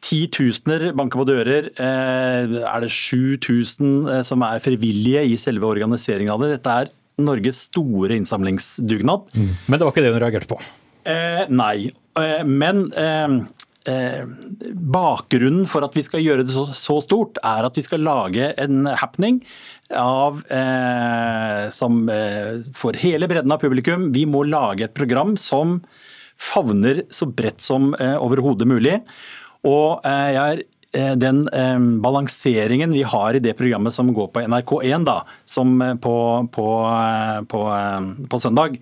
Titusener 0.02 0.90
banker 0.98 1.22
på 1.22 1.28
dører. 1.30 1.70
Eh, 1.78 2.66
er 2.66 2.82
det 2.82 2.90
7000 2.90 4.24
som 4.26 4.42
er 4.42 4.60
frivillige 4.60 5.22
i 5.30 5.38
selve 5.38 5.70
organiseringen 5.70 6.34
av 6.34 6.42
det? 6.42 6.58
Dette 6.58 6.82
er 6.82 6.90
Norges 7.22 7.68
store 7.70 8.18
innsamlingsdugnad. 8.18 9.30
Mm. 9.38 9.54
Men 9.68 9.78
det 9.78 9.86
var 9.86 9.94
ikke 9.94 10.02
det 10.02 10.14
hun 10.16 10.24
reagerte 10.24 10.50
på? 10.50 10.58
Eh, 11.06 11.46
nei. 11.50 11.92
men 12.44 12.92
Eh, 12.92 13.28
bakgrunnen 13.86 15.66
for 15.70 15.82
at 15.88 15.96
vi 15.98 16.04
skal 16.06 16.22
gjøre 16.22 16.44
det 16.46 16.54
så, 16.54 16.68
så, 16.76 17.00
stort, 17.02 17.40
er 17.42 17.66
at 17.66 17.78
vi 17.78 17.84
skal 17.86 18.04
lage 18.06 18.52
en 18.62 18.86
happening 18.86 19.40
av, 19.98 20.42
eh, 20.52 21.70
som 21.70 22.10
eh, 22.10 22.62
for 22.78 22.98
hele 23.00 23.28
bredden 23.28 23.52
av 23.52 23.62
publikum. 23.62 24.10
Vi 24.16 24.26
må 24.30 24.44
lage 24.48 24.86
et 24.88 24.96
program 24.98 25.36
som 25.40 25.80
favner 26.42 27.04
så 27.14 27.28
bredt 27.30 27.62
som 27.62 27.94
eh, 28.00 28.18
overhodet 28.18 28.68
mulig. 28.70 29.00
Og 29.68 30.02
eh, 30.08 30.30
jeg 30.36 30.66
er 30.92 31.16
den 31.20 31.46
eh, 31.56 31.88
balanseringen 32.04 32.94
vi 32.96 33.04
har 33.08 33.38
i 33.38 33.44
det 33.44 33.56
programmet 33.60 33.96
som 33.96 34.12
går 34.16 34.32
på 34.34 34.44
NRK1, 34.44 35.08
da, 35.08 35.22
som 35.48 35.78
på, 36.04 36.16
på, 36.52 36.68
på, 37.52 37.66
på 38.32 38.42
søndag, 38.42 38.80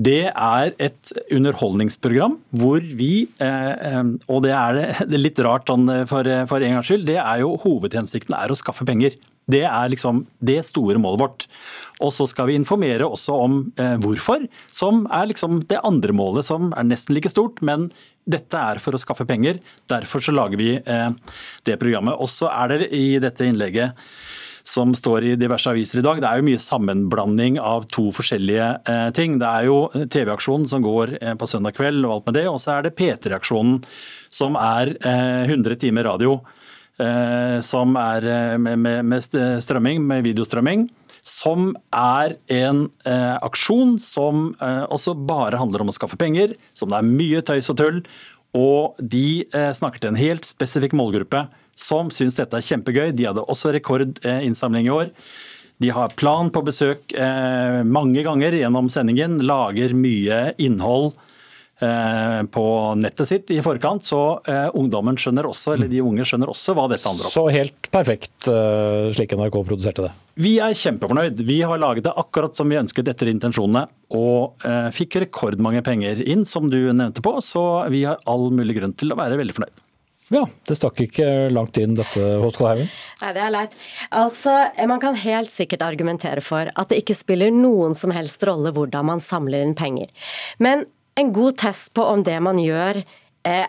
det 0.00 0.30
er 0.30 0.70
et 0.80 1.10
underholdningsprogram 1.34 2.38
hvor 2.56 2.80
vi, 2.80 3.26
eh, 3.42 3.72
eh, 3.90 4.12
og 4.30 4.44
det 4.46 4.54
er, 4.56 4.80
litt 5.26 5.40
rart 5.44 5.68
sånn 5.68 5.88
for, 6.10 6.28
for 6.48 6.64
en 6.64 6.78
gangs 6.78 6.88
skyld, 6.88 7.08
det 7.10 7.18
er 7.20 7.42
jo 7.42 7.56
hovedhensikten 7.64 8.36
er 8.38 8.52
å 8.52 8.58
skaffe 8.58 8.86
penger. 8.88 9.18
Det 9.50 9.64
er 9.66 9.90
liksom 9.90 10.24
det 10.46 10.60
store 10.66 11.00
målet 11.02 11.22
vårt. 11.24 11.46
Og 12.04 12.12
så 12.14 12.26
skal 12.28 12.48
vi 12.48 12.56
informere 12.58 13.08
også 13.08 13.36
om 13.44 13.58
eh, 13.80 13.96
hvorfor, 14.00 14.46
som 14.72 15.04
er 15.12 15.30
liksom 15.30 15.64
det 15.70 15.82
andre 15.86 16.14
målet, 16.16 16.46
som 16.48 16.70
er 16.70 16.86
nesten 16.86 17.16
like 17.16 17.32
stort. 17.32 17.60
men 17.60 17.90
dette 18.30 18.58
er 18.58 18.78
for 18.78 18.94
å 18.94 19.00
skaffe 19.00 19.24
penger. 19.26 19.58
Derfor 19.90 20.22
så 20.22 20.34
lager 20.34 20.60
vi 20.60 20.74
eh, 20.78 21.10
det 21.66 21.78
programmet. 21.80 22.14
Og 22.20 22.28
så 22.30 22.50
er 22.52 22.74
det 22.74 22.90
i 22.94 23.18
dette 23.22 23.48
innlegget 23.48 23.96
som 24.66 24.94
står 24.96 25.26
i 25.30 25.34
diverse 25.40 25.70
aviser 25.70 26.00
i 26.00 26.04
dag. 26.06 26.20
Det 26.22 26.28
er 26.28 26.40
jo 26.40 26.46
mye 26.50 26.62
sammenblanding 26.62 27.58
av 27.62 27.88
to 27.92 28.08
forskjellige 28.14 28.68
eh, 28.84 29.08
ting. 29.16 29.38
Det 29.40 29.50
er 29.50 29.68
jo 29.68 29.82
TV-aksjonen 29.90 30.68
som 30.70 30.84
går 30.84 31.16
eh, 31.20 31.36
på 31.38 31.48
søndag 31.50 31.76
kveld, 31.78 32.04
og 32.04 32.18
alt 32.18 32.30
med 32.30 32.40
det, 32.40 32.46
og 32.50 32.60
så 32.62 32.76
er 32.76 32.88
det 32.88 32.96
P3-aksjonen 33.00 33.80
som 34.30 34.58
er 34.60 34.94
100 35.00 35.76
eh, 35.76 35.78
timer 35.86 36.10
radio. 36.12 36.40
Som 37.64 37.94
er 37.96 38.26
med 38.60 39.22
strømming, 39.64 40.02
med 40.04 40.26
videostrømming 40.26 40.82
som 41.26 41.70
er 41.94 42.36
en 42.52 42.86
eh, 43.08 43.36
aksjon 43.44 43.96
som 44.02 44.50
eh, 44.60 44.84
også 44.88 45.14
bare 45.28 45.60
handler 45.60 45.84
om 45.84 45.92
å 45.92 45.96
skaffe 45.96 46.18
penger, 46.20 46.54
som 46.76 46.90
det 46.90 47.00
er 47.00 47.08
mye 47.08 47.42
tøys 47.46 47.70
og 47.72 47.80
tull. 47.80 48.02
Og 48.56 48.98
de 48.98 49.44
eh, 49.46 49.70
snakker 49.76 50.02
til 50.02 50.12
en 50.12 50.20
helt 50.20 50.48
spesifikk 50.48 50.96
målgruppe 50.98 51.46
som 51.80 52.10
syns 52.14 52.36
dette 52.40 52.58
er 52.58 52.66
kjempegøy. 52.66 53.08
De 53.16 53.30
hadde 53.30 53.46
også 53.48 53.72
rekordinnsamling 53.76 54.88
i 54.90 54.94
år. 54.94 55.14
De 55.80 55.88
har 55.90 56.12
plan 56.12 56.50
på 56.52 56.60
besøk 56.66 57.14
eh, 57.16 57.80
mange 57.88 58.20
ganger 58.26 58.52
gjennom 58.52 58.90
sendingen, 58.92 59.38
lager 59.48 59.94
mye 59.96 60.50
innhold 60.60 61.14
eh, 61.80 62.42
på 62.52 62.64
nettet 63.00 63.30
sitt 63.30 63.52
i 63.54 63.62
forkant, 63.64 64.04
så 64.04 64.20
eh, 64.44 64.68
ungdommen 64.76 65.16
skjønner 65.16 65.48
også, 65.48 65.78
eller 65.78 65.88
de 65.88 66.02
unge 66.04 66.28
skjønner 66.28 66.52
også 66.52 66.76
hva 66.76 66.84
dette 66.92 67.08
handler 67.08 67.30
om. 67.30 67.32
Så 67.32 67.46
helt 67.56 67.88
perfekt 67.96 68.50
slik 69.16 69.32
NRK 69.40 69.56
produserte 69.56 70.10
det? 70.10 70.12
Vi 70.40 70.58
er 70.60 70.76
kjempefornøyd. 70.76 71.40
Vi 71.48 71.62
har 71.64 71.80
laget 71.80 72.04
det 72.10 72.16
akkurat 72.26 72.60
som 72.60 72.68
vi 72.68 72.76
ønsket 72.82 73.08
etter 73.14 73.32
intensjonene, 73.32 73.88
og 74.12 74.60
fikk 74.92 75.22
rekordmange 75.24 75.80
penger 75.86 76.20
inn, 76.28 76.44
som 76.44 76.68
du 76.68 76.82
nevnte 76.92 77.24
på, 77.24 77.38
så 77.40 77.86
vi 77.88 78.04
har 78.04 78.20
all 78.28 78.50
mulig 78.52 78.82
grunn 78.82 78.92
til 78.92 79.16
å 79.16 79.20
være 79.24 79.40
veldig 79.40 79.56
fornøyd. 79.56 79.86
Ja, 80.30 80.44
det 80.68 80.76
stakk 80.78 81.00
ikke 81.02 81.26
langt 81.50 81.78
inn 81.82 81.96
dette, 81.98 82.22
Håskal 82.38 82.68
Haugen? 82.68 82.90
Nei, 83.18 83.32
det 83.34 83.42
er 83.42 83.50
leit. 83.50 83.72
Altså, 84.14 84.52
Man 84.86 85.02
kan 85.02 85.18
helt 85.18 85.50
sikkert 85.50 85.82
argumentere 85.82 86.42
for 86.44 86.70
at 86.70 86.92
det 86.92 87.00
ikke 87.02 87.18
spiller 87.18 87.50
noen 87.50 87.96
som 87.98 88.14
helst 88.14 88.44
rolle 88.46 88.70
hvordan 88.76 89.08
man 89.10 89.22
samler 89.22 89.66
inn 89.66 89.74
penger. 89.74 90.06
Men 90.62 90.86
en 91.18 91.32
god 91.34 91.58
test 91.58 91.90
på 91.98 92.04
om 92.06 92.22
det 92.22 92.38
man 92.46 92.60
gjør 92.62 93.02
eh, 93.42 93.66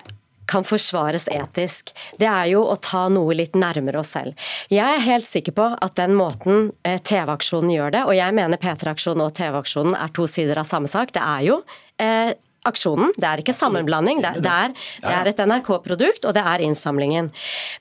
kan 0.52 0.66
forsvares 0.68 1.26
etisk, 1.32 1.94
det 2.20 2.28
er 2.28 2.52
jo 2.52 2.62
å 2.68 2.76
ta 2.82 3.06
noe 3.10 3.34
litt 3.38 3.56
nærmere 3.58 4.02
oss 4.02 4.14
selv. 4.18 4.38
Jeg 4.70 4.86
er 4.86 5.06
helt 5.06 5.26
sikker 5.26 5.56
på 5.58 5.68
at 5.74 5.98
den 5.98 6.14
måten 6.18 6.72
eh, 6.84 7.00
TV-aksjonen 7.00 7.74
gjør 7.74 7.96
det, 7.96 8.06
og 8.06 8.18
jeg 8.18 8.38
mener 8.38 8.62
P3-aksjonen 8.62 9.26
og 9.26 9.34
TV-aksjonen 9.38 9.98
er 9.98 10.14
to 10.14 10.28
sider 10.30 10.62
av 10.62 10.68
samme 10.70 10.92
sak, 10.92 11.14
det 11.16 11.24
er 11.24 11.46
jo 11.48 11.62
eh, 12.02 12.34
aksjonen. 12.68 13.14
Det 13.18 13.28
er 13.28 13.42
ikke 13.42 13.56
sammenblanding. 13.56 14.22
Det, 14.24 14.36
det, 14.46 14.52
er, 14.52 14.76
det 15.04 15.16
er, 15.16 15.32
et 15.32 15.42
NRK-produkt, 15.50 16.28
og 16.28 16.36
det 16.38 16.44
er 16.54 16.64
innsamlingen. 16.66 17.32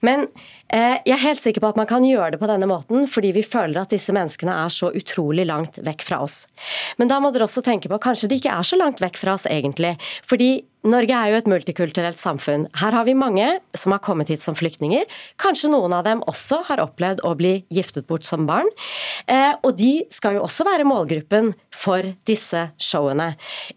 Men 0.07 0.27
eh, 0.73 0.97
jeg 1.05 1.17
er 1.17 1.25
helt 1.25 1.43
sikker 1.43 1.65
på 1.65 1.73
at 1.75 1.81
man 1.81 1.89
kan 1.91 2.07
gjøre 2.07 2.35
det 2.35 2.43
på 2.43 2.49
denne 2.51 2.69
måten, 2.71 3.07
fordi 3.11 3.35
vi 3.37 3.45
føler 3.47 3.83
at 3.83 3.93
disse 3.93 4.15
menneskene 4.17 4.57
er 4.65 4.73
så 4.73 4.93
utrolig 4.97 5.47
langt 5.51 5.81
vekk 5.87 6.07
fra 6.07 6.23
oss. 6.25 6.43
Men 7.01 7.13
da 7.13 7.21
må 7.21 7.33
dere 7.35 7.49
også 7.49 7.65
tenke 7.67 7.93
på 7.93 8.01
kanskje 8.03 8.31
de 8.31 8.41
ikke 8.41 8.57
er 8.57 8.67
så 8.67 8.81
langt 8.81 9.03
vekk 9.05 9.21
fra 9.21 9.37
oss 9.37 9.49
egentlig. 9.51 9.97
fordi 10.25 10.53
Norge 10.81 11.13
er 11.13 11.29
jo 11.29 11.39
et 11.41 11.49
multikulturelt 11.51 12.17
samfunn. 12.17 12.65
Her 12.81 12.95
har 12.97 13.05
vi 13.05 13.13
mange 13.19 13.47
som 13.77 13.93
har 13.93 14.01
kommet 14.01 14.31
hit 14.33 14.41
som 14.41 14.57
flyktninger. 14.57 15.05
Kanskje 15.41 15.69
noen 15.73 15.93
av 15.93 16.07
dem 16.07 16.23
også 16.31 16.63
har 16.71 16.81
opplevd 16.81 17.21
å 17.29 17.35
bli 17.37 17.53
giftet 17.69 18.07
bort 18.09 18.25
som 18.25 18.47
barn. 18.49 18.69
Eh, 19.29 19.53
og 19.61 19.77
de 19.77 20.07
skal 20.15 20.39
jo 20.39 20.47
også 20.47 20.65
være 20.65 20.89
målgruppen 20.89 21.53
for 21.75 22.09
disse 22.29 22.63
showene. 22.81 23.35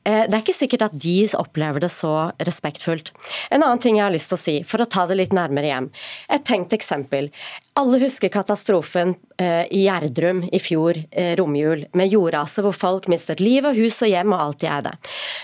Eh, 0.07 0.23
det 0.29 0.37
er 0.37 0.39
ikke 0.45 0.55
sikkert 0.55 0.87
at 0.87 0.95
de 0.95 1.17
opplever 1.39 1.83
det 1.83 1.91
så 1.91 2.31
respektfullt. 2.39 3.11
En 3.51 3.61
annen 3.61 3.83
ting 3.83 3.99
jeg 3.99 4.05
har 4.05 4.15
lyst 4.15 4.31
til 4.31 4.39
å 4.39 4.43
si, 4.43 4.55
for 4.63 4.83
å 4.83 4.87
ta 4.87 5.03
det 5.09 5.19
litt 5.19 5.35
nærmere 5.35 5.73
hjem. 5.73 5.91
Et 6.31 6.47
tenkt 6.47 6.75
eksempel. 6.77 7.29
Alle 7.75 7.97
husker 8.03 8.29
katastrofen 8.29 9.15
eh, 9.41 9.65
i 9.73 9.79
Gjerdrum 9.87 10.43
i 10.53 10.59
fjor, 10.61 10.97
eh, 11.11 11.31
romjul, 11.39 11.87
med 11.97 12.11
jordraset 12.13 12.61
hvor 12.61 12.75
folk 12.77 13.07
mistet 13.09 13.41
liv 13.41 13.65
og 13.65 13.73
hus 13.73 13.97
og 14.05 14.11
hjem 14.11 14.35
og 14.35 14.43
alt 14.43 14.59
de 14.61 14.69
eide. 14.69 14.91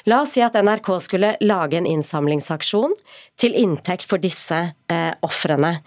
La 0.05 0.19
oss 0.21 0.35
si 0.37 0.43
at 0.45 0.53
NRK 0.53 0.91
skulle 1.01 1.31
lage 1.41 1.79
en 1.79 1.89
innsamlingsaksjon 1.89 2.93
til 3.41 3.57
inntekt 3.57 4.05
for 4.05 4.21
disse 4.21 4.59
eh, 4.61 5.13
ofrene. 5.25 5.79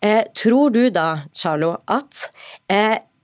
Eh, 0.00 0.22
tror 0.32 0.72
du 0.72 0.86
da, 0.88 1.26
Charlo, 1.36 1.74
at 1.84 2.30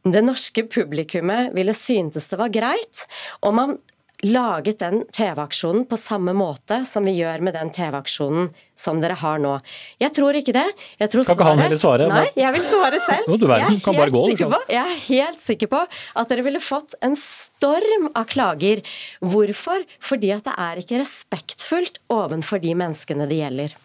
det 0.05 0.21
norske 0.25 0.67
publikummet 0.69 1.55
ville 1.57 1.73
syntes 1.77 2.29
det 2.29 2.39
var 2.41 2.53
greit 2.53 3.07
om 3.45 3.57
man 3.57 3.75
laget 4.23 4.79
den 4.79 5.05
TV-aksjonen 5.13 5.85
på 5.89 5.97
samme 5.97 6.33
måte 6.37 6.83
som 6.89 7.07
vi 7.09 7.15
gjør 7.17 7.43
med 7.45 7.55
den 7.57 7.71
TV-aksjonen 7.73 8.51
som 8.77 9.01
dere 9.01 9.17
har 9.21 9.41
nå? 9.41 9.55
Jeg 10.01 10.13
tror 10.17 10.37
ikke 10.37 10.55
det. 10.57 10.67
Jeg 11.01 11.13
tror 11.13 11.25
kan 11.25 11.39
ikke 11.39 11.49
han 11.49 11.63
heller 11.65 11.81
svare? 11.81 12.09
Nei, 12.11 12.27
jeg 12.39 12.55
vil 12.57 12.65
svare 12.67 13.01
selv. 13.09 13.31
Jo, 13.33 13.39
du 13.41 13.47
verden, 13.51 13.81
kan 13.85 13.97
bare 13.97 14.15
gå, 14.15 14.25
liksom. 14.33 14.53
på, 14.55 14.61
jeg 14.73 14.97
er 14.97 15.03
helt 15.07 15.43
sikker 15.43 15.71
på 15.73 15.83
at 15.85 16.33
dere 16.33 16.45
ville 16.47 16.63
fått 16.65 16.97
en 17.07 17.17
storm 17.19 18.11
av 18.15 18.29
klager. 18.31 18.85
Hvorfor? 19.25 19.87
Fordi 20.05 20.35
at 20.37 20.49
det 20.49 20.57
er 20.69 20.83
ikke 20.85 21.01
respektfullt 21.01 22.03
overfor 22.13 22.63
de 22.63 22.77
menneskene 22.83 23.29
det 23.31 23.41
gjelder. 23.41 23.79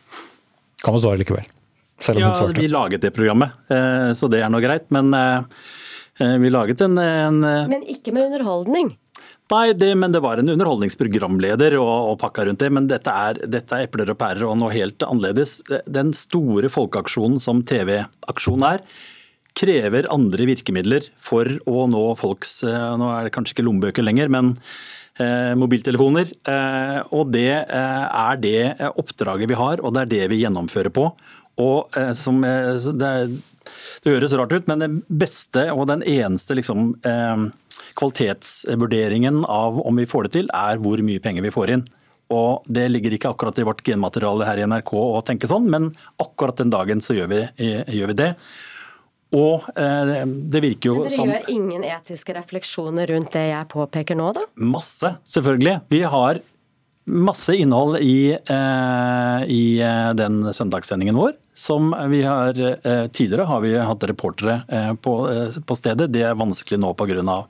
Kan 0.84 0.98
man 0.98 1.04
svare 1.04 1.22
likevel? 1.22 1.48
Selv 2.04 2.20
om 2.20 2.26
ja, 2.28 2.52
vi 2.52 2.68
laget 2.68 3.06
det 3.06 3.14
programmet, 3.16 3.56
eh, 3.72 4.12
så 4.12 4.28
det 4.28 4.42
er 4.44 4.52
nå 4.52 4.60
greit. 4.60 4.90
Men 4.92 5.16
eh, 5.16 5.64
eh, 6.20 6.36
vi 6.44 6.52
laget 6.52 6.84
en, 6.84 7.00
en 7.00 7.40
Men 7.40 7.88
ikke 7.88 8.12
med 8.12 8.34
underholdning? 8.34 8.98
Nei, 9.54 9.74
det, 9.78 9.92
men 9.96 10.10
det 10.10 10.24
var 10.26 10.40
en 10.42 10.50
underholdningsprogramleder 10.50 11.76
og, 11.78 11.92
og 12.12 12.16
pakka 12.24 12.48
rundt 12.48 12.64
det. 12.64 12.72
Men 12.74 12.88
dette 12.90 13.14
er, 13.14 13.38
dette 13.46 13.78
er, 13.78 13.86
epler 13.86 14.10
og 14.10 14.18
pærer 14.18 14.48
og 14.48 14.58
noe 14.58 14.74
helt 14.74 15.06
annerledes. 15.06 15.60
Den 15.86 16.16
store 16.18 16.72
folkeaksjonen 16.74 17.38
som 17.44 17.62
TV-aksjon 17.68 18.66
er, 18.66 18.82
krever 19.56 20.10
andre 20.12 20.50
virkemidler 20.50 21.06
for 21.22 21.48
å 21.70 21.86
nå 21.88 22.04
folks 22.20 22.58
Nå 22.66 23.08
er 23.14 23.28
det 23.28 23.32
kanskje 23.32 23.54
ikke 23.56 23.64
lommebøker 23.70 24.04
lenger, 24.04 24.34
men 24.34 24.56
mobiltelefoner. 25.56 26.34
Og 27.16 27.30
det 27.32 27.52
er 27.70 28.42
det 28.42 28.90
oppdraget 28.90 29.48
vi 29.54 29.60
har, 29.62 29.80
og 29.80 29.94
det 29.96 30.02
er 30.02 30.12
det 30.12 30.26
vi 30.34 30.42
gjennomfører 30.42 30.92
på. 30.98 31.06
Og 31.64 31.96
som, 32.20 32.42
det, 32.44 33.14
det 34.04 34.12
høres 34.18 34.36
rart 34.36 34.58
ut, 34.58 34.68
men 34.68 34.84
det 34.84 34.90
beste 35.08 35.70
og 35.72 35.86
den 35.94 36.04
eneste 36.04 36.58
liksom, 36.60 36.98
kvalitetsvurderingen 37.96 39.44
av 39.46 39.80
om 39.82 40.02
vi 40.02 40.08
får 40.10 40.28
det 40.28 40.34
til, 40.40 40.52
er 40.54 40.82
hvor 40.84 41.02
mye 41.06 41.24
penger 41.24 41.46
vi 41.46 41.54
får 41.54 41.76
inn. 41.78 41.86
Og 42.34 42.66
Det 42.66 42.88
ligger 42.90 43.14
ikke 43.14 43.32
akkurat 43.36 43.60
i 43.62 43.66
vårt 43.68 43.84
genmateriale 43.86 44.48
her 44.48 44.62
i 44.62 44.66
NRK 44.66 44.94
å 44.98 45.22
tenke 45.26 45.50
sånn, 45.50 45.68
men 45.70 45.92
akkurat 46.22 46.58
den 46.58 46.74
dagen 46.74 47.04
så 47.04 47.14
gjør 47.18 47.30
vi, 47.32 47.44
gjør 47.94 48.14
vi 48.14 48.18
det. 48.24 48.32
Og 49.36 49.66
eh, 49.76 50.24
det 50.26 50.62
virker 50.64 50.92
jo 50.92 50.98
Men 51.04 51.12
Dere 51.12 51.40
gjør 51.42 51.50
ingen 51.52 51.86
etiske 51.88 52.36
refleksjoner 52.38 53.10
rundt 53.12 53.34
det 53.36 53.48
jeg 53.50 53.70
påpeker 53.72 54.18
nå, 54.18 54.30
da? 54.38 54.46
Masse, 54.56 55.16
selvfølgelig. 55.28 55.80
Vi 55.92 56.04
har 56.08 56.40
masse 57.06 57.56
innhold 57.56 57.98
i, 58.00 58.38
eh, 58.46 59.44
i 59.48 59.82
eh, 59.82 60.14
den 60.14 60.54
søndagssendingen 60.54 61.16
vår. 61.16 61.34
Som 61.54 61.96
vi 62.10 62.24
har 62.24 62.60
eh, 62.88 63.08
Tidligere 63.08 63.46
har 63.48 63.62
vi 63.62 63.78
hatt 63.78 64.04
reportere 64.04 64.96
på, 65.02 65.14
på, 65.66 65.76
stedet. 65.76 66.10
Det 66.12 66.26
er 66.26 66.40
vanskelig 66.40 66.80
nå 66.82 66.94
pga 66.98 67.46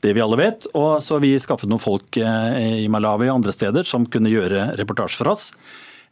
det 0.00 0.12
vi 0.14 0.22
alle 0.22 0.38
vet. 0.38 0.66
Og 0.78 1.02
så 1.02 1.18
vi 1.22 1.36
skaffet 1.38 1.70
noen 1.70 1.82
folk 1.82 2.16
i 2.18 2.86
Malawi 2.90 3.26
og 3.28 3.40
andre 3.40 3.54
steder 3.54 3.86
som 3.86 4.06
kunne 4.06 4.30
gjøre 4.30 4.72
reportasje 4.78 5.18
for 5.18 5.32
oss. 5.34 5.50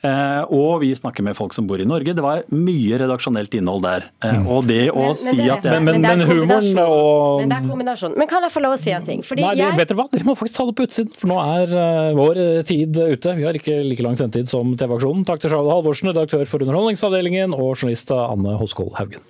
Eh, 0.05 0.43
og 0.53 0.83
vi 0.83 0.91
snakker 0.97 1.25
med 1.25 1.37
folk 1.39 1.55
som 1.57 1.67
bor 1.69 1.81
i 1.81 1.87
Norge. 1.89 2.13
Det 2.17 2.25
var 2.25 2.45
mye 2.53 2.99
redaksjonelt 3.01 3.55
innhold 3.57 3.85
der. 3.87 4.09
Eh, 4.23 4.37
mm. 4.39 4.49
Og 4.53 4.69
det 4.69 4.83
å 4.93 5.07
men, 5.09 5.19
si 5.19 5.37
at 5.41 5.65
jeg, 5.65 5.83
Men, 5.83 6.03
men, 6.03 6.05
men 6.05 6.25
humoren 6.29 6.81
og 6.85 7.41
Men 7.41 7.53
det 7.53 7.59
er 7.59 7.69
kombinasjon. 7.71 8.17
Men 8.21 8.31
kan 8.31 8.45
jeg 8.47 8.55
få 8.55 8.63
lov 8.65 8.77
å 8.77 8.81
si 8.81 8.95
en 8.95 9.07
ting? 9.07 9.25
Fordi 9.27 9.47
Nei, 9.47 9.55
jeg... 9.61 9.77
vet 9.81 9.93
Dere 9.93 10.01
hva? 10.01 10.09
Dere 10.13 10.29
må 10.29 10.37
faktisk 10.39 10.61
ta 10.61 10.69
det 10.69 10.77
på 10.79 10.89
utsiden, 10.89 11.13
for 11.17 11.33
nå 11.33 11.41
er 11.43 11.77
uh, 11.77 12.11
vår 12.19 12.43
tid 12.69 12.99
ute. 12.99 13.37
Vi 13.39 13.47
har 13.49 13.59
ikke 13.59 13.79
like 13.87 14.07
lang 14.07 14.19
sendetid 14.19 14.51
som 14.51 14.75
TV-aksjonen. 14.79 15.27
Takk 15.29 15.43
til 15.43 15.55
Charlotte 15.55 15.79
Halvorsen, 15.79 16.13
redaktør 16.13 16.45
for 16.49 16.67
Underholdningsavdelingen, 16.67 17.57
og 17.57 17.75
journalist 17.75 18.13
Anne 18.17 18.59
Hoskål 18.61 18.93
Haugen. 19.01 19.25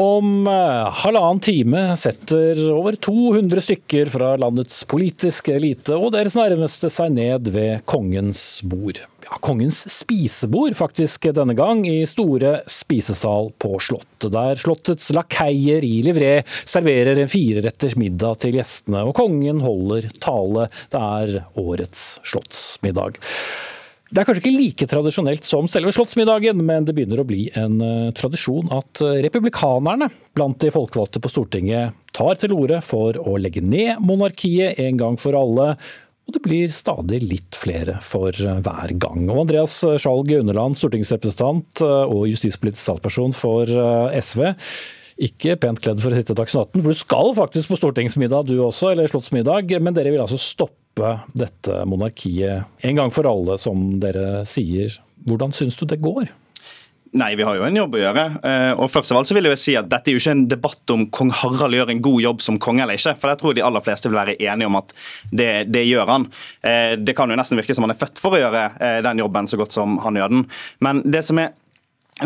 Om 0.00 0.46
eh, 0.46 0.88
halvannen 1.02 1.40
time 1.44 1.80
setter 1.96 2.56
over 2.72 2.96
200 2.96 3.60
stykker 3.60 4.08
fra 4.08 4.30
landets 4.40 4.78
politiske 4.88 5.52
elite 5.58 5.92
og 5.92 6.14
deres 6.14 6.36
nærmeste 6.38 6.88
seg 6.92 7.12
ned 7.12 7.50
ved 7.52 7.82
kongens 7.90 8.62
bord. 8.64 9.02
Ja, 9.26 9.36
kongens 9.44 9.82
spisebord, 9.92 10.72
faktisk 10.78 11.28
denne 11.36 11.52
gang, 11.58 11.82
i 11.84 12.06
store 12.08 12.62
spisesal 12.70 13.52
på 13.60 13.74
Slottet. 13.84 14.30
Der 14.32 14.56
Slottets 14.62 15.10
lakeier 15.12 15.84
i 15.84 15.98
livré 16.06 16.38
serverer 16.64 17.20
en 17.20 17.28
fireretters 17.28 17.98
middag 18.00 18.40
til 18.40 18.56
gjestene, 18.56 19.04
og 19.04 19.18
kongen 19.20 19.60
holder 19.66 20.08
tale. 20.22 20.70
Det 20.94 21.02
er 21.02 21.42
årets 21.60 22.06
slottsmiddag. 22.24 23.20
Det 24.10 24.18
er 24.18 24.26
kanskje 24.26 24.42
ikke 24.42 24.58
like 24.58 24.86
tradisjonelt 24.90 25.46
som 25.46 25.68
selve 25.70 25.92
slottsmiddagen, 25.94 26.58
men 26.66 26.86
det 26.86 26.96
begynner 26.96 27.20
å 27.22 27.26
bli 27.28 27.44
en 27.54 27.76
uh, 27.78 28.10
tradisjon 28.16 28.72
at 28.74 29.02
uh, 29.06 29.14
republikanerne 29.22 30.08
blant 30.34 30.58
de 30.58 30.72
folkevalgte 30.74 31.22
på 31.22 31.30
Stortinget 31.30 31.94
tar 32.16 32.40
til 32.42 32.56
orde 32.56 32.80
for 32.82 33.14
å 33.22 33.36
legge 33.38 33.62
ned 33.62 34.02
monarkiet 34.02 34.82
en 34.82 34.98
gang 34.98 35.18
for 35.20 35.38
alle. 35.38 35.68
Og 36.26 36.34
det 36.34 36.42
blir 36.42 36.74
stadig 36.74 37.22
litt 37.22 37.54
flere 37.54 38.00
for 38.02 38.34
uh, 38.34 38.58
hver 38.66 38.96
gang. 38.98 39.28
Og 39.30 39.44
Andreas 39.44 39.78
Skjalg 39.86 40.34
Underland, 40.40 40.80
stortingsrepresentant 40.80 41.84
og 41.86 42.26
justispolitisk 42.32 42.82
statsperson 42.82 43.36
for 43.36 43.70
SV. 44.18 44.48
Ikke 45.22 45.54
pent 45.60 45.84
kledd 45.84 46.02
for 46.02 46.10
å 46.10 46.18
sitte 46.18 46.34
Dagsnytt 46.34 46.74
18, 46.74 46.82
for 46.82 46.90
du 46.90 46.98
skal 46.98 47.34
faktisk 47.38 47.70
på 47.70 47.78
stortingsmiddag 47.78 48.50
du 48.50 48.56
også, 48.64 48.90
eller 48.90 49.10
slottsmiddag, 49.10 49.70
men 49.78 49.94
dere 49.94 50.16
vil 50.16 50.26
altså 50.26 50.40
stoppe 50.40 50.79
stoppe 50.90 51.20
dette 51.32 51.84
monarkiet 51.86 52.64
en 52.82 52.96
gang 52.96 53.10
for 53.10 53.26
alle, 53.26 53.58
som 53.58 54.00
dere 54.00 54.44
sier. 54.46 55.00
Hvordan 55.26 55.52
syns 55.52 55.76
du 55.76 55.86
det 55.86 56.00
går? 56.00 56.30
Nei, 57.12 57.34
vi 57.34 57.42
har 57.42 57.56
jo 57.58 57.64
en 57.66 57.74
jobb 57.74 57.96
å 57.96 57.98
gjøre. 57.98 58.24
Eh, 58.46 58.72
og 58.78 58.90
først 58.90 59.10
av 59.10 59.18
alt 59.18 59.26
så 59.26 59.34
vil 59.34 59.48
jeg 59.48 59.58
si 59.58 59.72
at 59.74 59.88
Dette 59.90 60.12
er 60.12 60.14
jo 60.14 60.20
ikke 60.20 60.34
en 60.36 60.44
debatt 60.46 60.92
om 60.94 61.08
kong 61.10 61.32
Harald 61.34 61.74
gjør 61.74 61.90
en 61.90 62.02
god 62.04 62.20
jobb 62.22 62.44
som 62.44 62.58
konge 62.62 62.84
eller 62.84 62.94
ikke. 62.94 63.16
For 63.18 63.32
jeg 63.32 63.40
tror 63.40 63.56
de 63.56 63.64
aller 63.66 63.82
fleste 63.82 64.06
vil 64.06 64.18
være 64.20 64.36
enige 64.38 64.68
om 64.70 64.78
at 64.78 64.94
det, 65.32 65.48
det 65.74 65.82
gjør 65.88 66.06
han. 66.06 66.28
Eh, 66.62 66.94
det 67.00 67.16
kan 67.18 67.30
jo 67.30 67.38
nesten 67.40 67.58
virke 67.58 67.74
som 67.74 67.88
han 67.88 67.96
er 67.96 67.98
født 67.98 68.22
for 68.22 68.38
å 68.38 68.42
gjøre 68.44 68.62
eh, 68.78 69.00
den 69.02 69.24
jobben 69.24 69.50
så 69.50 69.58
godt 69.58 69.74
som 69.74 69.98
han 70.04 70.20
gjør 70.20 70.36
den. 70.36 70.46
Men 70.86 71.02
det 71.02 71.24
som 71.26 71.42
er 71.42 71.50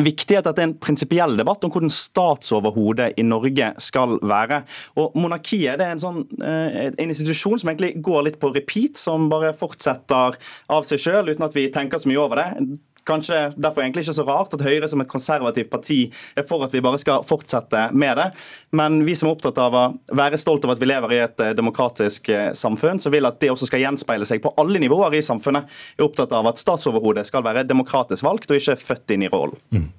viktig 0.04 0.38
at 0.38 0.48
dette 0.48 0.62
er 0.62 0.68
en 0.68 0.76
prinsipiell 0.80 1.36
debatt 1.38 1.64
om 1.66 1.72
hvordan 1.72 1.92
statsoverhodet 1.92 3.12
i 3.20 3.26
Norge 3.26 3.70
skal 3.82 4.16
være. 4.24 4.62
Og 5.00 5.14
Monarkiet 5.18 5.78
det 5.80 5.86
er 5.86 5.94
en, 5.94 6.02
sånn, 6.02 6.24
eh, 6.42 6.90
en 6.90 7.10
institusjon 7.10 7.60
som 7.60 7.70
egentlig 7.70 7.94
går 8.04 8.26
litt 8.28 8.40
på 8.42 8.52
repeat, 8.54 8.98
som 9.00 9.28
bare 9.32 9.54
fortsetter 9.56 10.38
av 10.72 10.88
seg 10.88 11.02
sjøl 11.02 11.30
uten 11.32 11.46
at 11.46 11.56
vi 11.56 11.68
tenker 11.74 12.02
så 12.02 12.10
mye 12.10 12.24
over 12.24 12.42
det. 12.42 12.80
Kanskje 13.08 13.38
derfor 13.56 13.84
egentlig 13.84 14.06
ikke 14.06 14.16
så 14.16 14.24
rart 14.26 14.54
at 14.56 14.64
Høyre 14.64 14.88
som 14.88 15.02
et 15.02 15.10
konservativt 15.10 15.70
parti 15.72 15.98
er 16.36 16.46
for 16.48 16.64
at 16.64 16.72
vi 16.72 16.82
bare 16.84 17.00
skal 17.02 17.24
fortsette 17.26 17.88
med 17.92 18.16
det. 18.20 18.28
Men 18.76 19.02
vi 19.04 19.16
som 19.18 19.28
er 19.28 19.36
opptatt 19.36 19.60
av 19.60 19.76
å 19.76 19.84
være 20.16 20.40
stolt 20.40 20.64
av 20.64 20.74
at 20.74 20.80
vi 20.80 20.88
lever 20.88 21.12
i 21.12 21.20
et 21.24 21.44
eh, 21.44 21.52
demokratisk 21.56 22.30
eh, 22.32 22.46
samfunn, 22.56 23.02
som 23.02 23.12
vil 23.14 23.28
at 23.28 23.40
det 23.42 23.52
også 23.52 23.68
skal 23.68 23.84
gjenspeile 23.84 24.28
seg 24.28 24.40
på 24.44 24.54
alle 24.60 24.80
nivåer 24.82 25.18
i 25.18 25.24
samfunnet, 25.24 25.68
er 25.98 26.06
opptatt 26.06 26.32
av 26.36 26.48
at 26.48 26.62
statsoverhodet 26.62 27.26
skal 27.28 27.44
være 27.44 27.66
demokratisk 27.68 28.24
valgt 28.24 28.50
og 28.50 28.60
ikke 28.60 28.78
født 28.80 29.16
inn 29.16 29.26
i 29.26 29.32
rollen. 29.32 29.60
Mm. 29.74 29.90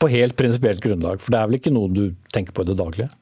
På 0.00 0.08
helt 0.10 0.36
prinsipielt 0.36 0.82
grunnlag, 0.84 1.20
for 1.22 1.32
det 1.32 1.40
er 1.40 1.50
vel 1.50 1.60
ikke 1.60 1.72
noe 1.72 1.92
du 1.92 2.06
tenker 2.34 2.56
på 2.56 2.64
i 2.64 2.72
det 2.72 2.80
daglige? 2.80 3.12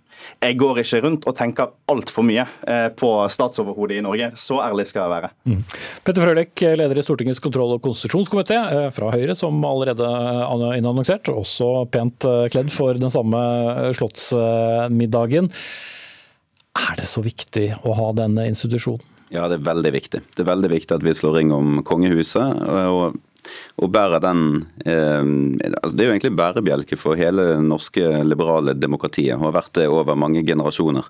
Jeg 0.43 0.59
går 0.61 0.81
ikke 0.83 1.01
rundt 1.05 1.27
og 1.29 1.37
tenker 1.39 1.73
altfor 1.93 2.27
mye 2.27 2.45
eh, 2.69 2.89
på 2.99 3.11
statsoverhodet 3.31 4.01
i 4.01 4.05
Norge. 4.05 4.31
Så 4.39 4.59
ærlig 4.65 4.89
skal 4.91 5.05
jeg 5.05 5.15
være. 5.15 5.31
Mm. 5.49 5.63
Petter 6.07 6.27
Frølek, 6.27 6.65
leder 6.81 6.99
i 6.99 7.07
Stortingets 7.07 7.43
kontroll- 7.43 7.77
og 7.77 7.83
konstitusjonskomité 7.85 8.59
eh, 8.59 8.91
fra 8.95 9.13
Høyre, 9.15 9.37
som 9.39 9.63
allerede 9.67 10.09
innannonsert, 10.79 11.31
også 11.33 11.87
pent 11.93 12.29
eh, 12.29 12.47
kledd 12.53 12.73
for 12.75 12.99
den 12.99 13.13
samme 13.13 13.43
slottsmiddagen. 13.99 15.51
Er 16.83 16.95
det 16.99 17.09
så 17.11 17.23
viktig 17.25 17.69
å 17.85 17.97
ha 17.99 18.13
denne 18.17 18.47
institusjonen? 18.51 19.05
Ja, 19.33 19.47
det 19.49 19.61
er 19.61 19.69
veldig 19.71 19.93
viktig. 19.95 20.21
Det 20.37 20.43
er 20.43 20.49
veldig 20.51 20.69
viktig 20.75 20.97
at 20.99 21.05
vi 21.07 21.15
slår 21.17 21.39
ring 21.39 21.53
om 21.57 21.79
kongehuset. 21.89 22.67
og 22.69 23.17
og 23.83 23.91
bærer 23.95 24.23
den 24.23 24.43
eh, 24.87 25.23
altså 25.83 25.97
Det 25.97 26.05
er 26.05 26.09
jo 26.09 26.15
egentlig 26.15 26.35
bærebjelke 26.39 26.99
for 27.01 27.19
hele 27.19 27.47
det 27.53 27.65
norske 27.67 28.23
liberale 28.27 28.75
demokratiet, 28.79 29.35
og 29.37 29.49
har 29.49 29.57
vært 29.59 29.75
det 29.81 29.89
over 29.91 30.19
mange 30.19 30.45
generasjoner. 30.47 31.09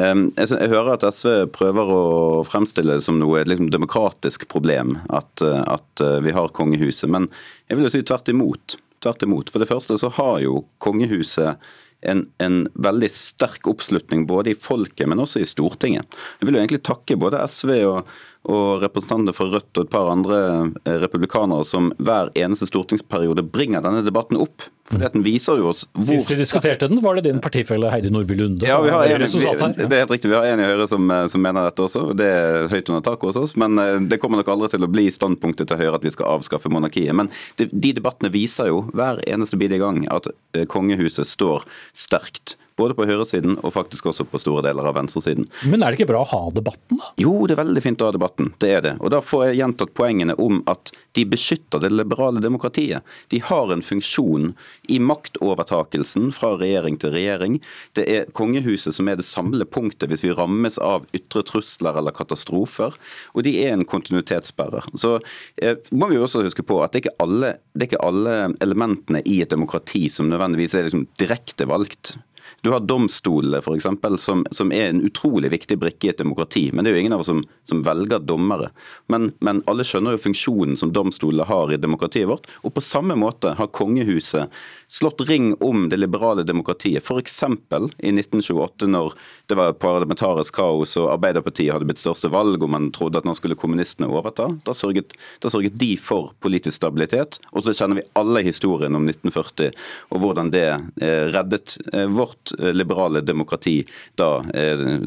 Eh, 0.00 0.14
jeg, 0.36 0.50
jeg, 0.52 0.72
hører 0.72 0.94
at 0.96 1.06
SV 1.10 1.46
prøver 1.54 1.92
å 1.92 2.04
fremstille 2.48 2.98
det 2.98 3.06
som 3.06 3.20
noe 3.20 3.44
liksom, 3.46 3.70
demokratisk 3.74 4.48
problem 4.52 4.98
at, 5.08 5.42
at, 5.42 6.04
vi 6.22 6.32
har 6.34 6.52
kongehuset, 6.56 7.08
men 7.12 7.30
jeg 7.68 7.78
vil 7.78 7.88
jo 7.88 7.94
si 7.94 8.04
tvert 8.06 8.28
imot. 8.32 8.76
Tvert 9.04 9.24
imot. 9.26 9.50
For 9.52 9.62
det 9.62 9.68
første 9.70 9.96
så 10.00 10.10
har 10.16 10.40
jo 10.44 10.62
kongehuset 10.82 11.60
en, 12.00 12.26
en, 12.38 12.68
veldig 12.74 13.08
sterk 13.12 13.66
oppslutning 13.70 14.26
både 14.28 14.52
i 14.52 14.58
folket, 14.58 15.08
men 15.08 15.20
også 15.22 15.42
i 15.42 15.48
Stortinget. 15.48 16.16
Jeg 16.40 16.48
vil 16.48 16.58
jo 16.58 16.62
egentlig 16.62 16.84
takke 16.86 17.18
både 17.20 17.42
SV 17.48 17.72
og, 17.88 18.10
og 18.46 18.82
representanter 18.84 19.34
for 19.34 19.50
Rødt 19.50 19.78
og 19.78 19.86
et 19.86 19.92
par 19.92 20.08
andre 20.12 20.38
eh, 20.84 20.96
republikanere 21.02 21.66
som 21.66 21.90
hver 21.98 22.30
eneste 22.38 22.68
stortingsperiode 22.70 23.44
bringer 23.50 23.82
denne 23.84 24.04
debatten 24.06 24.38
opp. 24.40 24.68
For 24.86 25.02
den 25.02 25.24
viser 25.26 25.58
jo 25.58 25.72
oss 25.72 25.82
hvor 25.96 26.06
Sist 26.06 26.30
vi 26.30 26.36
diskuterte 26.38 26.86
den, 26.86 27.00
var 27.02 27.18
det 27.18 27.24
din 27.26 27.40
partifelle 27.42 27.90
Heidi 27.90 28.12
Nordby 28.14 28.36
Lunde 28.38 28.68
ja, 28.68 28.76
vi 28.84 28.92
har 28.94 29.08
en, 29.10 29.24
vi, 29.26 29.40
Det 29.82 29.88
er 29.88 30.04
helt 30.04 30.12
riktig. 30.14 30.30
Vi 30.30 30.36
har 30.36 30.46
en 30.46 30.62
i 30.62 30.68
Høyre 30.68 30.86
som, 30.90 31.08
eh, 31.10 31.24
som, 31.32 31.42
mener 31.42 31.66
dette 31.66 31.82
også. 31.82 32.04
Det 32.14 32.28
er 32.30 32.68
høyt 32.70 32.92
under 32.92 33.02
taket 33.08 33.32
hos 33.32 33.40
oss. 33.40 33.56
Men 33.58 33.80
eh, 33.82 33.96
det 34.06 34.20
kommer 34.22 34.42
nok 34.42 34.52
aldri 34.54 34.70
til 34.76 34.86
å 34.86 34.90
bli 34.90 35.08
standpunktet 35.10 35.72
til 35.72 35.82
Høyre 35.82 35.98
at 35.98 36.06
vi 36.06 36.14
skal 36.14 36.36
avskaffe 36.36 36.70
monarkiet. 36.70 37.16
Men 37.18 37.32
det, 37.58 37.72
de 37.72 37.96
debattene 37.98 38.30
viser 38.34 38.70
jo 38.70 38.84
hver 38.94 39.18
eneste 39.26 39.58
bidige 39.58 39.82
gang 39.82 40.04
at 40.12 40.30
kongehuset 40.70 41.26
står 41.26 41.66
sterkt 41.96 42.54
både 42.76 42.96
på 42.96 43.06
høyresiden 43.08 43.56
og 43.62 43.72
faktisk 43.74 44.10
også 44.10 44.26
på 44.28 44.40
store 44.40 44.64
deler 44.66 44.88
av 44.88 44.96
venstresiden. 44.98 45.48
Men 45.64 45.82
er 45.82 45.92
det 45.92 46.00
ikke 46.00 46.10
bra 46.12 46.22
å 46.24 46.30
ha 46.30 46.42
debatten, 46.54 47.00
da? 47.00 47.12
Jo, 47.20 47.32
det 47.46 47.56
er 47.56 47.62
veldig 47.62 47.82
fint 47.84 48.02
å 48.04 48.10
ha 48.10 48.14
debatten. 48.16 48.52
Det 48.62 48.72
er 48.72 48.84
det. 48.84 48.94
Og 49.00 49.12
da 49.14 49.22
får 49.24 49.46
jeg 49.48 49.60
gjentatt 49.60 49.94
poengene 49.96 50.36
om 50.42 50.60
at 50.70 50.92
de 51.16 51.24
beskytter 51.28 51.82
det 51.82 51.92
liberale 51.94 52.42
demokratiet. 52.44 53.04
De 53.32 53.40
har 53.44 53.72
en 53.72 53.84
funksjon 53.84 54.52
i 54.92 55.00
maktovertakelsen 55.00 56.28
fra 56.36 56.52
regjering 56.60 56.98
til 57.00 57.14
regjering. 57.16 57.58
Det 57.96 58.06
er 58.12 58.30
kongehuset 58.36 58.96
som 58.96 59.08
er 59.08 59.20
det 59.20 59.28
samlede 59.28 59.68
punktet 59.68 60.12
hvis 60.12 60.26
vi 60.26 60.34
rammes 60.36 60.78
av 60.82 61.06
ytre 61.16 61.44
trusler 61.48 61.96
eller 61.96 62.14
katastrofer. 62.16 62.96
Og 63.34 63.46
de 63.46 63.56
er 63.64 63.74
en 63.74 63.86
kontinuitetssperrer. 63.88 64.90
Så 64.98 65.16
eh, 65.62 65.80
må 65.96 66.10
vi 66.12 66.20
også 66.20 66.44
huske 66.44 66.66
på 66.66 66.82
at 66.84 66.92
det 66.92 67.00
er 67.00 67.06
ikke 67.06 67.24
alle, 67.24 67.54
det 67.72 67.86
er 67.86 67.90
ikke 67.92 68.06
alle 68.06 68.36
elementene 68.64 69.24
i 69.24 69.40
et 69.44 69.52
demokrati 69.52 70.06
som 70.12 70.28
nødvendigvis 70.30 70.76
er 70.76 70.88
liksom 70.88 71.08
direkte 71.20 71.68
valgt. 71.68 72.16
Du 72.66 72.72
har 72.72 72.80
domstolene, 72.80 73.60
f.eks., 73.62 73.86
som, 74.24 74.40
som 74.50 74.72
er 74.74 74.88
en 74.90 75.04
utrolig 75.06 75.52
viktig 75.52 75.76
brikke 75.78 76.08
i 76.08 76.10
et 76.10 76.18
demokrati. 76.18 76.64
Men 76.74 76.82
det 76.82 76.90
er 76.90 76.96
jo 76.96 77.02
ingen 77.04 77.14
av 77.14 77.20
oss 77.22 77.28
som, 77.30 77.44
som 77.62 77.84
velger 77.86 78.24
dommere. 78.26 78.72
Men, 79.06 79.28
men, 79.38 79.60
alle 79.70 79.86
skjønner 79.86 80.16
jo 80.16 80.22
funksjonen 80.24 80.74
som 80.80 80.90
domstolene 80.90 81.46
har 81.46 81.70
i 81.70 81.78
demokratiet 81.78 82.26
vårt. 82.26 82.48
Og 82.66 82.74
på 82.74 82.82
samme 82.82 83.14
måte 83.22 83.52
har 83.54 83.70
kongehuset 83.70 84.50
slått 84.90 85.22
ring 85.28 85.52
om 85.62 85.84
det 85.92 86.00
liberale 86.00 86.42
demokratiet. 86.42 87.06
F.eks. 87.06 87.36
i 87.46 88.10
1928, 88.10 88.90
når 88.90 89.14
det 89.46 89.60
var 89.60 89.78
parlamentarisk 89.78 90.58
kaos 90.58 90.96
og 90.98 91.12
Arbeiderpartiet 91.12 91.70
hadde 91.70 91.86
blitt 91.86 92.02
største 92.02 92.32
valg, 92.34 92.58
og 92.66 92.74
man 92.74 92.90
trodde 92.90 93.22
at 93.22 93.30
nå 93.30 93.36
skulle 93.38 93.58
kommunistene 93.62 94.10
overta. 94.10 94.48
Da 94.66 94.74
sørget, 94.74 95.14
da 95.38 95.54
sørget 95.54 95.78
de 95.78 95.92
for 96.02 96.34
politisk 96.42 96.80
stabilitet. 96.80 97.38
Og 97.54 97.62
så 97.62 97.78
kjenner 97.78 98.02
vi 98.02 98.08
alle 98.18 98.42
historien 98.50 98.98
om 98.98 99.06
1940 99.06 99.70
og 100.10 100.22
hvordan 100.22 100.50
det 100.50 100.66
eh, 100.66 101.30
reddet 101.30 101.78
eh, 101.92 102.10
vårt 102.10 102.55
liberale 102.72 103.22
demokrati 103.24 103.80
da 104.18 104.40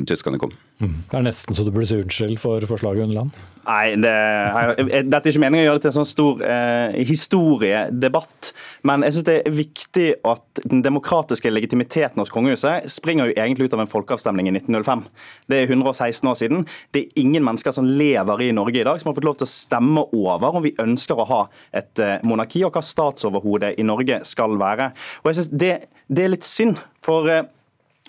tyskerne 0.07 0.39
kom. 0.41 0.53
Mm. 0.79 0.93
Det 1.11 1.17
er 1.17 1.23
nesten 1.25 1.55
så 1.57 1.65
du 1.67 1.73
burde 1.75 1.89
si 1.89 1.97
unnskyld 1.99 2.37
for 2.39 2.63
forslaget, 2.69 3.03
Underland. 3.09 3.33
Nei, 3.67 3.97
det, 3.99 4.13
dette 5.11 5.27
er 5.27 5.33
ikke 5.33 5.41
meningen 5.43 5.65
å 5.65 5.67
gjøre 5.67 5.79
det 5.79 5.83
til 5.83 5.89
en 5.91 5.97
sånn 5.97 6.07
stor 6.07 6.43
eh, 6.47 6.95
historiedebatt. 7.09 8.51
Men 8.87 9.03
jeg 9.03 9.17
syns 9.17 9.27
det 9.27 9.35
er 9.41 9.57
viktig 9.57 10.05
at 10.31 10.61
den 10.63 10.81
demokratiske 10.85 11.51
legitimiteten 11.51 12.23
hos 12.23 12.31
kongehuset 12.33 12.87
springer 12.89 13.27
jo 13.27 13.35
egentlig 13.35 13.67
ut 13.67 13.75
av 13.75 13.83
en 13.83 13.91
folkeavstemning 13.91 14.47
i 14.47 14.55
1905. 14.55 15.03
Det 15.51 15.59
er 15.59 15.67
116 15.75 16.31
år 16.31 16.39
siden. 16.39 16.65
Det 16.95 17.03
er 17.03 17.21
ingen 17.25 17.45
mennesker 17.45 17.75
som 17.75 17.89
lever 17.89 18.47
i 18.47 18.51
Norge 18.55 18.79
i 18.79 18.87
dag 18.87 19.03
som 19.03 19.11
har 19.11 19.19
fått 19.19 19.27
lov 19.27 19.37
til 19.41 19.49
å 19.49 19.51
stemme 19.51 20.07
over 20.15 20.61
om 20.61 20.65
vi 20.65 20.73
ønsker 20.79 21.19
å 21.19 21.27
ha 21.29 21.41
et 21.75 21.99
eh, 22.01 22.17
monarki, 22.23 22.63
og 22.63 22.73
hva 22.79 22.85
statsoverhodet 22.85 23.75
i 23.75 23.85
Norge 23.85 24.23
skal 24.27 24.55
være. 24.61 24.93
Og 25.25 25.33
jeg 25.33 25.41
synes 25.41 25.53
det, 25.59 25.75
det 26.09 26.25
er 26.25 26.33
litt 26.33 26.47
synd. 26.47 26.81
for 27.05 27.29
eh, 27.29 27.45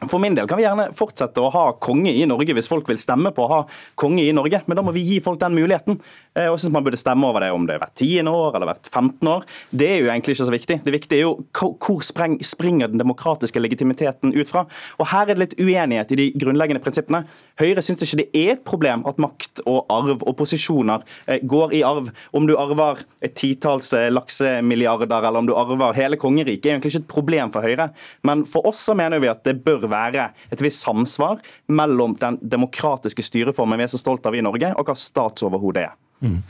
for 0.09 0.17
min 0.19 0.33
del 0.33 0.47
kan 0.49 0.57
vi 0.57 0.65
gjerne 0.65 0.87
fortsette 0.97 1.43
å 1.45 1.51
ha 1.53 1.65
konge 1.77 2.13
i 2.17 2.25
Norge 2.29 2.55
hvis 2.57 2.69
folk 2.71 2.89
vil 2.89 3.01
stemme 3.01 3.35
på 3.37 3.45
å 3.45 3.51
ha 3.51 3.59
konge 4.01 4.25
i 4.25 4.33
Norge, 4.33 4.63
men 4.65 4.79
da 4.79 4.85
må 4.85 4.95
vi 4.97 5.03
gi 5.05 5.19
folk 5.21 5.41
den 5.43 5.53
muligheten. 5.59 5.99
Eh, 6.39 6.47
og 6.47 6.55
jeg 6.55 6.65
synes 6.65 6.75
Man 6.77 6.85
burde 6.87 7.01
stemme 7.01 7.27
over 7.27 7.43
det 7.43 7.51
om 7.51 7.65
det 7.67 7.75
er 7.75 7.83
hvert 7.83 7.97
tiende 7.99 8.31
år 8.31 8.55
eller 8.57 8.71
hvert 8.71 8.87
15 8.87 9.29
år. 9.29 9.47
Det 9.75 9.89
er 9.89 9.99
jo 9.99 10.11
egentlig 10.13 10.37
ikke 10.37 10.47
så 10.47 10.55
viktig. 10.55 10.77
Det 10.85 10.95
viktige 10.95 11.19
er 11.19 11.27
jo 11.27 11.71
hvor 11.81 12.03
springer 12.07 12.91
den 12.91 13.01
demokratiske 13.03 13.61
legitimiteten 13.61 14.35
ut 14.35 14.49
fra. 14.49 14.65
Og 14.99 15.09
Her 15.11 15.27
er 15.27 15.35
det 15.35 15.43
litt 15.43 15.57
uenighet 15.59 16.13
i 16.15 16.19
de 16.21 16.27
grunnleggende 16.39 16.83
prinsippene. 16.85 17.25
Høyre 17.61 17.83
syns 17.83 18.05
ikke 18.07 18.21
det 18.23 18.29
er 18.37 18.53
et 18.55 18.65
problem 18.67 19.03
at 19.11 19.19
makt 19.23 19.63
og 19.67 19.91
arv 19.91 20.23
og 20.23 20.37
posisjoner 20.39 21.03
eh, 21.27 21.43
går 21.43 21.75
i 21.75 21.83
arv. 21.87 22.13
Om 22.37 22.47
du 22.47 22.55
arver 22.61 23.03
et 23.27 23.35
titalls 23.35 23.91
eh, 23.97 24.11
laksemilliarder 24.13 25.27
eller 25.27 25.43
om 25.43 25.51
du 25.51 25.57
arver 25.59 25.99
hele 25.99 26.21
kongeriket, 26.21 26.67
er 26.67 26.77
egentlig 26.77 26.95
ikke 26.95 27.05
et 27.05 27.11
problem 27.11 27.55
for 27.55 27.67
Høyre. 27.67 27.91
Men 28.27 28.45
for 28.49 28.71
oss 28.71 28.85
så 28.87 28.95
mener 28.95 29.23
vi 29.23 29.33
at 29.33 29.43
det 29.47 29.59
bør 29.65 29.89
være 29.91 30.31
et 30.53 30.63
visst 30.63 30.85
samsvar 30.87 31.41
mellom 31.67 32.15
den 32.21 32.39
demokratiske 32.43 33.25
styreformen 33.27 33.81
vi 33.81 33.89
er 33.89 33.93
så 33.93 34.01
stolt 34.01 34.27
av 34.29 34.37
i 34.37 34.45
Norge, 34.45 34.73
og 34.77 34.87
hva 34.87 34.97
statsoverhodet 34.99 35.89
er. 35.89 35.99
Mm. 36.21 36.43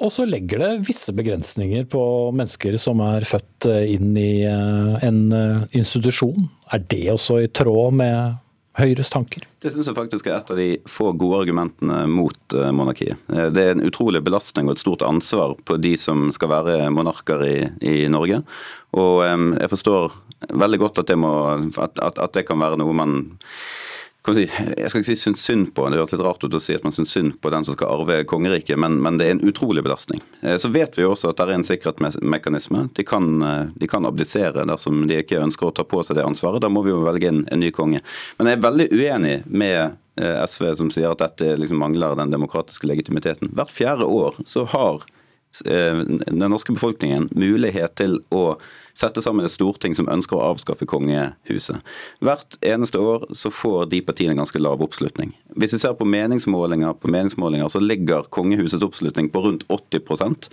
Og 0.00 0.12
så 0.14 0.24
legger 0.24 0.62
det 0.62 0.86
visse 0.88 1.12
begrensninger 1.12 1.84
på 1.92 2.02
mennesker 2.32 2.78
som 2.80 3.02
er 3.04 3.26
født 3.28 3.68
eh, 3.68 3.96
inn 3.96 4.14
i 4.16 4.42
eh, 4.48 4.94
en 5.04 5.26
eh, 5.36 5.66
institusjon. 5.76 6.48
Er 6.72 6.86
det 6.88 7.04
også 7.12 7.42
i 7.42 7.50
tråd 7.52 7.98
med 8.00 8.38
Høyres 8.80 9.10
tanker? 9.12 9.44
Det 9.60 9.74
synes 9.74 9.90
jeg 9.90 9.98
faktisk 9.98 10.30
er 10.30 10.38
et 10.38 10.52
av 10.54 10.56
de 10.56 10.68
få 10.88 11.10
gode 11.20 11.42
argumentene 11.42 12.04
mot 12.08 12.54
monarkiet. 12.72 13.18
Det 13.28 13.64
er 13.64 13.74
en 13.74 13.84
utrolig 13.84 14.22
belastning 14.24 14.70
og 14.70 14.76
et 14.76 14.80
stort 14.80 15.02
ansvar 15.04 15.56
på 15.68 15.76
de 15.82 15.90
som 16.00 16.30
skal 16.32 16.52
være 16.54 16.76
monarker 16.94 17.42
i, 17.44 17.56
i 17.82 17.96
Norge. 18.08 18.40
Og 18.96 19.26
jeg 19.26 19.72
forstår 19.74 20.14
veldig 20.62 20.80
godt 20.86 21.02
at 21.02 21.10
det, 21.10 21.18
må, 21.20 21.34
at, 21.82 21.98
at, 21.98 22.30
det 22.38 22.46
kan 22.48 22.62
være 22.62 22.78
noe 22.80 22.94
man 22.96 23.18
Si, 24.20 24.44
jeg 24.44 24.90
skal 24.92 25.00
ikke 25.00 25.08
si 25.08 25.16
syns 25.16 25.42
synd 25.42 25.70
på, 25.74 25.86
det 25.88 25.96
høres 25.96 26.12
litt 26.12 26.22
rart 26.22 26.42
ut 26.44 26.54
å 26.54 26.60
si 26.60 26.74
at 26.76 26.84
man 26.84 26.92
syns 26.92 27.14
synd 27.16 27.38
på 27.40 27.50
den 27.50 27.64
som 27.64 27.74
skal 27.74 27.88
arve 27.94 28.18
kongeriket, 28.28 28.76
men, 28.78 28.98
men, 29.00 29.16
det 29.16 29.26
er 29.26 29.32
en 29.32 29.46
utrolig 29.48 29.80
belastning. 29.82 30.20
Eh, 30.44 30.58
så 30.60 30.68
vet 30.70 30.98
vi 30.98 31.06
jo 31.06 31.14
også 31.14 31.30
at 31.30 31.40
det 31.40 31.46
er 31.46 31.56
en 31.56 31.64
sikkerhetsmekanisme. 31.64 32.84
De 32.94 33.06
kan, 33.08 33.30
eh, 33.42 33.70
de 33.80 33.88
kan 33.90 34.04
abdisere 34.06 34.66
dersom 34.68 35.06
de 35.08 35.22
ikke 35.22 35.40
ønsker 35.40 35.70
å 35.70 35.72
ta 35.74 35.86
på 35.88 36.02
seg 36.04 36.20
det 36.20 36.26
ansvaret. 36.28 36.60
Da 36.60 36.68
må 36.68 36.84
vi 36.84 36.92
jo 36.92 37.00
velge 37.06 37.32
inn 37.32 37.46
en 37.48 37.64
ny 37.64 37.72
konge. 37.74 38.02
Men 38.36 38.52
jeg 38.52 38.60
er 38.60 38.66
veldig 38.66 38.88
uenig 38.92 39.34
med 39.48 39.96
eh, 40.20 40.44
SV 40.44 40.68
som 40.82 40.92
sier 40.92 41.08
at 41.14 41.24
dette 41.24 41.56
liksom 41.56 41.80
mangler 41.80 42.20
den 42.20 42.36
demokratiske 42.36 42.92
legitimiteten. 42.92 43.54
Hvert 43.56 43.72
fjerde 43.72 44.04
år 44.04 44.36
så 44.44 44.68
har 44.76 45.08
den 45.64 46.44
norske 46.46 46.70
befolkningen 46.76 47.24
mulighet 47.34 47.96
til 47.98 48.20
å 48.30 48.52
sette 49.00 49.22
sammen 49.24 49.46
et 49.46 49.54
storting 49.54 49.96
som 49.96 50.08
ønsker 50.12 50.36
å 50.38 50.50
avskaffe 50.52 50.88
kongehuset. 50.88 51.80
Hvert 52.24 52.58
eneste 52.66 53.00
år 53.00 53.26
så 53.36 53.52
får 53.54 53.90
de 53.92 54.02
partiene 54.04 54.36
ganske 54.38 54.60
lav 54.60 54.82
oppslutning. 54.84 55.32
Hvis 55.56 55.74
vi 55.76 55.82
ser 55.82 55.96
på 55.98 56.08
meningsmålinger, 56.08 56.94
på 57.00 57.10
meningsmålinger 57.10 57.72
så 57.72 57.82
ligger 57.82 58.28
kongehusets 58.32 58.84
oppslutning 58.86 59.30
på 59.32 59.44
rundt 59.46 59.66
80% 59.68 60.50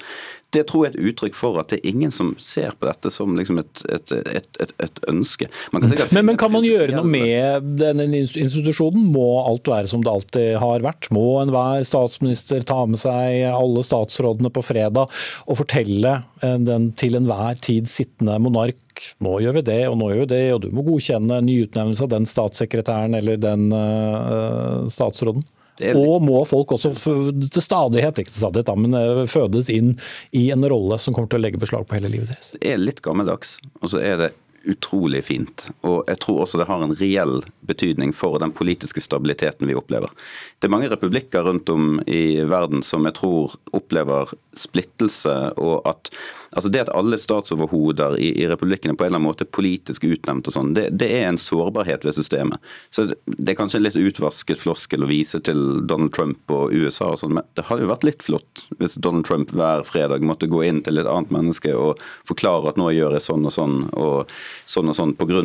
det 0.56 0.64
tror 0.70 0.86
jeg 0.86 0.93
er 0.93 0.95
et 0.95 1.10
uttrykk 1.12 1.36
for 1.36 1.60
at 1.60 1.72
det 1.72 1.82
er 1.82 1.89
ingen 1.91 2.14
som 2.14 2.32
ser 2.39 2.76
på 2.80 2.88
dette 2.88 3.12
som 3.12 3.34
liksom 3.36 3.60
et, 3.60 3.82
et, 3.91 4.14
et, 4.32 4.72
et 4.84 5.02
ønske. 5.12 5.50
Kan 5.74 5.84
men, 5.84 6.24
men, 6.30 6.38
kan 6.39 6.54
man 6.54 6.64
gjøre 6.64 6.95
noe 6.95 7.10
med 7.10 7.68
denne 7.82 8.08
institusjonen? 8.16 9.10
Må 9.12 9.26
alt 9.41 9.68
være 9.68 9.91
som 9.91 10.06
det 10.06 10.14
alltid 10.14 10.56
har 10.62 10.86
vært? 10.86 11.10
Må 11.16 11.26
enhver 11.41 11.84
statsminister 11.88 12.64
ta 12.68 12.80
med 12.88 13.02
seg 13.02 13.43
alle 13.52 13.84
statsrådene 13.86 14.52
på 14.54 14.64
fredag 14.66 15.12
og 15.48 15.60
fortelle 15.60 16.22
eh, 16.39 16.58
den 16.64 16.91
til 16.98 17.20
enhver 17.20 17.60
tid 17.60 17.91
sittende 17.91 18.36
monark 18.43 19.03
nå 19.23 19.35
gjør 19.43 19.59
vi 19.59 19.65
det 19.67 19.81
og 19.89 19.97
nå 19.99 20.09
gjør 20.11 20.23
vi 20.23 20.31
det, 20.31 20.41
og 20.55 20.63
du 20.63 20.71
må 20.75 20.85
godkjenne 20.88 21.39
nyutnevnelse 21.45 22.07
av 22.07 22.11
den 22.15 22.27
statssekretæren 22.29 23.17
eller 23.17 23.39
den 23.41 23.69
uh, 23.73 24.88
statsråden? 24.91 25.45
Og 25.77 26.23
må 26.25 26.41
folk 26.49 26.73
også 26.73 26.89
til 26.89 27.61
stadighet, 27.61 28.17
ikke 28.23 28.33
til 28.33 28.41
stadighet, 28.41 28.71
men 28.81 28.97
eh, 28.97 29.19
fødes 29.29 29.69
inn 29.69 29.91
i 30.33 30.47
en 30.49 30.65
rolle 30.65 30.97
som 30.97 31.13
kommer 31.13 31.29
til 31.29 31.38
å 31.38 31.43
legge 31.43 31.61
beslag 31.61 31.85
på 31.85 31.99
hele 31.99 32.09
livet 32.09 32.31
deres? 32.33 32.49
Det 32.55 32.71
er 32.73 32.81
litt 32.81 33.03
gammeldags, 33.05 33.59
og 33.83 33.93
så 33.93 34.01
er 34.01 34.17
det 34.23 34.31
utrolig 34.67 35.21
fint. 35.23 35.67
Og 35.88 36.01
jeg 36.09 36.19
tror 36.23 36.41
også 36.43 36.59
det 36.59 36.67
har 36.67 36.83
en 36.83 36.95
reell 36.99 37.39
betydning 37.67 38.11
for 38.15 38.39
den 38.41 38.51
politiske 38.55 39.01
stabiliteten 39.03 39.69
vi 39.69 39.77
opplever. 39.77 40.11
Det 40.59 40.67
er 40.67 40.73
mange 40.73 40.89
republikker 40.91 41.47
rundt 41.47 41.69
om 41.71 42.01
i 42.03 42.41
verden 42.47 42.83
som 42.85 43.07
jeg 43.07 43.15
tror 43.19 43.55
opplever 43.77 44.33
splittelse, 44.57 45.38
og 45.55 45.88
at 45.88 46.11
altså 46.52 46.72
det 46.72 46.84
at 46.86 46.91
alle 46.95 47.20
statsoverhoder 47.20 48.18
i, 48.22 48.32
i 48.41 48.48
republikkene 48.50 48.95
på 48.95 49.06
en 49.06 49.12
eller 49.12 49.20
annen 49.20 49.30
måte 49.30 49.45
er 49.45 49.52
politisk 49.54 50.06
utnevnt 50.08 50.48
og 50.50 50.56
sånn, 50.56 50.74
det, 50.78 50.88
det, 51.00 51.10
er 51.20 51.28
en 51.30 51.39
sårbarhet 51.41 52.06
ved 52.08 52.16
systemet. 52.18 52.62
Så 52.93 53.08
det, 53.10 53.18
det 53.26 53.54
er 53.54 53.60
kanskje 53.60 53.82
en 53.82 53.86
litt 53.88 54.00
utvasket 54.00 54.62
floskel 54.62 55.06
å 55.06 55.10
vise 55.10 55.41
til 55.43 55.84
Donald 55.89 56.14
Trump 56.16 56.54
og 56.54 56.74
USA 56.76 57.12
og 57.14 57.22
sånn, 57.22 57.36
men 57.38 57.48
det 57.58 57.68
hadde 57.68 57.86
jo 57.86 57.91
vært 57.91 58.08
litt 58.08 58.26
flott 58.26 58.66
hvis 58.80 58.98
Donald 59.04 59.28
Trump 59.28 59.54
hver 59.56 59.86
fredag 59.88 60.26
måtte 60.26 60.50
gå 60.52 60.64
inn 60.68 60.84
til 60.86 61.02
et 61.02 61.10
annet 61.10 61.34
menneske 61.34 61.74
og 61.78 62.02
forklare 62.28 62.72
at 62.72 62.80
nå 62.80 62.89
gjør 62.95 63.18
jeg 63.18 63.28
sånn 63.28 63.48
og 63.48 63.56
sånn 63.56 63.78
og 63.98 64.38
sånn 64.70 64.91
og 64.91 64.98
sånn 64.98 65.16
pga. 65.18 65.41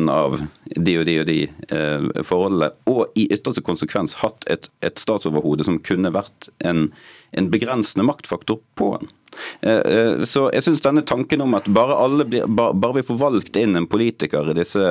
de 0.75 0.97
og 0.99 1.05
de 1.07 1.17
og 1.21 1.27
de 1.27 1.39
eh, 1.47 2.07
forholdene, 2.25 2.71
og 2.89 3.19
i 3.19 3.27
ytterste 3.33 3.63
konsekvens 3.65 4.17
hatt 4.21 4.45
et, 4.51 4.69
et 4.85 4.99
statsoverhode 4.99 5.65
som 5.67 5.81
kunne 5.83 6.13
vært 6.13 6.49
en, 6.63 6.87
en 7.33 7.51
begrensende 7.53 8.05
maktfaktor 8.07 8.61
på 8.79 8.95
en. 8.99 9.11
Eh, 9.61 9.79
eh, 9.79 10.23
så 10.29 10.47
jeg 10.53 10.65
synes 10.65 10.83
denne 10.83 11.03
tanken 11.07 11.43
om 11.45 11.55
at 11.57 11.67
bare, 11.73 12.25
blir, 12.27 12.47
bare, 12.47 12.93
vi 12.97 13.05
får 13.05 13.19
valgt 13.19 13.59
inn 13.59 13.77
en 13.79 13.87
politiker 13.89 14.51
i 14.51 14.57
disse, 14.57 14.83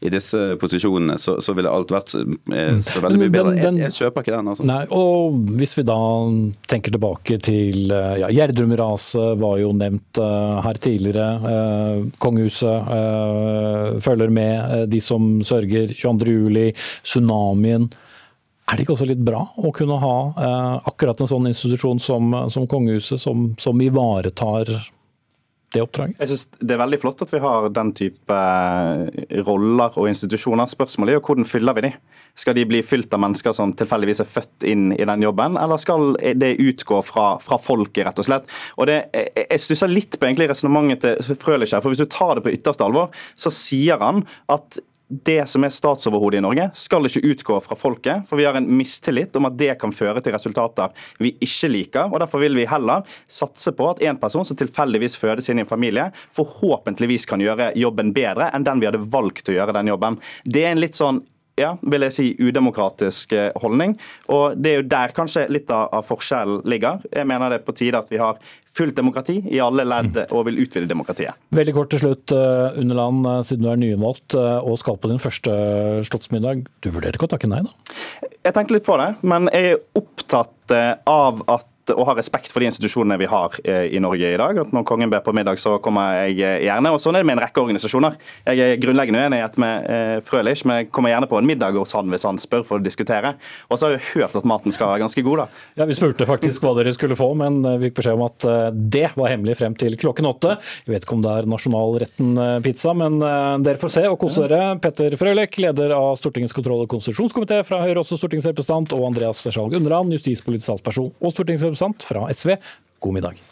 i 0.00 0.12
disse 0.12 0.42
posisjonene, 0.60 1.18
så, 1.22 1.38
så, 1.44 1.54
ville 1.56 1.72
alt 1.72 1.92
vært 1.94 2.14
eh, 2.16 2.78
så 2.84 3.02
veldig 3.04 3.20
mye 3.24 3.34
bedre. 3.34 3.54
Jeg, 3.60 3.78
jeg 3.84 3.96
kjøper 3.98 4.24
ikke 4.24 4.36
den. 4.36 4.52
altså. 4.52 4.66
Nei, 4.68 4.82
og 4.94 5.36
Hvis 5.56 5.76
vi 5.78 5.86
da 5.86 5.98
tenker 6.70 6.94
tilbake 6.94 7.38
til 7.42 7.90
ja, 7.90 8.30
Gjerdrum-raset 8.32 9.36
var 9.40 9.58
jo 9.60 9.72
nevnt 9.76 10.20
her 10.66 10.80
tidligere. 10.82 12.08
Kongehuset 12.22 14.00
følger 14.04 14.32
med 14.32 14.90
de 14.92 15.00
som 15.02 15.38
sørger 15.46 15.92
22.07, 15.94 16.72
tsunamien. 17.06 17.88
Er 18.66 18.74
det 18.74 18.82
ikke 18.82 18.96
også 18.96 19.06
litt 19.06 19.22
bra 19.22 19.44
å 19.62 19.70
kunne 19.74 20.00
ha 20.02 20.16
eh, 20.42 20.88
akkurat 20.90 21.20
en 21.22 21.30
sånn 21.30 21.46
institusjon 21.52 22.00
som, 22.02 22.34
som 22.50 22.66
kongehuset, 22.70 23.20
som, 23.22 23.52
som, 23.62 23.82
ivaretar 23.82 24.72
det 25.74 25.84
oppdraget? 25.84 26.16
Jeg 26.18 26.32
synes 26.32 26.44
Det 26.58 26.74
er 26.74 26.80
veldig 26.80 26.98
flott 27.04 27.22
at 27.22 27.30
vi 27.30 27.42
har 27.44 27.68
den 27.70 27.92
type 27.94 28.38
eh, 28.38 29.36
roller 29.46 29.94
og 29.94 30.10
institusjoner. 30.10 30.66
Spørsmålet 30.72 31.14
er 31.14 31.18
jo 31.20 31.22
hvordan 31.28 31.46
fyller 31.46 31.78
vi 31.78 31.84
de? 31.86 31.92
Skal 32.36 32.58
de 32.58 32.66
bli 32.68 32.82
fylt 32.84 33.14
av 33.14 33.22
mennesker 33.22 33.54
som 33.56 33.70
tilfeldigvis 33.76 34.24
er 34.24 34.32
født 34.32 34.66
inn 34.66 34.90
i 34.96 35.06
den 35.08 35.22
jobben, 35.24 35.54
eller 35.62 35.80
skal 35.80 36.18
det 36.36 36.50
utgå 36.60 36.98
fra, 37.06 37.28
fra 37.40 37.60
folket, 37.62 38.02
rett 38.10 38.18
og 38.20 38.26
slett? 38.26 38.50
Og 38.76 38.90
det, 38.90 38.98
Jeg 39.46 39.62
stusser 39.62 39.94
litt 39.94 40.18
på 40.18 40.26
egentlig 40.26 40.50
resonnementet 40.50 41.22
til 41.22 41.38
Frølich 41.40 41.70
her, 41.72 41.86
for 41.86 41.94
hvis 41.94 42.02
du 42.02 42.10
tar 42.10 42.34
det 42.36 42.44
på 42.44 42.52
ytterste 42.58 42.84
alvor, 42.84 43.14
så 43.38 43.54
sier 43.54 44.02
han 44.02 44.26
at 44.52 44.82
det 45.08 45.46
som 45.46 45.64
er 45.64 45.70
statsoverhodet 45.70 46.40
i 46.40 46.42
Norge, 46.42 46.66
skal 46.74 47.06
ikke 47.06 47.22
utgå 47.30 47.58
fra 47.62 47.76
folket. 47.78 48.26
For 48.26 48.40
vi 48.40 48.46
har 48.48 48.58
en 48.58 48.66
mistillit 48.78 49.36
om 49.38 49.46
at 49.46 49.58
det 49.58 49.76
kan 49.80 49.94
føre 49.94 50.22
til 50.22 50.34
resultater 50.34 50.94
vi 51.22 51.36
ikke 51.44 51.70
liker. 51.70 52.10
og 52.10 52.18
Derfor 52.22 52.42
vil 52.42 52.58
vi 52.58 52.66
heller 52.66 53.06
satse 53.30 53.72
på 53.76 53.90
at 53.92 54.02
en 54.02 54.18
person 54.22 54.46
som 54.46 54.58
tilfeldigvis 54.58 55.18
fødes 55.20 55.50
inn 55.50 55.62
i 55.62 55.66
en 55.66 55.70
familie, 55.70 56.08
forhåpentligvis 56.36 57.28
kan 57.30 57.42
gjøre 57.42 57.72
jobben 57.78 58.12
bedre 58.16 58.50
enn 58.54 58.66
den 58.66 58.82
vi 58.82 58.90
hadde 58.90 59.04
valgt 59.12 59.50
å 59.50 59.56
gjøre 59.56 59.76
den 59.78 59.94
jobben. 59.94 60.18
Det 60.44 60.66
er 60.66 60.74
en 60.74 60.82
litt 60.82 60.98
sånn 60.98 61.22
ja, 61.60 61.72
vil 61.80 62.04
jeg 62.06 62.14
si, 62.14 62.26
udemokratisk 62.40 63.32
eh, 63.36 63.50
holdning. 63.62 63.96
Og 64.32 64.56
Det 64.60 64.72
er 64.72 64.80
jo 64.80 64.88
der 64.92 65.14
kanskje 65.16 65.46
litt 65.52 65.70
av, 65.72 65.94
forskjellen 66.06 66.62
ligger. 66.68 67.02
Jeg 67.10 67.28
mener 67.28 67.52
det 67.52 67.60
er 67.60 67.66
på 67.66 67.74
tide 67.76 68.00
at 68.00 68.10
vi 68.12 68.20
har 68.20 68.40
fullt 68.76 68.96
demokrati 68.98 69.38
i 69.48 69.60
alle 69.62 69.86
ledd 69.88 70.18
og 70.26 70.46
vil 70.48 70.60
utvide 70.66 70.88
demokratiet. 70.90 71.36
Veldig 71.56 71.76
kort 71.76 71.92
til 71.94 72.04
slutt, 72.04 72.34
eh, 72.36 72.80
Underland, 72.80 73.24
eh, 73.26 73.42
siden 73.48 73.64
du 73.64 73.70
er 73.72 73.80
nyvalgt 73.80 74.36
og 74.36 74.76
skal 74.78 74.98
på 75.00 75.08
din 75.10 75.22
første 75.22 75.52
slottsmiddag. 76.06 76.66
Du 76.82 76.90
vurderer 76.90 77.16
ikke 77.16 77.28
å 77.28 77.34
takke 77.34 77.48
nei, 77.48 77.62
da? 77.64 77.96
Jeg 78.44 78.54
tenkte 78.54 78.76
litt 78.76 78.86
på 78.86 78.96
det, 79.00 79.10
men 79.26 79.48
jeg 79.52 79.76
er 79.76 79.80
opptatt 79.98 80.76
av 81.06 81.42
at 81.48 81.66
å 81.94 82.06
har 82.06 82.16
respekt 82.18 82.52
for 82.52 82.62
de 82.62 82.70
institusjonene 82.70 83.18
vi 83.20 83.28
har 83.30 83.54
eh, 83.64 83.86
i 83.94 84.00
Norge 84.02 84.32
i 84.32 84.38
dag. 84.40 84.58
at 84.62 84.72
Når 84.74 84.86
kongen 84.88 85.12
ber 85.12 85.22
på 85.24 85.34
middag, 85.36 85.60
så 85.62 85.76
kommer 85.82 86.26
jeg 86.26 86.40
eh, 86.40 86.64
gjerne. 86.66 86.92
og 86.94 87.00
Sånn 87.02 87.16
er 87.16 87.24
det 87.24 87.28
med 87.30 87.38
en 87.38 87.44
rekke 87.44 87.62
organisasjoner. 87.62 88.16
Jeg 88.48 88.62
er 88.64 88.80
grunnleggende 88.82 89.22
uenig 89.26 89.42
med 89.62 89.90
eh, 89.92 90.16
Frølich, 90.26 90.64
men 90.66 90.82
jeg 90.82 90.90
kommer 90.94 91.12
gjerne 91.12 91.30
på 91.30 91.38
en 91.40 91.48
middag 91.48 91.78
hos 91.78 91.94
han 91.96 92.10
hvis 92.12 92.26
han 92.28 92.40
spør 92.40 92.64
for 92.66 92.80
å 92.80 92.84
diskutere. 92.84 93.36
Og 93.70 93.78
så 93.78 93.88
har 93.88 93.96
vi 93.96 94.12
hørt 94.14 94.36
at 94.38 94.48
maten 94.48 94.74
skal 94.74 94.90
være 94.90 95.04
ganske 95.04 95.24
god, 95.26 95.44
da. 95.44 95.62
Ja, 95.82 95.88
Vi 95.88 95.98
spurte 95.98 96.28
faktisk 96.28 96.64
hva 96.64 96.74
dere 96.78 96.94
skulle 96.96 97.18
få, 97.18 97.30
men 97.38 97.60
vi 97.62 97.88
fikk 97.88 98.00
beskjed 98.00 98.18
om 98.18 98.26
at 98.26 98.48
det 98.96 99.06
var 99.16 99.30
hemmelig 99.32 99.58
frem 99.60 99.76
til 99.78 99.96
klokken 100.00 100.28
åtte. 100.28 100.56
Jeg 100.86 100.94
vet 100.94 101.06
ikke 101.06 101.16
om 101.18 101.24
det 101.24 101.34
er 101.38 101.50
nasjonalretten 101.50 102.32
pizza, 102.64 102.94
men 102.96 103.18
dere 103.20 103.78
får 103.80 103.94
se 103.98 104.04
og 104.08 104.18
kose 104.22 104.46
dere. 104.46 104.76
Petter 104.82 105.14
Frølich, 105.20 105.60
leder 105.62 105.94
av 105.96 106.16
Stortingets 106.18 106.54
kontroll- 106.56 106.84
og 106.84 106.90
konstitusjonskomité 106.92 107.60
fra 107.66 107.82
Høyre, 107.84 108.00
også 108.02 108.18
stortingsrepresentant, 108.20 108.94
og 108.96 109.06
Andreas 109.10 109.44
Skjalg 109.46 109.76
Underland, 109.78 110.14
justispolitisk 110.16 110.72
talsperson 110.72 111.12
og 111.20 111.34
stortingsrepresentant 111.34 111.75
representant 111.76 112.02
fra 112.02 112.26
SV. 112.32 112.56
God 112.98 113.14
middag. 113.14 113.42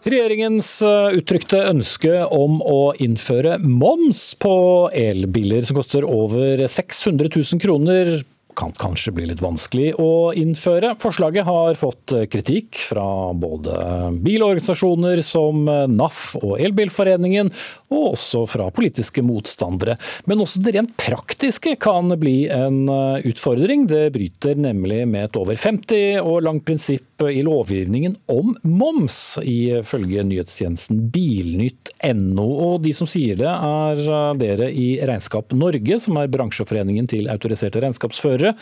Regjeringens 0.00 0.82
eh, 0.82 1.18
uttrykte 1.20 1.60
ønske 1.68 2.22
om 2.32 2.62
å 2.64 2.94
innføre 2.98 3.58
moms 3.60 4.32
på 4.40 4.54
elbiler 4.96 5.66
som 5.68 5.76
koster 5.76 6.06
over 6.08 6.64
600 6.64 7.28
000 7.36 7.60
kroner 7.60 8.14
kan 8.60 8.74
kanskje 8.76 9.14
bli 9.16 9.26
litt 9.30 9.42
vanskelig 9.42 9.94
å 10.00 10.30
innføre. 10.36 10.94
Forslaget 11.00 11.48
har 11.48 11.78
fått 11.80 12.14
kritikk 12.32 12.78
fra 12.90 13.04
både 13.36 13.74
bilorganisasjoner 14.20 15.22
som 15.26 15.64
NAF 15.66 16.22
og 16.42 16.56
Elbilforeningen, 16.60 17.50
og 17.90 18.06
også 18.12 18.44
fra 18.50 18.68
politiske 18.74 19.24
motstandere. 19.24 19.96
Men 20.28 20.44
også 20.44 20.62
det 20.64 20.76
rent 20.76 20.94
praktiske 21.00 21.76
kan 21.80 22.12
bli 22.20 22.44
en 22.52 22.84
utfordring. 23.26 23.88
Det 23.90 24.10
bryter 24.14 24.60
nemlig 24.60 25.02
med 25.08 25.30
et 25.30 25.40
over 25.40 25.58
50 25.58 26.20
år 26.20 26.44
langt 26.46 26.66
prinsipp 26.68 27.09
i 27.28 27.42
lovgivningen 27.44 28.14
om 28.32 28.54
moms, 28.64 29.38
ifølge 29.44 30.24
nyhetstjenesten 30.24 31.02
bilnytt.no. 31.12 32.46
Og 32.70 32.80
de 32.86 32.94
som 32.96 33.10
sier 33.10 33.36
det, 33.40 33.50
er 33.50 34.34
dere 34.40 34.70
i 34.72 34.88
Regnskap 35.04 35.52
Norge, 35.56 36.00
som 36.00 36.16
er 36.20 36.32
bransjeforeningen 36.32 37.10
til 37.10 37.28
autoriserte 37.32 37.82
regnskapsførere 37.84 38.54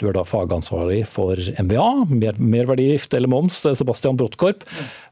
du 0.00 0.08
er 0.08 0.16
da 0.16 0.24
fagansvarlig 0.26 1.02
for 1.08 1.38
MVA, 1.38 1.88
mer, 2.10 2.38
merverdigift 2.38 3.14
eller 3.16 3.30
moms, 3.30 3.62
Sebastian 3.78 4.18
Bråttkorp. 4.20 4.64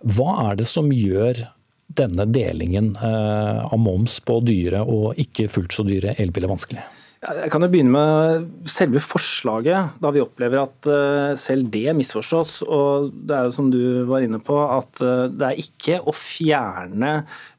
Hva 0.03 0.35
er 0.49 0.59
det 0.61 0.69
som 0.71 0.91
gjør 0.93 1.45
denne 1.93 2.27
delingen 2.33 2.95
eh, 2.97 3.63
av 3.67 3.79
moms 3.81 4.19
på 4.25 4.41
dyre 4.47 4.83
og 4.89 5.19
ikke 5.21 5.51
fullt 5.53 5.77
så 5.77 5.87
dyre 5.87 6.17
elbiler 6.23 6.53
vanskelig? 6.53 6.85
Jeg 7.23 7.53
kan 7.53 7.63
jo 7.63 7.69
begynne 7.71 7.93
med 7.95 8.47
selve 8.67 8.99
forslaget, 8.99 9.95
da 10.03 10.11
vi 10.11 10.23
opplever 10.25 10.65
at 10.65 10.89
eh, 10.91 11.35
selv 11.39 11.69
det 11.71 11.95
misforstås. 11.95 12.57
Og 12.67 13.13
det 13.15 13.37
er 13.37 13.47
jo 13.47 13.55
som 13.55 13.69
du 13.71 14.03
var 14.09 14.27
inne 14.27 14.41
på, 14.43 14.57
at 14.59 14.99
eh, 15.07 15.29
det 15.31 15.47
er 15.47 15.61
ikke 15.63 16.01
å 16.03 16.15
fjerne 16.17 17.13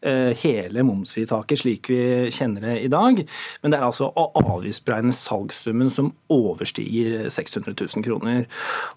Eh, 0.03 0.33
hele 0.43 0.83
momsfritaket 0.83 1.61
slik 1.61 1.87
vi 1.87 1.99
kjenner 2.33 2.65
det 2.65 2.73
i 2.83 2.89
dag. 2.91 3.21
Men 3.63 3.71
det 3.71 3.77
er 3.77 3.85
altså 3.87 4.09
å 4.11 4.25
avgiftsberegne 4.41 5.15
salgssummen 5.15 5.91
som 5.93 6.11
overstiger 6.33 7.29
600 7.31 7.71
000 7.77 8.03
kroner. 8.03 8.43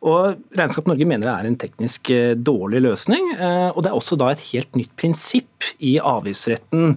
Og 0.03 0.41
Regnskap 0.59 0.91
Norge 0.91 1.07
mener 1.07 1.29
det 1.29 1.35
er 1.35 1.51
en 1.51 1.59
teknisk 1.63 2.11
dårlig 2.43 2.83
løsning. 2.83 3.29
Og 3.39 3.79
det 3.85 3.93
er 3.93 3.95
også 3.95 4.19
da 4.19 4.33
et 4.33 4.43
helt 4.51 4.79
nytt 4.79 4.97
prinsipp 4.99 5.69
i 5.79 5.97
avgiftsretten. 6.03 6.97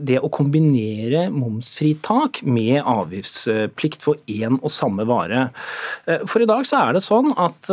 Det 0.00 0.18
å 0.20 0.32
kombinere 0.32 1.26
momsfritak 1.34 2.40
med 2.48 2.69
avgiftsplikt 2.78 4.04
for 4.06 4.20
én 4.30 4.60
og 4.60 4.70
samme 4.70 5.06
vare. 5.08 5.48
For 6.30 6.44
i 6.44 6.48
dag 6.48 6.62
så 6.68 6.84
er 6.84 6.96
det 6.96 7.02
sånn 7.04 7.32
at 7.40 7.70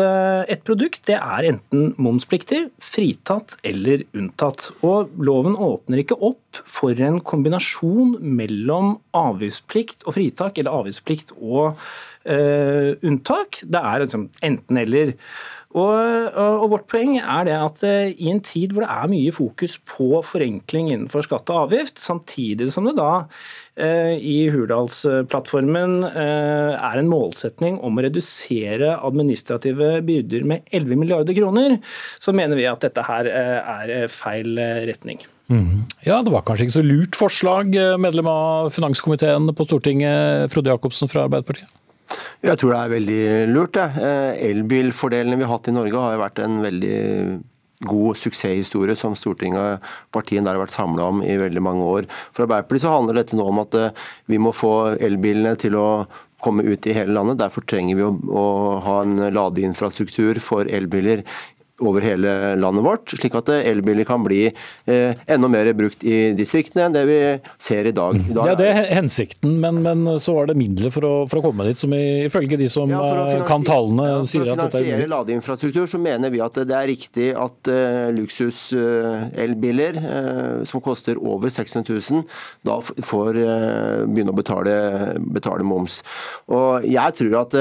et 0.49 0.63
produkt 0.67 1.05
det 1.07 1.19
er 1.19 1.49
enten 1.51 1.93
momspliktig, 2.01 2.65
fritatt 2.83 3.57
eller 3.67 4.03
unntatt. 4.17 4.71
Og 4.81 5.13
loven 5.21 5.55
åpner 5.55 6.01
ikke 6.01 6.17
opp 6.17 6.61
for 6.65 6.97
en 7.03 7.19
kombinasjon 7.21 8.17
mellom 8.21 8.95
avgiftsplikt 9.17 10.05
og 10.07 10.17
fritak, 10.17 10.57
eller 10.57 10.81
avgiftsplikt 10.81 11.33
og 11.37 11.77
uh, 11.77 12.91
unntak. 13.05 13.61
Det 13.63 13.81
er 13.81 14.03
liksom 14.03 14.27
enten-eller. 14.45 15.13
Og, 15.77 16.37
og, 16.37 16.65
Vårt 16.71 16.87
poeng 16.91 17.17
er 17.19 17.47
det 17.47 17.55
at 17.55 17.81
uh, 17.85 18.09
i 18.09 18.31
en 18.31 18.41
tid 18.43 18.73
hvor 18.73 18.85
det 18.85 18.89
er 18.91 19.11
mye 19.11 19.33
fokus 19.35 19.77
på 19.87 20.21
forenkling 20.25 20.91
innenfor 20.91 21.25
skatt 21.25 21.51
og 21.53 21.67
avgift, 21.67 22.01
samtidig 22.01 22.69
som 22.73 22.87
det 22.87 22.95
da 22.97 23.11
eh, 23.79 24.17
i 24.17 24.35
Hurdalsplattformen 24.51 26.03
er 26.07 26.99
en 26.99 27.09
målsetning 27.09 27.77
om 27.85 27.97
å 27.97 28.03
redusere 28.05 28.95
administrative 29.05 30.01
byrder 30.07 30.45
med 30.49 30.67
11 30.75 30.99
milliarder 30.99 31.37
kroner, 31.37 31.77
så 32.19 32.33
mener 32.35 32.59
vi 32.59 32.67
at 32.69 32.83
dette 32.83 33.05
her 33.07 33.29
er 33.29 34.11
feil 34.11 34.59
retning. 34.89 35.21
Mm. 35.51 35.85
Ja, 36.03 36.19
det 36.23 36.33
var 36.33 36.45
kanskje 36.47 36.67
ikke 36.67 36.77
så 36.79 36.85
lurt 36.85 37.19
forslag, 37.19 37.75
medlem 38.01 38.29
av 38.31 38.71
finanskomiteen 38.75 39.51
på 39.55 39.67
Stortinget, 39.67 40.51
Frode 40.53 40.73
Jacobsen 40.73 41.11
fra 41.11 41.27
Arbeiderpartiet? 41.27 41.75
Jeg 42.45 42.59
tror 42.59 42.73
det 42.73 42.79
er 42.79 42.93
veldig 42.95 43.21
lurt. 43.51 43.77
Eh, 43.77 44.33
elbilfordelene 44.51 45.39
vi 45.39 45.45
har 45.47 45.57
hatt 45.57 45.69
i 45.71 45.75
Norge 45.75 46.03
har 46.03 46.19
vært 46.21 46.41
en 46.43 46.59
veldig 46.63 46.97
god 47.87 48.17
suksesshistorie 48.17 48.95
som 48.97 49.13
Stortinget 49.17 49.59
og 49.61 49.89
partiene 50.15 50.47
der 50.47 50.57
har 50.57 50.63
vært 50.63 50.73
samla 50.73 51.09
om 51.11 51.19
i 51.21 51.35
veldig 51.37 51.61
mange 51.61 51.85
år. 51.85 52.07
For 52.33 52.47
Arbeiderpartiet 52.47 52.87
så 52.87 52.93
handler 52.95 53.19
dette 53.19 53.37
nå 53.37 53.45
om 53.51 53.61
at 53.63 53.77
eh, 53.77 54.07
vi 54.31 54.39
må 54.41 54.53
få 54.55 54.73
elbilene 54.95 55.57
til 55.61 55.77
å 55.77 55.89
komme 56.43 56.65
ut 56.65 56.85
i 56.85 56.93
hele 56.93 57.15
landet. 57.17 57.39
Derfor 57.41 57.65
trenger 57.65 57.97
vi 57.97 58.05
å, 58.05 58.13
å 58.13 58.47
ha 58.85 58.97
en 59.03 59.19
ladeinfrastruktur 59.33 60.41
for 60.43 60.69
elbiler 60.69 61.25
over 61.79 62.01
hele 62.01 62.55
landet 62.55 62.85
vårt, 62.85 63.13
slik 63.19 63.35
at 63.37 63.49
elbiler 63.53 64.07
kan 64.07 64.23
bli 64.25 64.47
eh, 64.47 65.17
enda 65.29 65.49
mer 65.51 65.69
brukt 65.77 66.03
i 66.07 66.31
distriktene 66.37 66.87
enn 66.87 66.95
det 66.95 67.03
vi 67.05 67.17
ser 67.61 67.89
i 67.89 67.93
dag. 67.95 68.17
I 68.17 68.33
dag 68.33 68.49
ja, 68.51 68.55
Det 68.57 68.69
er 68.71 68.89
hensikten, 68.97 69.59
men, 69.61 69.83
men, 69.85 70.05
så 70.21 70.33
var 70.37 70.49
det 70.49 70.57
midler 70.57 70.93
for 70.93 71.05
å, 71.05 71.13
for 71.29 71.41
å 71.41 71.45
komme 71.49 71.67
dit, 71.67 71.77
som 71.77 71.93
ifølge 71.93 72.57
de 72.59 72.69
som 72.71 72.89
ja, 72.89 73.03
eh, 73.27 73.43
kan 73.47 73.65
tallene 73.67 74.07
ja, 74.09 74.17
sier 74.25 74.47
at 74.47 74.63
dette 74.63 74.65
er 74.65 74.71
For 74.71 74.79
å 74.79 74.85
finansiere 74.87 75.11
ladeinfrastruktur 75.13 75.91
så 75.91 76.01
mener 76.01 76.33
vi 76.33 76.41
at 76.43 76.57
det 76.67 76.77
er 76.77 76.89
riktig 76.89 77.27
at 77.37 77.69
uh, 77.71 78.09
luksuselbiler 78.15 79.99
uh, 80.01 80.65
som 80.67 80.81
koster 80.83 81.19
over 81.21 81.53
600 81.53 81.85
000, 81.93 82.25
da 82.65 82.79
får 82.81 83.37
uh, 83.37 84.05
begynne 84.07 84.33
å 84.33 84.37
betale, 84.37 84.75
betale, 85.21 85.65
moms. 85.67 85.99
Og 86.53 86.85
Jeg 86.87 87.13
tror 87.17 87.33
at 87.41 87.55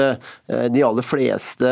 de 0.71 0.83
aller 0.85 1.05
fleste 1.05 1.69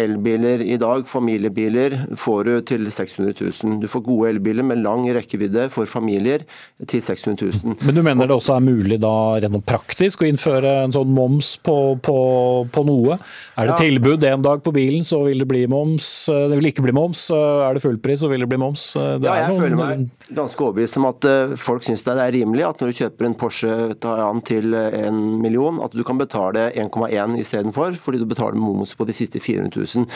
elbiler 0.00 0.62
i 0.64 0.76
dag, 0.80 1.04
familiebiler, 1.08 1.83
elbiler 1.84 2.16
får 2.16 2.44
du 2.44 2.60
til 2.60 2.90
600 2.90 3.34
000. 3.62 3.80
Du 3.80 3.88
får 3.88 4.02
gode 4.04 4.30
elbiler 4.30 4.64
med 4.64 4.82
lang 4.82 5.04
rekkevidde 5.14 5.68
for 5.70 5.86
familier 5.86 6.44
til 6.86 7.02
600 7.02 7.50
000. 7.64 7.76
Men 7.84 7.94
du 7.94 8.02
mener 8.02 8.26
det 8.26 8.34
også 8.34 8.56
er 8.56 8.64
mulig 8.64 9.00
da 9.02 9.38
rent 9.42 9.64
praktisk 9.66 10.22
å 10.22 10.28
innføre 10.28 10.84
en 10.84 10.94
sånn 10.94 11.12
moms 11.14 11.56
på, 11.64 11.96
på, 12.02 12.18
på 12.72 12.84
noe? 12.86 13.18
Er 13.56 13.68
det 13.68 13.76
ja. 13.76 13.80
tilbud 13.84 14.24
en 14.24 14.44
dag 14.44 14.62
på 14.64 14.72
bilen, 14.74 15.04
så 15.04 15.22
vil 15.24 15.42
det 15.42 15.48
bli 15.48 15.64
moms. 15.70 16.26
Det 16.28 16.58
vil 16.58 16.70
ikke 16.70 16.84
bli 16.84 16.94
moms. 16.96 17.28
Er 17.34 17.76
det 17.76 17.84
fullpris, 17.84 18.20
så 18.22 18.30
vil 18.30 18.44
det 18.44 18.50
bli 18.50 18.60
moms. 18.60 18.92
Det 18.94 19.28
ja, 19.28 19.44
jeg 19.44 19.54
noen... 19.54 19.62
føler 19.64 19.80
meg 19.80 20.08
ganske 20.34 20.64
overbevist 20.64 20.98
om 20.98 21.08
at 21.10 21.26
eh, 21.28 21.54
folk 21.60 21.84
syns 21.84 22.04
det 22.06 22.14
er 22.16 22.32
rimelig 22.32 22.64
at 22.66 22.80
når 22.80 22.90
du 22.90 23.00
kjøper 23.02 23.28
en 23.28 23.36
Porsche 23.38 23.72
Taycan 24.00 24.40
til 24.46 24.74
en 24.74 25.18
million, 25.42 25.80
at 25.84 25.92
du 25.94 26.00
kan 26.06 26.18
betale 26.20 26.70
1,1 26.80 27.36
istedenfor, 27.40 27.98
fordi 28.00 28.22
du 28.22 28.26
betaler 28.30 28.58
moms 28.58 28.94
på 28.96 29.06
de 29.08 29.16
siste 29.16 29.42
400 29.42 29.84
000. 30.00 30.08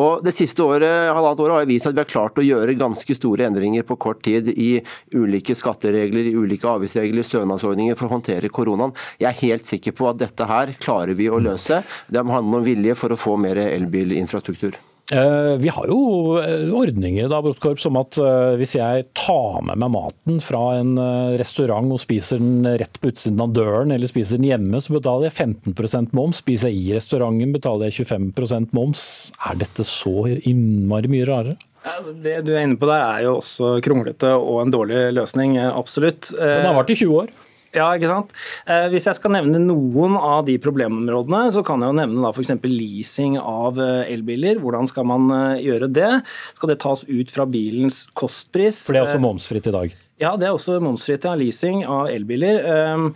Og 0.00 0.24
det 0.24 0.34
siste 0.36 0.64
året 0.64 1.01
halvannet 1.08 1.42
året 1.44 1.56
har 1.56 1.68
vist 1.70 1.88
at 1.88 1.96
vi 1.96 2.02
har 2.02 2.10
klart 2.10 2.38
å 2.38 2.44
gjøre 2.46 2.76
ganske 2.78 3.16
store 3.18 3.48
endringer 3.48 3.86
på 3.88 3.98
kort 4.00 4.22
tid 4.26 4.50
i 4.52 4.70
ulike 5.16 5.56
skatteregler, 5.58 6.30
i 6.30 6.36
ulike 6.36 6.68
avgiftsregler, 6.68 7.26
stønadsordninger 7.26 7.98
for 7.98 8.08
å 8.08 8.16
håndtere 8.18 8.52
koronaen. 8.52 8.94
Jeg 9.22 9.30
er 9.32 9.42
helt 9.42 9.68
sikker 9.68 9.96
på 9.98 10.10
at 10.12 10.22
dette 10.22 10.48
her 10.48 10.76
klarer 10.82 11.18
vi 11.18 11.30
å 11.32 11.42
løse. 11.42 11.82
Det 12.08 12.22
handler 12.22 12.62
om 12.62 12.66
vilje 12.66 12.96
for 12.98 13.14
å 13.14 13.20
få 13.20 13.36
mer 13.40 13.60
elbilinfrastruktur. 13.66 14.78
Eh, 15.10 15.56
vi 15.58 15.68
har 15.68 15.88
jo 15.90 16.36
eh, 16.40 16.70
ordninger 16.72 17.26
da, 17.28 17.40
Brotkorp, 17.42 17.80
som 17.82 17.98
at 18.00 18.16
eh, 18.22 18.54
hvis 18.60 18.76
jeg 18.78 19.08
tar 19.18 19.58
med 19.66 19.80
meg 19.82 19.90
maten 19.96 20.38
fra 20.40 20.62
en 20.78 20.94
restaurant 21.40 21.90
og 21.92 22.00
spiser 22.00 22.40
den 22.40 22.64
rett 22.80 23.00
på 23.02 23.10
utsiden 23.10 23.42
av 23.42 23.52
døren, 23.56 23.92
eller 23.92 24.08
spiser 24.08 24.38
den 24.38 24.48
hjemme, 24.48 24.80
så 24.80 24.96
betaler 24.96 25.28
jeg 25.28 25.36
15% 25.74 26.16
moms. 26.16 26.40
Spiser 26.44 26.72
jeg 26.72 26.80
i 26.80 26.96
restauranten, 26.96 27.52
betaler 27.54 27.90
jeg 27.90 28.06
25% 28.06 28.72
moms. 28.76 29.04
Er 29.50 29.58
dette 29.60 29.86
så 29.88 30.16
innmari 30.38 31.10
mye 31.12 31.28
rarere? 31.28 31.58
Altså, 31.82 32.14
det 32.22 32.38
du 32.46 32.52
er 32.54 32.62
inne 32.62 32.78
på 32.78 32.86
der 32.86 33.02
er 33.02 33.24
jo 33.26 33.38
også 33.40 33.74
kronglete 33.82 34.36
og 34.38 34.60
en 34.62 34.72
dårlig 34.72 35.08
løsning, 35.16 35.58
absolutt. 35.66 36.30
Men 36.38 36.62
det 36.62 36.68
har 36.70 36.78
vart 36.78 36.94
i 36.94 37.00
20 37.02 37.24
år. 37.24 37.32
Ja, 37.72 37.86
ikke 37.96 38.10
sant? 38.10 38.32
Eh, 38.68 38.86
hvis 38.92 39.06
jeg 39.08 39.16
skal 39.16 39.32
nevne 39.32 39.60
noen 39.62 40.18
av 40.18 40.44
de 40.44 40.58
problemområdene, 40.60 41.46
så 41.54 41.62
kan 41.64 41.80
jeg 41.80 41.92
jo 41.92 41.98
nevne 42.02 42.20
da 42.20 42.32
f.eks. 42.34 42.52
leasing 42.68 43.38
av 43.40 43.80
eh, 43.80 44.12
elbiler. 44.12 44.60
Hvordan 44.60 44.90
skal 44.90 45.08
man 45.08 45.32
eh, 45.32 45.62
gjøre 45.64 45.88
det? 45.88 46.10
Skal 46.52 46.74
det 46.74 46.80
tas 46.84 47.06
ut 47.08 47.32
fra 47.32 47.48
bilens 47.48 48.04
kostpris? 48.18 48.84
For 48.86 48.96
det 48.96 49.00
er 49.02 49.08
også 49.08 49.24
momsfritt 49.24 49.70
i 49.72 49.76
dag? 49.78 49.96
Ja, 50.22 50.36
det 50.38 50.46
er 50.46 50.54
også 50.54 50.76
momsfritt 50.78 51.24
av 51.26 51.40
leasing 51.40 51.80
av 51.88 52.06
elbiler. 52.12 52.60
Ehm, 52.62 53.08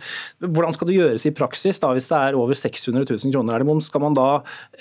hvordan 0.43 0.73
skal 0.75 0.89
det 0.89 0.97
gjøres 0.97 1.23
i 1.29 1.31
praksis 1.35 1.79
da, 1.79 1.93
hvis 1.95 2.09
det 2.11 2.17
er 2.19 2.35
over 2.35 2.57
600 2.57 3.05
000 3.07 3.31
kroner 3.31 3.55
er 3.55 3.63
det 3.63 3.67
moms? 3.69 3.87
Skal 3.87 4.03
man 4.03 4.17
da 4.17 4.25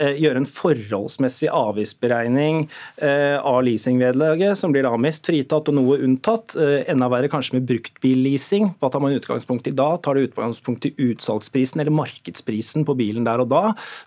eh, 0.01 0.17
gjøre 0.19 0.43
en 0.43 0.49
forholdsmessig 0.51 1.53
avgiftsberegning 1.55 2.65
eh, 2.99 3.37
av 3.39 3.61
leasingvedlaget, 3.69 4.59
som 4.59 4.75
blir 4.75 4.83
da 4.89 4.95
mest 4.99 5.29
fritatt 5.29 5.71
og 5.71 5.77
noe 5.79 6.01
unntatt? 6.03 6.57
Eh, 6.59 6.81
enda 6.91 7.07
verre 7.13 7.31
kanskje 7.31 7.61
med 7.61 7.69
bruktbilleasing. 7.71 8.73
Hva 8.81 8.91
tar 8.91 9.05
man 9.05 9.15
utgangspunkt 9.15 9.71
i 9.71 9.77
da? 9.79 9.93
Tar 10.03 10.19
det 10.19 10.33
utgangspunkt 10.33 10.91
i 10.91 10.95
utsalgsprisen 11.13 11.85
eller 11.85 11.95
markedsprisen 11.95 12.89
på 12.89 12.99
bilen 12.99 13.29
der 13.29 13.45
og 13.45 13.53
da? 13.55 13.63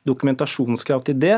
Dokumentasjonskrav 0.10 1.08
til 1.08 1.22
det. 1.24 1.38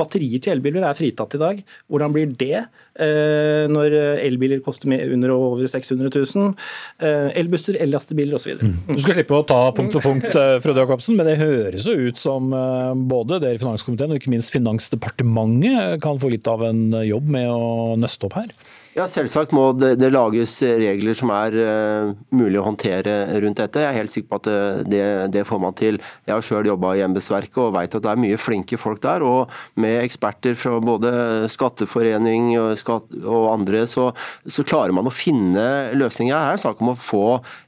Batterier 0.00 0.40
til 0.40 0.56
elbiler 0.56 0.88
er 0.88 0.96
fritatt 0.96 1.36
i 1.36 1.42
dag. 1.42 1.62
Hvordan 1.90 2.16
blir 2.16 2.32
det 2.40 2.64
når 2.96 3.92
elbiler 4.24 4.62
koster 4.64 4.88
under 4.88 5.34
og 5.34 5.42
over 5.50 5.65
600 5.70 6.10
000. 6.14 6.54
Eh, 6.98 7.28
elbusser, 7.42 7.78
ellastebiler 7.82 8.38
osv. 8.38 8.56
Mm. 8.60 8.78
Du 8.92 9.02
skal 9.02 9.18
slippe 9.18 9.36
å 9.36 9.44
ta 9.46 9.60
punkt 9.76 9.98
for 9.98 10.06
punkt, 10.06 10.30
eh, 10.32 10.56
Frode 10.64 10.84
Jacobsen, 10.84 11.18
men 11.18 11.28
det 11.30 11.38
høres 11.42 11.88
jo 11.88 11.96
ut 12.08 12.20
som 12.20 12.50
eh, 12.56 12.94
både 13.12 13.40
dere 13.42 13.58
i 13.58 13.62
finanskomiteen 13.62 14.14
og 14.14 14.20
ikke 14.20 14.32
minst 14.34 14.54
Finansdepartementet 14.54 16.02
kan 16.04 16.18
få 16.20 16.32
litt 16.32 16.48
av 16.50 16.64
en 16.66 16.88
jobb 17.04 17.30
med 17.36 17.50
å 17.52 17.96
nøste 18.00 18.28
opp 18.28 18.38
her? 18.40 18.50
Ja, 18.96 19.04
Selvsagt 19.12 19.50
må 19.52 19.74
det, 19.76 19.98
det 20.00 20.08
lages 20.08 20.54
regler 20.64 21.16
som 21.16 21.28
er 21.36 21.52
uh, 21.52 22.12
mulig 22.32 22.56
å 22.56 22.64
håndtere 22.64 23.12
rundt 23.44 23.58
dette. 23.60 23.82
Jeg 23.82 23.90
er 23.90 23.98
helt 23.98 24.12
sikker 24.12 24.30
på 24.30 24.38
at 24.38 24.46
det, 24.88 25.02
det 25.34 25.42
får 25.44 25.58
man 25.60 25.74
til. 25.76 25.98
Jeg 26.24 26.32
har 26.32 26.44
sjøl 26.44 26.70
jobba 26.70 26.94
i 26.96 27.02
embetsverket 27.04 27.58
og 27.60 27.74
vet 27.74 27.92
at 27.92 28.06
det 28.06 28.08
er 28.14 28.22
mye 28.22 28.38
flinke 28.40 28.78
folk 28.80 29.02
der. 29.04 29.20
Og 29.20 29.52
med 29.84 29.98
eksperter 30.00 30.56
fra 30.56 30.78
både 30.80 31.10
skatteforening 31.52 32.54
og, 32.56 32.70
skatt, 32.80 33.12
og 33.20 33.50
andre, 33.50 33.82
så, 33.90 34.06
så, 34.48 34.64
klarer 34.64 34.96
man 34.96 35.10
å 35.10 35.12
finne 35.12 35.66
løsninger. 35.92 36.32
Her 36.32 36.54
er 36.54 36.56
det 36.56 36.64
snakk 36.64 36.80
om 36.80 36.94
å 36.94 36.96
få 36.96 37.22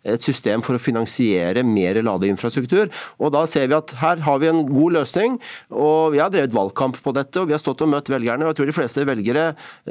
et 0.08 0.24
system 0.24 0.64
for 0.64 0.78
å 0.78 0.82
finansiere 0.82 1.60
mer 1.60 2.00
ladeinfrastruktur. 2.08 2.88
Og 3.20 3.36
da 3.36 3.44
ser 3.52 3.68
vi 3.68 3.76
at 3.76 3.92
her 4.00 4.24
har 4.24 4.40
vi 4.40 4.48
en 4.48 4.64
god 4.70 4.96
løsning. 5.02 5.36
og 5.76 6.16
Vi 6.16 6.24
har 6.24 6.32
drevet 6.32 6.56
valgkamp 6.56 6.96
på 7.04 7.12
dette, 7.20 7.36
og 7.44 7.52
vi 7.52 7.58
har 7.58 7.60
stått 7.60 7.84
og 7.84 7.92
møtt 7.98 8.08
velgerne. 8.08 8.48
og 8.48 8.54
jeg 8.54 8.62
tror 8.62 8.72
de 8.72 8.78
fleste 8.80 9.08
velgere 9.12 9.46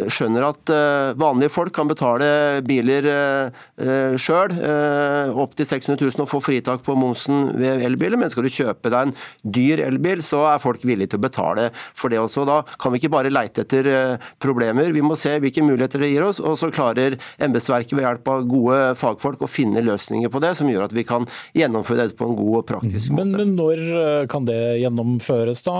skjønner 0.09 0.49
at 0.49 0.73
uh, 0.73 1.26
vanlige 1.27 1.53
folk 1.53 1.73
kan 1.75 1.89
betale 1.89 2.27
biler 2.67 3.07
uh, 3.07 3.63
eh, 3.81 4.15
sjøl, 4.19 4.53
eh, 4.55 5.33
opptil 5.37 5.67
600 5.67 5.99
000 6.01 6.25
og 6.25 6.31
få 6.31 6.41
fritak 6.43 6.83
på 6.85 6.95
momsen 6.97 7.51
ved 7.57 7.83
elbiler. 7.85 8.19
Men 8.19 8.31
skal 8.33 8.47
du 8.47 8.53
kjøpe 8.53 8.91
deg 8.93 9.09
en 9.09 9.15
dyr 9.43 9.83
elbil, 9.87 10.23
så 10.25 10.43
er 10.51 10.63
folk 10.63 10.85
villige 10.87 11.13
til 11.13 11.21
å 11.21 11.25
betale 11.27 11.69
for 11.75 12.13
det 12.13 12.21
også. 12.21 12.45
Da 12.47 12.61
kan 12.81 12.93
vi 12.93 13.01
ikke 13.01 13.13
bare 13.13 13.33
leite 13.33 13.65
etter 13.65 13.91
uh, 13.91 14.29
problemer, 14.43 14.91
vi 14.95 15.05
må 15.05 15.17
se 15.19 15.35
hvilke 15.43 15.65
muligheter 15.65 16.03
det 16.03 16.11
gir 16.13 16.27
oss. 16.27 16.41
Og 16.41 16.57
så 16.59 16.71
klarer 16.73 17.17
embetsverket 17.43 17.95
ved 17.97 18.07
hjelp 18.07 18.33
av 18.33 18.47
gode 18.49 18.81
fagfolk 18.99 19.43
å 19.45 19.51
finne 19.51 19.83
løsninger 19.85 20.31
på 20.33 20.41
det, 20.43 20.53
som 20.59 20.71
gjør 20.71 20.87
at 20.87 20.95
vi 20.95 21.05
kan 21.07 21.27
gjennomføre 21.57 22.05
dette 22.05 22.19
på 22.19 22.29
en 22.29 22.37
god 22.37 22.61
og 22.61 22.67
praktisk 22.73 23.13
måte. 23.13 23.33
Men, 23.33 23.37
men 23.37 23.55
når 23.57 24.27
kan 24.31 24.47
det 24.47 24.61
gjennomføres, 24.81 25.63
da? 25.67 25.77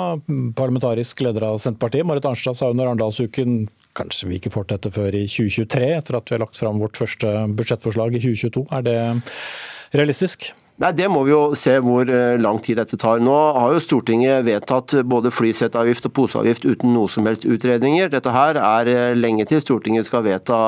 Parlamentarisk 0.57 1.21
leder 1.25 1.49
av 1.51 1.59
Senterpartiet, 1.61 2.05
Marit 2.07 2.25
Arnstad 2.27 2.57
sa 2.57 2.71
under 2.71 2.89
Arendalsuken 2.89 3.67
kanskje 3.97 4.29
vi 4.29 4.39
ikke 4.39 4.53
får 4.53 4.69
dette 4.75 4.93
før 4.93 5.17
i 5.17 5.25
2023, 5.29 5.89
etter 5.97 6.19
at 6.19 6.29
vi 6.29 6.37
har 6.37 6.43
lagt 6.45 6.59
fram 6.59 6.79
vårt 6.81 6.99
første 6.99 7.33
budsjettforslag 7.57 8.15
i 8.17 8.23
2022. 8.23 8.65
Er 8.77 8.87
det 8.87 8.97
realistisk? 9.97 10.51
Nei, 10.77 10.91
Det 10.93 11.07
må 11.09 11.23
vi 11.25 11.31
jo 11.31 11.55
se 11.57 11.71
hvor 11.81 12.05
eh, 12.05 12.37
lang 12.37 12.59
tid 12.61 12.77
dette 12.77 12.99
tar. 13.01 13.17
Nå 13.23 13.33
har 13.33 13.71
jo 13.73 13.81
Stortinget 13.81 14.43
vedtatt 14.45 14.93
både 15.09 15.31
flysettavgift 15.33 16.05
og 16.05 16.13
poseavgift 16.13 16.67
uten 16.69 16.91
noe 16.93 17.09
som 17.09 17.25
helst 17.25 17.47
utredninger. 17.49 18.11
Dette 18.13 18.29
her 18.29 18.59
er 18.61 18.91
eh, 18.91 19.15
lenge 19.17 19.47
til 19.49 19.63
Stortinget 19.63 20.05
skal 20.05 20.21
vedta 20.27 20.59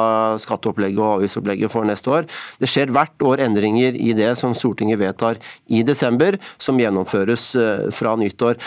skatteopplegget 0.41 0.97
og 0.97 1.19
avgiftsopplegget 1.19 1.69
for 1.69 1.85
neste 1.85 2.09
år. 2.09 2.25
Det 2.57 2.69
skjer 2.71 2.93
hvert 2.95 3.21
år 3.21 3.43
endringer 3.45 3.99
i 4.01 4.15
det 4.17 4.31
som 4.39 4.55
Stortinget 4.57 4.97
vedtar 4.97 5.37
i 5.69 5.83
desember, 5.85 6.39
som 6.57 6.81
gjennomføres 6.81 7.45
eh, 7.61 7.85
fra 7.93 8.15
nyttår. 8.17 8.57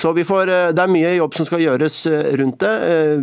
Så 0.00 0.14
får, 0.16 0.48
Det 0.72 0.80
er 0.80 0.90
mye 0.94 1.12
jobb 1.18 1.36
som 1.36 1.46
skal 1.48 1.60
gjøres 1.60 1.98
rundt 2.40 2.62
det. 2.62 2.72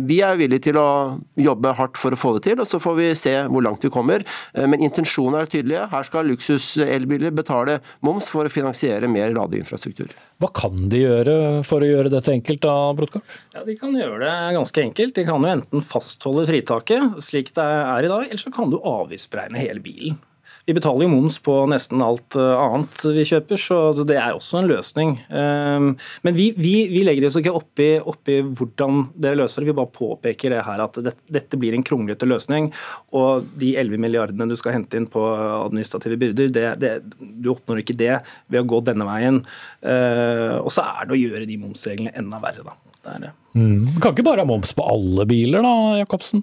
Vi 0.06 0.20
er 0.22 0.38
villige 0.38 0.68
til 0.68 0.78
å 0.78 1.18
jobbe 1.34 1.74
hardt 1.74 1.98
for 1.98 2.14
å 2.14 2.18
få 2.18 2.36
det 2.36 2.44
til, 2.46 2.62
og 2.62 2.70
så 2.70 2.78
får 2.78 2.96
vi 3.00 3.10
se 3.18 3.34
hvor 3.50 3.64
langt 3.66 3.82
vi 3.82 3.90
kommer. 3.90 4.22
Men 4.54 4.84
intensjonene 4.84 5.42
er 5.42 5.50
tydelige. 5.50 5.88
Her 5.90 6.06
skal 6.06 6.28
luksuselbiler 6.30 7.34
betale 7.34 7.63
betale 7.64 7.80
moms 8.04 8.30
for 8.32 8.46
å 8.46 8.52
finansiere 8.52 9.08
mer 9.10 9.32
ladeinfrastruktur. 9.34 10.12
Hva 10.42 10.50
kan 10.54 10.76
de 10.90 11.02
gjøre 11.04 11.36
for 11.66 11.84
å 11.84 11.88
gjøre 11.88 12.12
dette 12.12 12.32
enkelt, 12.34 12.62
da, 12.64 12.92
Brodtkorp? 12.96 13.24
Ja, 13.54 13.64
de 13.64 13.76
kan 13.78 13.94
gjøre 13.96 14.20
det 14.24 14.56
ganske 14.58 14.84
enkelt. 14.84 15.14
De 15.16 15.24
kan 15.24 15.42
jo 15.42 15.52
enten 15.54 15.84
fastholde 15.84 16.46
fritaket 16.50 17.18
slik 17.24 17.54
det 17.56 17.64
er 17.64 18.06
i 18.06 18.12
dag, 18.12 18.28
eller 18.28 18.42
så 18.42 18.52
kan 18.54 18.72
du 18.72 18.80
avgiftsberegne 18.80 19.60
hele 19.62 19.82
bilen. 19.84 20.20
Vi 20.64 20.72
betaler 20.72 21.04
jo 21.04 21.12
moms 21.12 21.36
på 21.44 21.54
nesten 21.68 22.00
alt 22.00 22.36
eh, 22.40 22.60
annet 22.60 23.02
vi 23.12 23.24
kjøper, 23.28 23.60
så 23.60 24.04
det 24.08 24.16
er 24.16 24.32
også 24.32 24.62
en 24.62 24.68
løsning. 24.70 25.10
Ehm, 25.28 25.90
men 26.24 26.36
vi, 26.36 26.46
vi, 26.56 26.72
vi 26.88 27.02
legger 27.04 27.28
oss 27.28 27.36
ikke 27.40 27.52
oppi, 27.52 27.88
oppi 28.00 28.38
hvordan 28.44 29.02
dere 29.12 29.42
løser 29.42 29.60
det, 29.60 29.68
vi 29.68 29.76
bare 29.76 29.92
påpeker 29.92 30.54
det 30.54 30.62
her 30.64 30.84
at 30.86 30.96
dette 31.04 31.60
blir 31.60 31.76
en 31.76 31.84
kronglete 31.84 32.28
løsning. 32.28 32.70
Og 33.12 33.44
de 33.60 33.74
11 33.82 34.00
milliardene 34.00 34.48
du 34.48 34.56
skal 34.56 34.78
hente 34.78 34.96
inn 34.96 35.10
på 35.10 35.20
administrative 35.60 36.16
byrder, 36.22 36.48
det, 36.56 36.66
det, 36.80 36.94
du 37.20 37.52
oppnår 37.52 37.84
ikke 37.84 37.98
det 38.00 38.14
ved 38.48 38.62
å 38.62 38.68
gå 38.72 38.80
denne 38.88 39.08
veien. 39.10 39.42
Ehm, 39.84 40.62
og 40.64 40.72
så 40.72 40.88
er 40.94 41.04
det 41.04 41.18
å 41.18 41.22
gjøre 41.26 41.48
de 41.50 41.60
momsreglene 41.60 42.16
enda 42.16 42.40
verre, 42.40 42.64
da. 42.64 42.78
Det 43.04 43.12
er 43.12 43.24
det. 43.26 43.34
Mm. 43.54 43.98
Kan 44.00 44.14
ikke 44.14 44.24
bare 44.24 44.42
ha 44.42 44.48
moms 44.48 44.72
på 44.74 44.84
alle 44.88 45.26
biler 45.28 45.60
da, 45.60 45.74
Jacobsen? 46.00 46.40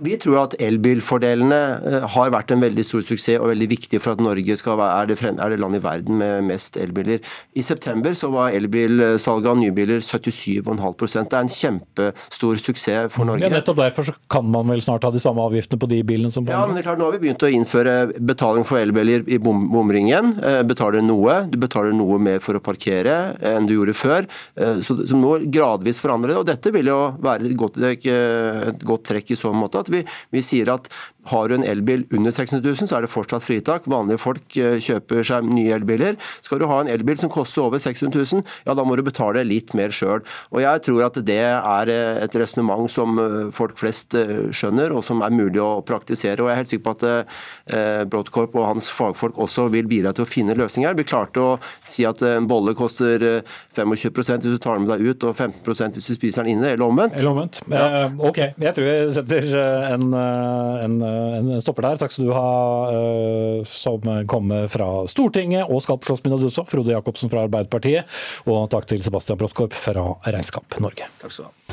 Vi 0.00 0.16
tror 0.20 0.38
at 0.40 0.54
elbilfordelene 0.62 1.60
eh, 1.84 2.04
har 2.14 2.30
vært 2.32 2.52
en 2.54 2.62
veldig 2.64 2.84
stor 2.86 3.02
suksess 3.04 3.40
og 3.40 3.50
veldig 3.50 3.68
viktig 3.74 4.00
for 4.00 4.16
at 4.16 4.22
Norge 4.24 4.56
skal 4.56 4.78
være, 4.80 5.02
er, 5.02 5.10
det 5.10 5.16
frem, 5.20 5.40
er 5.42 5.52
det 5.52 5.58
land 5.60 5.76
i 5.76 5.80
verden 5.84 6.20
med 6.20 6.46
mest 6.48 6.78
elbiler. 6.80 7.20
I 7.56 7.64
september 7.66 8.16
så 8.16 8.30
var 8.32 8.56
elbilsalget 8.56 9.50
av 9.52 9.58
nybiler 9.60 10.00
77,5% 10.04 11.28
Det 11.28 11.36
er 11.36 11.44
en 11.44 11.52
kjempestor 11.52 12.62
suksess 12.62 13.12
for 13.12 13.28
Norge. 13.28 13.44
Ja, 13.44 13.52
nettopp 13.52 13.82
derfor 13.82 14.08
så 14.08 14.16
kan 14.32 14.48
man 14.52 14.70
vel 14.72 14.80
snart 14.84 15.04
ha 15.04 15.12
de 15.12 15.20
samme 15.22 15.44
avgiftene 15.44 15.80
på 15.82 15.90
de 15.90 16.00
bilene 16.06 16.32
som 16.32 16.46
på 16.46 16.54
Ja, 16.54 16.64
men 16.64 16.78
det 16.78 16.84
er 16.84 16.88
klart, 16.88 17.02
Nå 17.02 17.10
har 17.10 17.18
vi 17.18 17.26
begynt 17.26 17.44
å 17.44 17.52
innføre 17.52 17.96
betaling 18.16 18.64
for 18.68 18.80
elbiler 18.80 19.26
i 19.28 19.40
bom, 19.42 19.66
bomringen. 19.72 20.32
Eh, 20.40 20.62
betaler 20.66 21.04
noe. 21.04 21.42
Du 21.52 21.60
betaler 21.60 21.92
noe 21.96 22.18
mer 22.22 22.40
for 22.44 22.56
å 22.56 22.64
parkere 22.64 23.36
enn 23.44 23.68
du 23.68 23.76
gjorde 23.76 23.96
før. 23.98 24.30
Eh, 24.56 24.80
så, 24.86 24.96
så 25.04 25.20
nå 25.20 25.36
gradvis 25.52 26.00
forandrer 26.00 26.32
det. 26.32 26.40
Og 26.40 26.48
dette 26.48 26.72
vil 26.72 26.88
jo 26.94 27.00
være 27.20 27.50
et 27.50 27.58
godt, 27.60 27.76
et 27.84 28.86
godt 28.86 29.06
trekk 29.12 29.36
i 29.36 29.38
så 29.38 29.52
måte 29.52 29.65
måte 29.66 29.84
at 29.84 29.92
vi, 29.92 30.06
vi 30.34 30.44
sier 30.46 30.72
at 30.72 30.90
har 31.30 31.48
du 31.48 31.56
en 31.56 31.64
elbil 31.66 32.04
under 32.14 32.30
600 32.30 32.62
000, 32.62 32.88
så 32.88 32.98
er 32.98 33.06
det 33.06 33.10
fortsatt 33.10 33.44
fritak. 33.44 33.86
Vanlige 33.90 34.22
folk 34.22 34.58
eh, 34.60 34.78
kjøper 34.82 35.26
seg 35.26 35.48
nye 35.50 35.74
elbiler. 35.74 36.18
Skal 36.44 36.60
du 36.62 36.66
ha 36.70 36.80
en 36.82 36.90
elbil 36.92 37.18
som 37.18 37.32
koster 37.32 37.64
over 37.64 37.82
600 37.82 38.14
000, 38.14 38.44
ja 38.66 38.76
da 38.76 38.84
må 38.86 38.96
du 38.98 39.02
betale 39.06 39.42
litt 39.46 39.74
mer 39.78 39.94
sjøl. 39.94 40.22
Jeg 40.62 40.84
tror 40.86 41.06
at 41.08 41.18
det 41.26 41.40
er 41.42 41.92
eh, 41.92 42.22
et 42.22 42.38
resonnement 42.38 42.90
som 42.90 43.18
eh, 43.22 43.36
folk 43.54 43.78
flest 43.80 44.14
skjønner, 44.16 44.94
og 44.94 45.04
som 45.06 45.22
er 45.26 45.34
mulig 45.34 45.62
å 45.62 45.82
praktisere. 45.86 46.42
Og 46.42 46.50
Jeg 46.50 46.54
er 46.54 46.62
helt 46.62 46.72
sikker 46.72 46.86
på 46.86 46.94
at 46.96 48.06
Brodkorp 48.10 48.54
og 48.56 48.68
hans 48.68 48.88
fagfolk 48.94 49.38
også 49.42 49.66
vil 49.72 49.88
bidra 49.90 50.12
til 50.14 50.24
å 50.24 50.28
finne 50.28 50.54
løsninger. 50.56 50.94
Vi 50.98 51.06
klarte 51.08 51.42
å 51.42 51.56
si 51.84 52.06
at 52.06 52.22
en 52.26 52.46
bolle 52.48 52.74
koster 52.78 53.42
25% 53.74 54.46
hvis 54.46 54.56
du 54.56 54.62
tar 54.62 54.78
den 54.78 54.86
med 54.86 54.94
deg 54.94 55.10
ut, 55.10 55.26
og 55.26 55.34
15% 55.34 55.98
hvis 55.98 56.10
du 56.10 56.14
spiser 56.16 56.46
den 56.46 56.56
inne, 56.56 56.72
eller 56.74 56.86
omvendt. 56.86 57.18
Eller 57.18 57.32
omvendt. 57.32 57.60
Ja. 57.72 58.06
Ok, 58.16 58.40
jeg 58.62 58.74
tror 58.76 58.88
jeg 58.90 59.12
setter 59.16 59.48
en, 59.58 60.06
eh, 60.14 60.84
en, 60.84 60.96
eh, 61.02 61.36
en, 61.38 61.60
stopper 61.60 61.88
der. 61.88 62.00
Takk 62.00 62.14
skal 62.14 62.28
du 62.28 62.32
ha, 62.36 63.62
som 63.68 64.08
kommer 64.30 64.68
fra 64.72 64.88
Stortinget 65.10 65.70
og 65.70 65.82
skal 65.84 66.00
på 66.00 66.10
Slottsminnet 66.10 66.48
også, 66.48 66.66
Frode 66.68 66.94
Jacobsen 66.94 67.32
fra 67.32 67.46
Arbeiderpartiet. 67.46 68.18
Og 68.46 68.68
takk 68.72 68.88
til 68.90 69.02
Sebastian 69.04 69.40
Bråttkorp 69.40 69.76
fra 69.76 70.12
Regnskap 70.26 70.80
Norge. 70.80 71.08
Takk 71.22 71.32
skal 71.32 71.48
du 71.48 71.50
ha. 71.50 71.65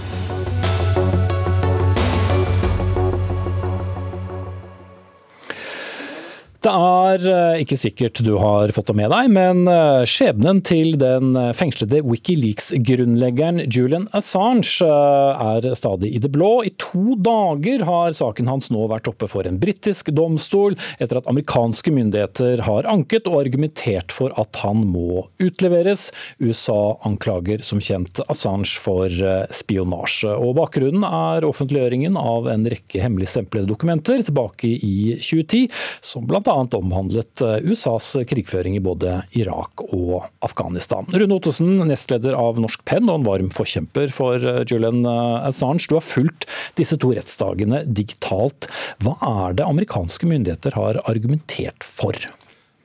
Det 6.63 6.71
er 6.71 7.23
eh, 7.27 7.61
ikke 7.65 7.75
sikkert 7.75 8.19
du 8.23 8.37
har 8.39 8.71
fått 8.71 8.87
det 8.87 8.95
med 8.95 9.09
deg, 9.11 9.27
men 9.35 9.65
eh, 9.67 10.05
skjebnen 10.07 10.61
til 10.63 10.93
den 11.01 11.33
eh, 11.35 11.49
fengslede 11.51 11.99
Wikileaks-grunnleggeren 12.07 13.65
Julian 13.67 14.05
Assange 14.15 14.87
er 14.87 15.67
stadig 15.75 16.13
i 16.15 16.21
det 16.23 16.31
blå. 16.31 16.61
I 16.63 16.71
to 16.79 17.17
dager 17.19 17.83
har 17.83 18.15
saken 18.15 18.47
hans 18.47 18.69
nå 18.71 18.85
vært 18.87 19.09
oppe 19.11 19.27
for 19.27 19.49
en 19.49 19.57
britisk 19.59 20.13
domstol, 20.15 20.77
etter 21.03 21.19
at 21.19 21.27
amerikanske 21.27 21.91
myndigheter 21.91 22.63
har 22.63 22.87
anket 22.87 23.27
og 23.27 23.41
argumentert 23.41 24.15
for 24.15 24.31
at 24.39 24.61
han 24.63 24.85
må 24.87 25.25
utleveres. 25.43 26.11
USA 26.39 26.95
anklager 27.03 27.65
som 27.67 27.83
kjent 27.83 28.23
Assange 28.31 28.79
for 28.79 29.11
spionasje. 29.51 30.31
Og 30.39 30.55
Bakgrunnen 30.61 31.03
er 31.03 31.49
offentliggjøringen 31.49 32.15
av 32.19 32.47
en 32.55 32.71
rekke 32.71 33.03
hemmeligstemplede 33.03 33.67
dokumenter 33.67 34.23
tilbake 34.23 34.71
i 34.79 34.95
2010, 35.19 35.67
som 35.99 36.23
blant 36.29 36.52
bl.a. 36.53 36.77
omhandlet 36.77 37.41
eh, 37.41 37.57
USAs 37.63 38.15
krigføring 38.27 38.75
i 38.77 38.83
både 38.83 39.21
Irak 39.31 39.81
og 39.89 40.27
Afghanistan. 40.45 41.07
Rune 41.13 41.37
Ottosen, 41.37 41.75
nestleder 41.87 42.37
av 42.37 42.61
Norsk 42.61 42.83
Penn 42.85 43.09
og 43.09 43.21
en 43.21 43.27
varm 43.27 43.51
forkjemper 43.53 44.13
for 44.13 44.37
eh, 44.37 44.63
Julian 44.69 45.03
eh, 45.05 45.49
Assange. 45.49 45.87
Du 45.89 45.97
har 45.97 46.05
fulgt 46.05 46.47
disse 46.79 46.97
to 47.01 47.13
rettsdagene 47.15 47.83
digitalt. 47.87 48.69
Hva 49.03 49.17
er 49.47 49.59
det 49.59 49.67
amerikanske 49.67 50.29
myndigheter 50.29 50.77
har 50.77 51.01
argumentert 51.09 51.85
for? 51.85 52.17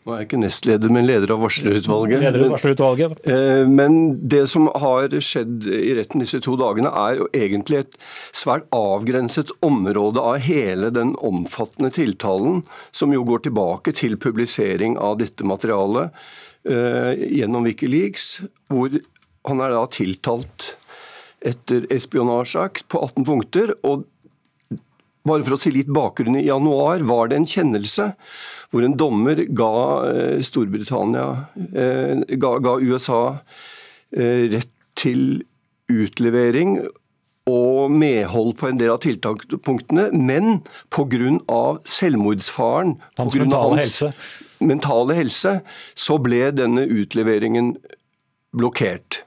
Nå 0.08 0.14
er 0.14 0.22
jeg 0.22 0.28
ikke 0.30 0.38
nestleder, 0.40 0.88
men 0.88 1.04
leder 1.04 1.34
av 1.34 1.42
varslerutvalget. 1.44 2.22
Leder 2.22 2.46
av 2.46 2.52
varslerutvalget. 2.54 3.18
Men, 3.26 3.34
eh, 3.34 3.66
men 3.68 4.28
det 4.32 4.46
som 4.48 4.70
har 4.72 5.12
skjedd 5.12 5.66
i 5.68 5.92
retten 5.98 6.24
disse 6.24 6.40
to 6.40 6.54
dagene, 6.56 6.88
er 6.88 7.18
jo 7.18 7.26
egentlig 7.36 7.80
et 7.82 7.98
svært 8.32 8.64
avgrenset 8.72 9.52
område 9.60 10.16
av 10.16 10.40
hele 10.40 10.88
den 10.88 11.12
omfattende 11.20 11.92
tiltalen, 11.92 12.64
som 12.90 13.12
jo 13.12 13.20
går 13.22 13.44
tilbake 13.50 13.92
til 13.92 14.16
publisering 14.16 14.96
av 14.96 15.18
dette 15.20 15.44
materialet 15.44 16.08
eh, 16.64 17.12
gjennom 17.28 17.68
Wikileaks, 17.68 18.40
hvor 18.72 18.88
han 19.44 19.60
er 19.60 19.76
da 19.76 19.86
tiltalt 19.92 20.74
etter 21.44 21.84
espionasjeakt 21.92 22.88
på 22.88 23.04
18 23.04 23.28
punkter. 23.28 23.76
og 23.84 24.08
bare 25.28 25.44
for 25.44 25.56
å 25.56 25.60
si 25.60 25.72
litt 25.74 25.90
bakgrunn, 25.92 26.38
I 26.40 26.46
januar 26.48 27.04
var 27.04 27.28
det 27.28 27.36
en 27.36 27.48
kjennelse 27.48 28.14
hvor 28.70 28.84
en 28.84 28.96
dommer 29.00 29.44
ga 29.56 29.74
eh, 30.10 30.40
Storbritannia, 30.44 31.26
eh, 31.72 32.20
ga, 32.40 32.54
ga 32.60 32.76
USA 32.80 33.22
eh, 34.12 34.48
rett 34.52 34.72
til 34.98 35.44
utlevering 35.88 36.82
og 37.48 37.92
medhold 37.94 38.58
på 38.60 38.68
en 38.68 38.80
del 38.80 38.92
av 38.92 39.00
tiltakspunktene, 39.00 40.10
men 40.12 40.58
pga. 40.92 41.78
selvmordsfaren, 41.88 42.98
hans, 43.16 43.36
mentale, 43.40 43.78
hans 43.78 43.86
helse. 43.86 44.10
mentale 44.60 45.16
helse, 45.16 45.54
så 45.96 46.18
ble 46.20 46.50
denne 46.52 46.84
utleveringen 46.84 47.78
blokkert. 48.52 49.22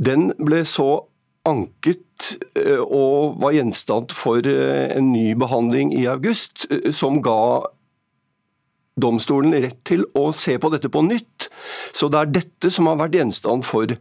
Den 0.00 0.30
ble 0.38 0.62
så 0.64 1.04
anket 1.44 2.38
og 2.56 3.36
var 3.42 3.52
gjenstand 3.52 4.14
for 4.16 4.40
en 4.48 5.12
ny 5.12 5.34
behandling 5.36 5.92
i 5.92 6.06
august, 6.08 6.64
som 6.96 7.20
ga 7.20 7.66
domstolen 8.96 9.54
rett 9.60 9.82
til 9.86 10.04
å 10.16 10.30
se 10.36 10.56
på 10.60 10.70
dette 10.72 10.90
på 10.92 11.02
nytt. 11.04 11.48
Så 11.96 12.08
det 12.12 12.20
er 12.20 12.32
dette 12.38 12.70
som 12.72 12.88
har 12.90 13.00
vært 13.00 13.18
gjenstand 13.18 13.66
for, 13.68 13.92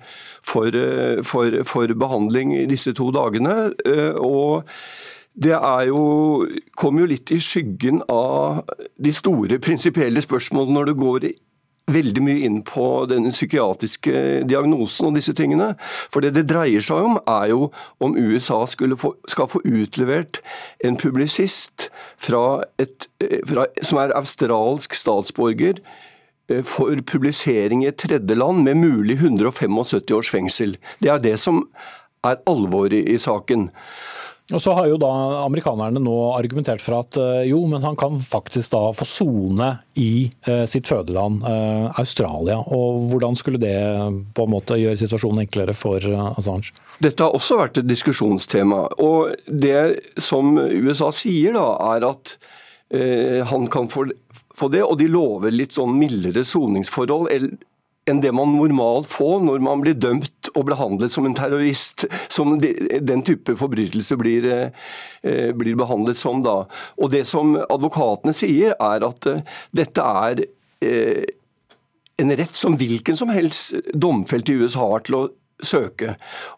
for, 0.45 0.69
eh, 0.71 1.21
for, 1.27 1.59
for 1.67 1.95
behandling 2.05 2.55
disse 2.71 2.95
to 2.95 3.11
dagene. 3.15 3.73
Eh, 3.85 4.15
og 4.15 4.69
det 5.35 5.57
jo, 5.89 6.45
kommer 6.79 7.03
jo 7.03 7.11
litt 7.11 7.31
i 7.35 7.41
skyggen 7.43 7.99
av 8.11 8.63
de 8.95 9.11
store 9.11 9.59
prinsipielle 9.59 10.23
spørsmålene 10.23 10.79
når 10.79 10.91
du 10.91 10.95
går 11.01 11.27
veldig 11.91 12.23
mye 12.25 12.45
inn 12.47 12.61
på 12.65 12.85
den 13.09 13.29
psykiatriske 13.29 14.45
diagnosen 14.49 15.09
og 15.09 15.19
disse 15.19 15.35
tingene. 15.37 15.73
For 16.13 16.25
det 16.25 16.33
det 16.37 16.47
dreier 16.49 16.83
seg 16.83 17.05
om, 17.11 17.19
er 17.29 17.51
jo 17.51 17.69
om 18.01 18.17
USA 18.17 18.63
få, 18.65 19.13
skal 19.29 19.49
få 19.51 19.61
utlevert 19.61 20.41
en 20.85 20.97
publisist 20.97 21.89
fra 22.17 22.63
et, 22.81 23.07
fra, 23.45 23.67
som 23.85 24.01
er 24.01 24.15
australsk 24.17 24.97
statsborger 24.97 25.81
eh, 26.49 26.63
for 26.65 26.97
publisering 27.05 27.85
i 27.85 27.91
et 27.91 28.01
tredjeland 28.01 28.65
med 28.65 28.81
mulig 28.81 29.19
175 29.21 30.11
års 30.17 30.33
fengsel. 30.33 30.77
Det 30.99 31.13
er 31.13 31.21
det 31.21 31.37
som 31.39 31.67
er 32.25 32.41
alvoret 32.49 33.05
i 33.05 33.19
saken. 33.21 33.69
Og 34.53 34.61
så 34.61 34.75
har 34.77 34.85
jo 34.85 34.97
da 35.01 35.09
amerikanerne 35.41 35.97
nå 36.01 36.13
argumentert 36.35 36.83
for 36.83 36.99
at 36.99 37.17
eh, 37.17 37.47
jo, 37.49 37.63
men 37.69 37.81
han 37.81 37.97
kan 37.97 38.19
faktisk 38.21 38.75
da 38.75 38.81
få 38.93 39.07
sone 39.09 39.71
i 39.97 40.27
eh, 40.45 40.65
sitt 40.69 40.85
fødeland, 40.91 41.41
eh, 41.49 41.87
Australia. 41.97 42.59
Og 42.75 43.07
hvordan 43.09 43.37
skulle 43.39 43.61
det 43.61 43.73
på 44.37 44.45
en 44.45 44.53
måte 44.53 44.77
gjøre 44.77 45.01
situasjonen 45.01 45.47
enklere 45.47 45.73
for 45.77 46.05
Assange? 46.35 46.75
Dette 47.01 47.25
har 47.25 47.33
også 47.33 47.57
vært 47.63 47.81
et 47.81 47.89
diskusjonstema. 47.89 48.83
Og 49.01 49.33
det 49.49 50.13
som 50.21 50.59
USA 50.59 51.09
sier 51.15 51.57
da, 51.57 51.71
er 51.95 52.05
at 52.11 52.37
han 53.49 53.65
kan 53.73 53.87
få 53.89 54.05
det, 54.69 54.83
og 54.85 54.93
de 54.99 55.07
lover 55.09 55.51
litt 55.51 55.73
sånn 55.73 55.95
mildere 55.97 56.43
soningsforhold 56.45 57.31
enn 58.09 58.21
det 58.21 58.33
man 58.35 58.53
normalt 58.53 59.09
får 59.09 59.39
når 59.45 59.63
man 59.65 59.81
blir 59.81 59.97
dømt 59.97 60.51
og 60.53 60.67
behandlet 60.69 61.13
som 61.13 61.25
en 61.25 61.37
terrorist. 61.37 62.05
Som 62.29 62.57
den 62.59 63.23
type 63.25 63.55
forbrytelse 63.57 64.17
blir, 64.19 64.49
eh, 65.23 65.51
blir 65.53 65.75
behandlet 65.75 66.17
som 66.17 66.43
da. 66.45 66.65
Og 66.97 67.09
Det 67.15 67.25
som 67.27 67.55
advokatene 67.55 68.33
sier, 68.33 68.75
er 68.79 69.05
at 69.05 69.25
eh, 69.27 69.41
dette 69.73 70.01
er 70.01 70.45
eh, 70.81 71.25
en 72.19 72.31
rett 72.31 72.55
som 72.55 72.77
hvilken 72.77 73.15
som 73.15 73.29
helst 73.29 73.73
domfelt 73.93 74.49
i 74.49 74.53
USA 74.53 74.79
har 74.79 75.03
til 75.05 75.15
å 75.15 75.29
søke. 75.63 76.15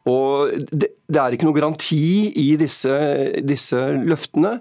Og 0.10 0.50
det, 0.72 0.90
det, 1.08 1.20
er 1.22 1.36
ikke 1.36 1.46
noe 1.46 1.58
garanti 1.58 2.32
i 2.42 2.56
disse, 2.60 2.94
disse 3.46 3.78
løftene. 3.94 4.58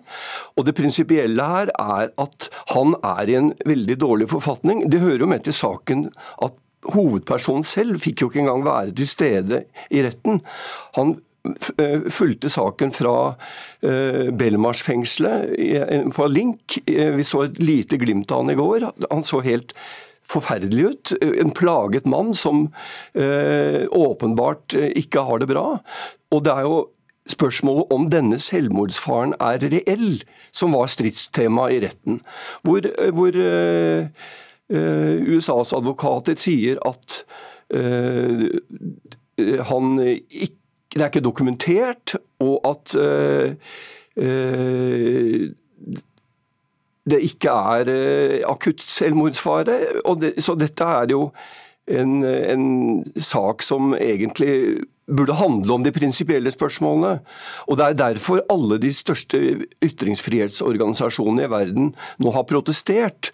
Og 0.57 0.67
det 0.67 0.77
prinsipielle 0.77 1.43
her 1.43 1.73
er 1.73 2.13
at 2.21 2.49
han 2.75 2.95
er 3.01 3.33
i 3.33 3.39
en 3.41 3.51
veldig 3.67 3.99
dårlig 4.01 4.29
forfatning. 4.33 4.85
Det 4.93 5.01
hører 5.01 5.25
jo 5.25 5.31
med 5.33 5.47
til 5.47 5.57
saken 5.57 6.09
at 6.45 6.57
hovedpersonen 6.95 7.67
selv 7.67 8.01
fikk 8.03 8.23
jo 8.23 8.31
ikke 8.31 8.43
engang 8.45 8.65
være 8.67 8.95
til 8.97 9.09
stede 9.11 9.63
i 9.91 10.03
retten. 10.07 10.41
Han 10.97 11.15
eh, 11.83 12.09
fulgte 12.13 12.51
saken 12.53 12.93
fra 12.95 13.17
uh, 13.35 14.27
Belmarsh-fengselet 14.41 16.11
på 16.17 16.27
Link. 16.33 16.81
Eh, 16.87 17.15
vi 17.17 17.27
så 17.27 17.47
et 17.47 17.63
lite 17.63 18.01
glimt 18.03 18.33
av 18.33 18.45
han 18.45 18.55
i 18.55 18.59
går. 18.59 18.91
Han 19.11 19.27
så 19.27 19.43
helt 19.47 19.77
forferdelig 20.27 20.91
ut. 20.91 21.15
En 21.23 21.55
plaget 21.55 22.07
mann 22.11 22.33
som 22.35 22.65
åpenbart 23.95 24.75
ikke 24.75 25.23
har 25.23 25.39
det 25.39 25.47
bra. 25.53 25.77
Og 26.35 26.43
det 26.43 26.51
er 26.51 26.67
jo 26.67 26.81
spørsmålet 27.31 27.93
om 27.95 28.09
denne 28.11 28.41
selvmordsfaren 28.43 29.37
er 29.39 29.63
reell, 29.71 30.25
som 30.51 30.75
var 30.75 30.91
stridstema 30.91 31.69
i 31.71 31.79
retten. 31.85 32.19
Hvor, 32.67 32.91
hvor 33.15 33.39
Eh, 33.39 34.11
USAs 34.71 35.73
advokater 35.77 36.35
sier 36.41 36.81
at 36.87 37.21
eh, 37.71 38.49
han 39.69 39.99
ikke, 40.03 40.57
det 40.97 41.03
er 41.05 41.11
ikke 41.13 41.21
dokumentert, 41.27 42.17
og 42.41 42.67
at 42.67 42.95
eh, 42.99 43.53
det 47.07 47.21
ikke 47.29 47.53
er 47.53 47.91
akutt 48.49 48.81
selvmordsfare. 48.83 49.77
Det, 50.23 50.33
så 50.43 50.57
dette 50.59 50.89
er 50.89 51.13
jo 51.13 51.29
en, 51.87 52.25
en, 52.25 53.05
sak 53.17 53.63
som 53.63 53.95
egentlig 53.95 54.83
burde 55.07 55.37
handle 55.39 55.77
om 55.77 55.85
de 55.85 55.93
prinsipielle 55.95 56.51
spørsmålene. 56.51 57.21
Og 57.67 57.79
Det 57.79 57.87
er 57.87 58.01
derfor 58.01 58.43
alle 58.51 58.79
de 58.83 58.93
største 58.93 59.39
ytringsfrihetsorganisasjonene 59.85 61.47
i 61.47 61.51
verden 61.51 61.95
nå 62.19 62.33
har 62.35 62.49
protestert 62.49 63.31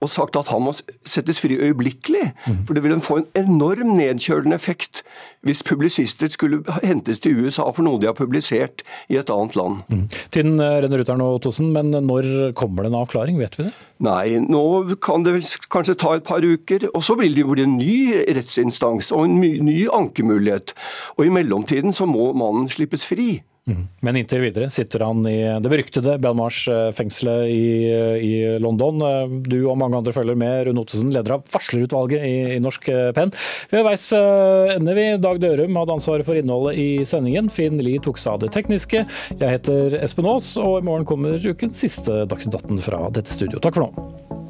og 0.00 0.10
sagt 0.12 0.36
at 0.40 0.48
han 0.48 0.64
må 0.64 0.72
settes 0.74 1.40
fri 1.42 1.58
øyeblikkelig. 1.60 2.30
For 2.66 2.76
det 2.76 2.82
ville 2.84 3.00
få 3.04 3.20
en 3.20 3.28
enorm 3.36 3.94
nedkjølende 3.98 4.56
effekt 4.56 5.02
hvis 5.46 5.62
publisister 5.64 6.28
skulle 6.32 6.60
hentes 6.84 7.22
til 7.24 7.38
USA 7.40 7.64
for 7.72 7.84
noe 7.84 8.00
de 8.00 8.08
har 8.08 8.16
publisert 8.16 8.82
i 9.08 9.16
et 9.20 9.30
annet 9.32 9.56
land. 9.56 9.80
Mm. 9.88 10.02
Tiden 10.32 10.60
eh, 10.60 10.78
renner 10.84 11.00
ut 11.00 11.12
her 11.12 11.20
nå, 11.20 11.28
Tosen, 11.40 11.70
men 11.72 11.92
når 11.92 12.52
kommer 12.58 12.84
det 12.84 12.92
en 12.92 12.98
avklaring, 13.00 13.38
vet 13.40 13.56
vi 13.56 13.68
det? 13.68 13.72
Nei, 14.04 14.36
nå 14.40 14.64
kan 15.04 15.24
det 15.24 15.36
vel 15.36 15.48
kanskje 15.72 15.96
ta 16.00 16.14
et 16.16 16.26
par 16.28 16.44
uker. 16.44 16.88
Og 16.92 17.04
så 17.04 17.16
vil 17.20 17.36
det 17.36 17.46
bli 17.48 17.64
en 17.64 17.78
ny 17.80 17.96
rettsinstans 18.36 19.12
og 19.16 19.28
en 19.28 19.40
ny 19.40 19.78
ankemulighet. 19.96 20.74
Og 21.18 21.26
i 21.26 21.32
mellomtiden 21.32 21.96
så 21.96 22.08
må 22.08 22.32
mannen 22.36 22.68
slippes 22.72 23.04
fri. 23.08 23.40
Mm. 23.68 23.82
Men 24.00 24.16
inntil 24.16 24.40
videre 24.42 24.70
sitter 24.72 25.04
han 25.04 25.20
i 25.28 25.36
det 25.60 25.70
beryktede 25.70 26.16
Belmarsh-fengselet 26.22 27.50
i, 27.52 27.66
i, 28.24 28.32
London. 28.62 29.02
Du 29.46 29.58
og 29.68 29.78
mange 29.78 30.00
andre 30.00 30.14
følger 30.16 30.38
med. 30.38 30.64
Rune 30.66 30.82
Ottesen, 30.82 31.12
leder 31.14 31.36
av 31.36 31.44
varslerutvalget 31.52 32.24
i, 32.26 32.34
i 32.56 32.58
Norsk 32.62 32.90
Penn. 33.16 33.34
Ved 33.70 33.86
veis 33.86 34.08
eh, 34.16 34.74
ende 34.76 34.96
vi. 34.96 35.06
Dag 35.22 35.42
Dørum 35.42 35.78
hadde 35.80 35.98
ansvaret 35.98 36.26
for 36.26 36.40
innholdet 36.40 36.80
i 36.80 36.88
sendingen. 37.08 37.52
Finn 37.52 37.78
Lie 37.84 38.02
tok 38.02 38.20
seg 38.20 38.36
av 38.36 38.44
det 38.46 38.52
tekniske. 38.56 39.04
Jeg 39.36 39.56
heter 39.58 40.00
Espen 40.00 40.28
Aas, 40.30 40.54
og 40.60 40.80
i 40.80 40.86
morgen 40.86 41.08
kommer 41.08 41.38
ukens 41.38 41.84
siste 41.84 42.24
Dagsnytt 42.30 42.58
18 42.62 42.84
fra 42.88 43.06
dette 43.14 43.30
studio. 43.32 43.62
Takk 43.62 43.78
for 43.78 43.88
nå. 43.88 44.49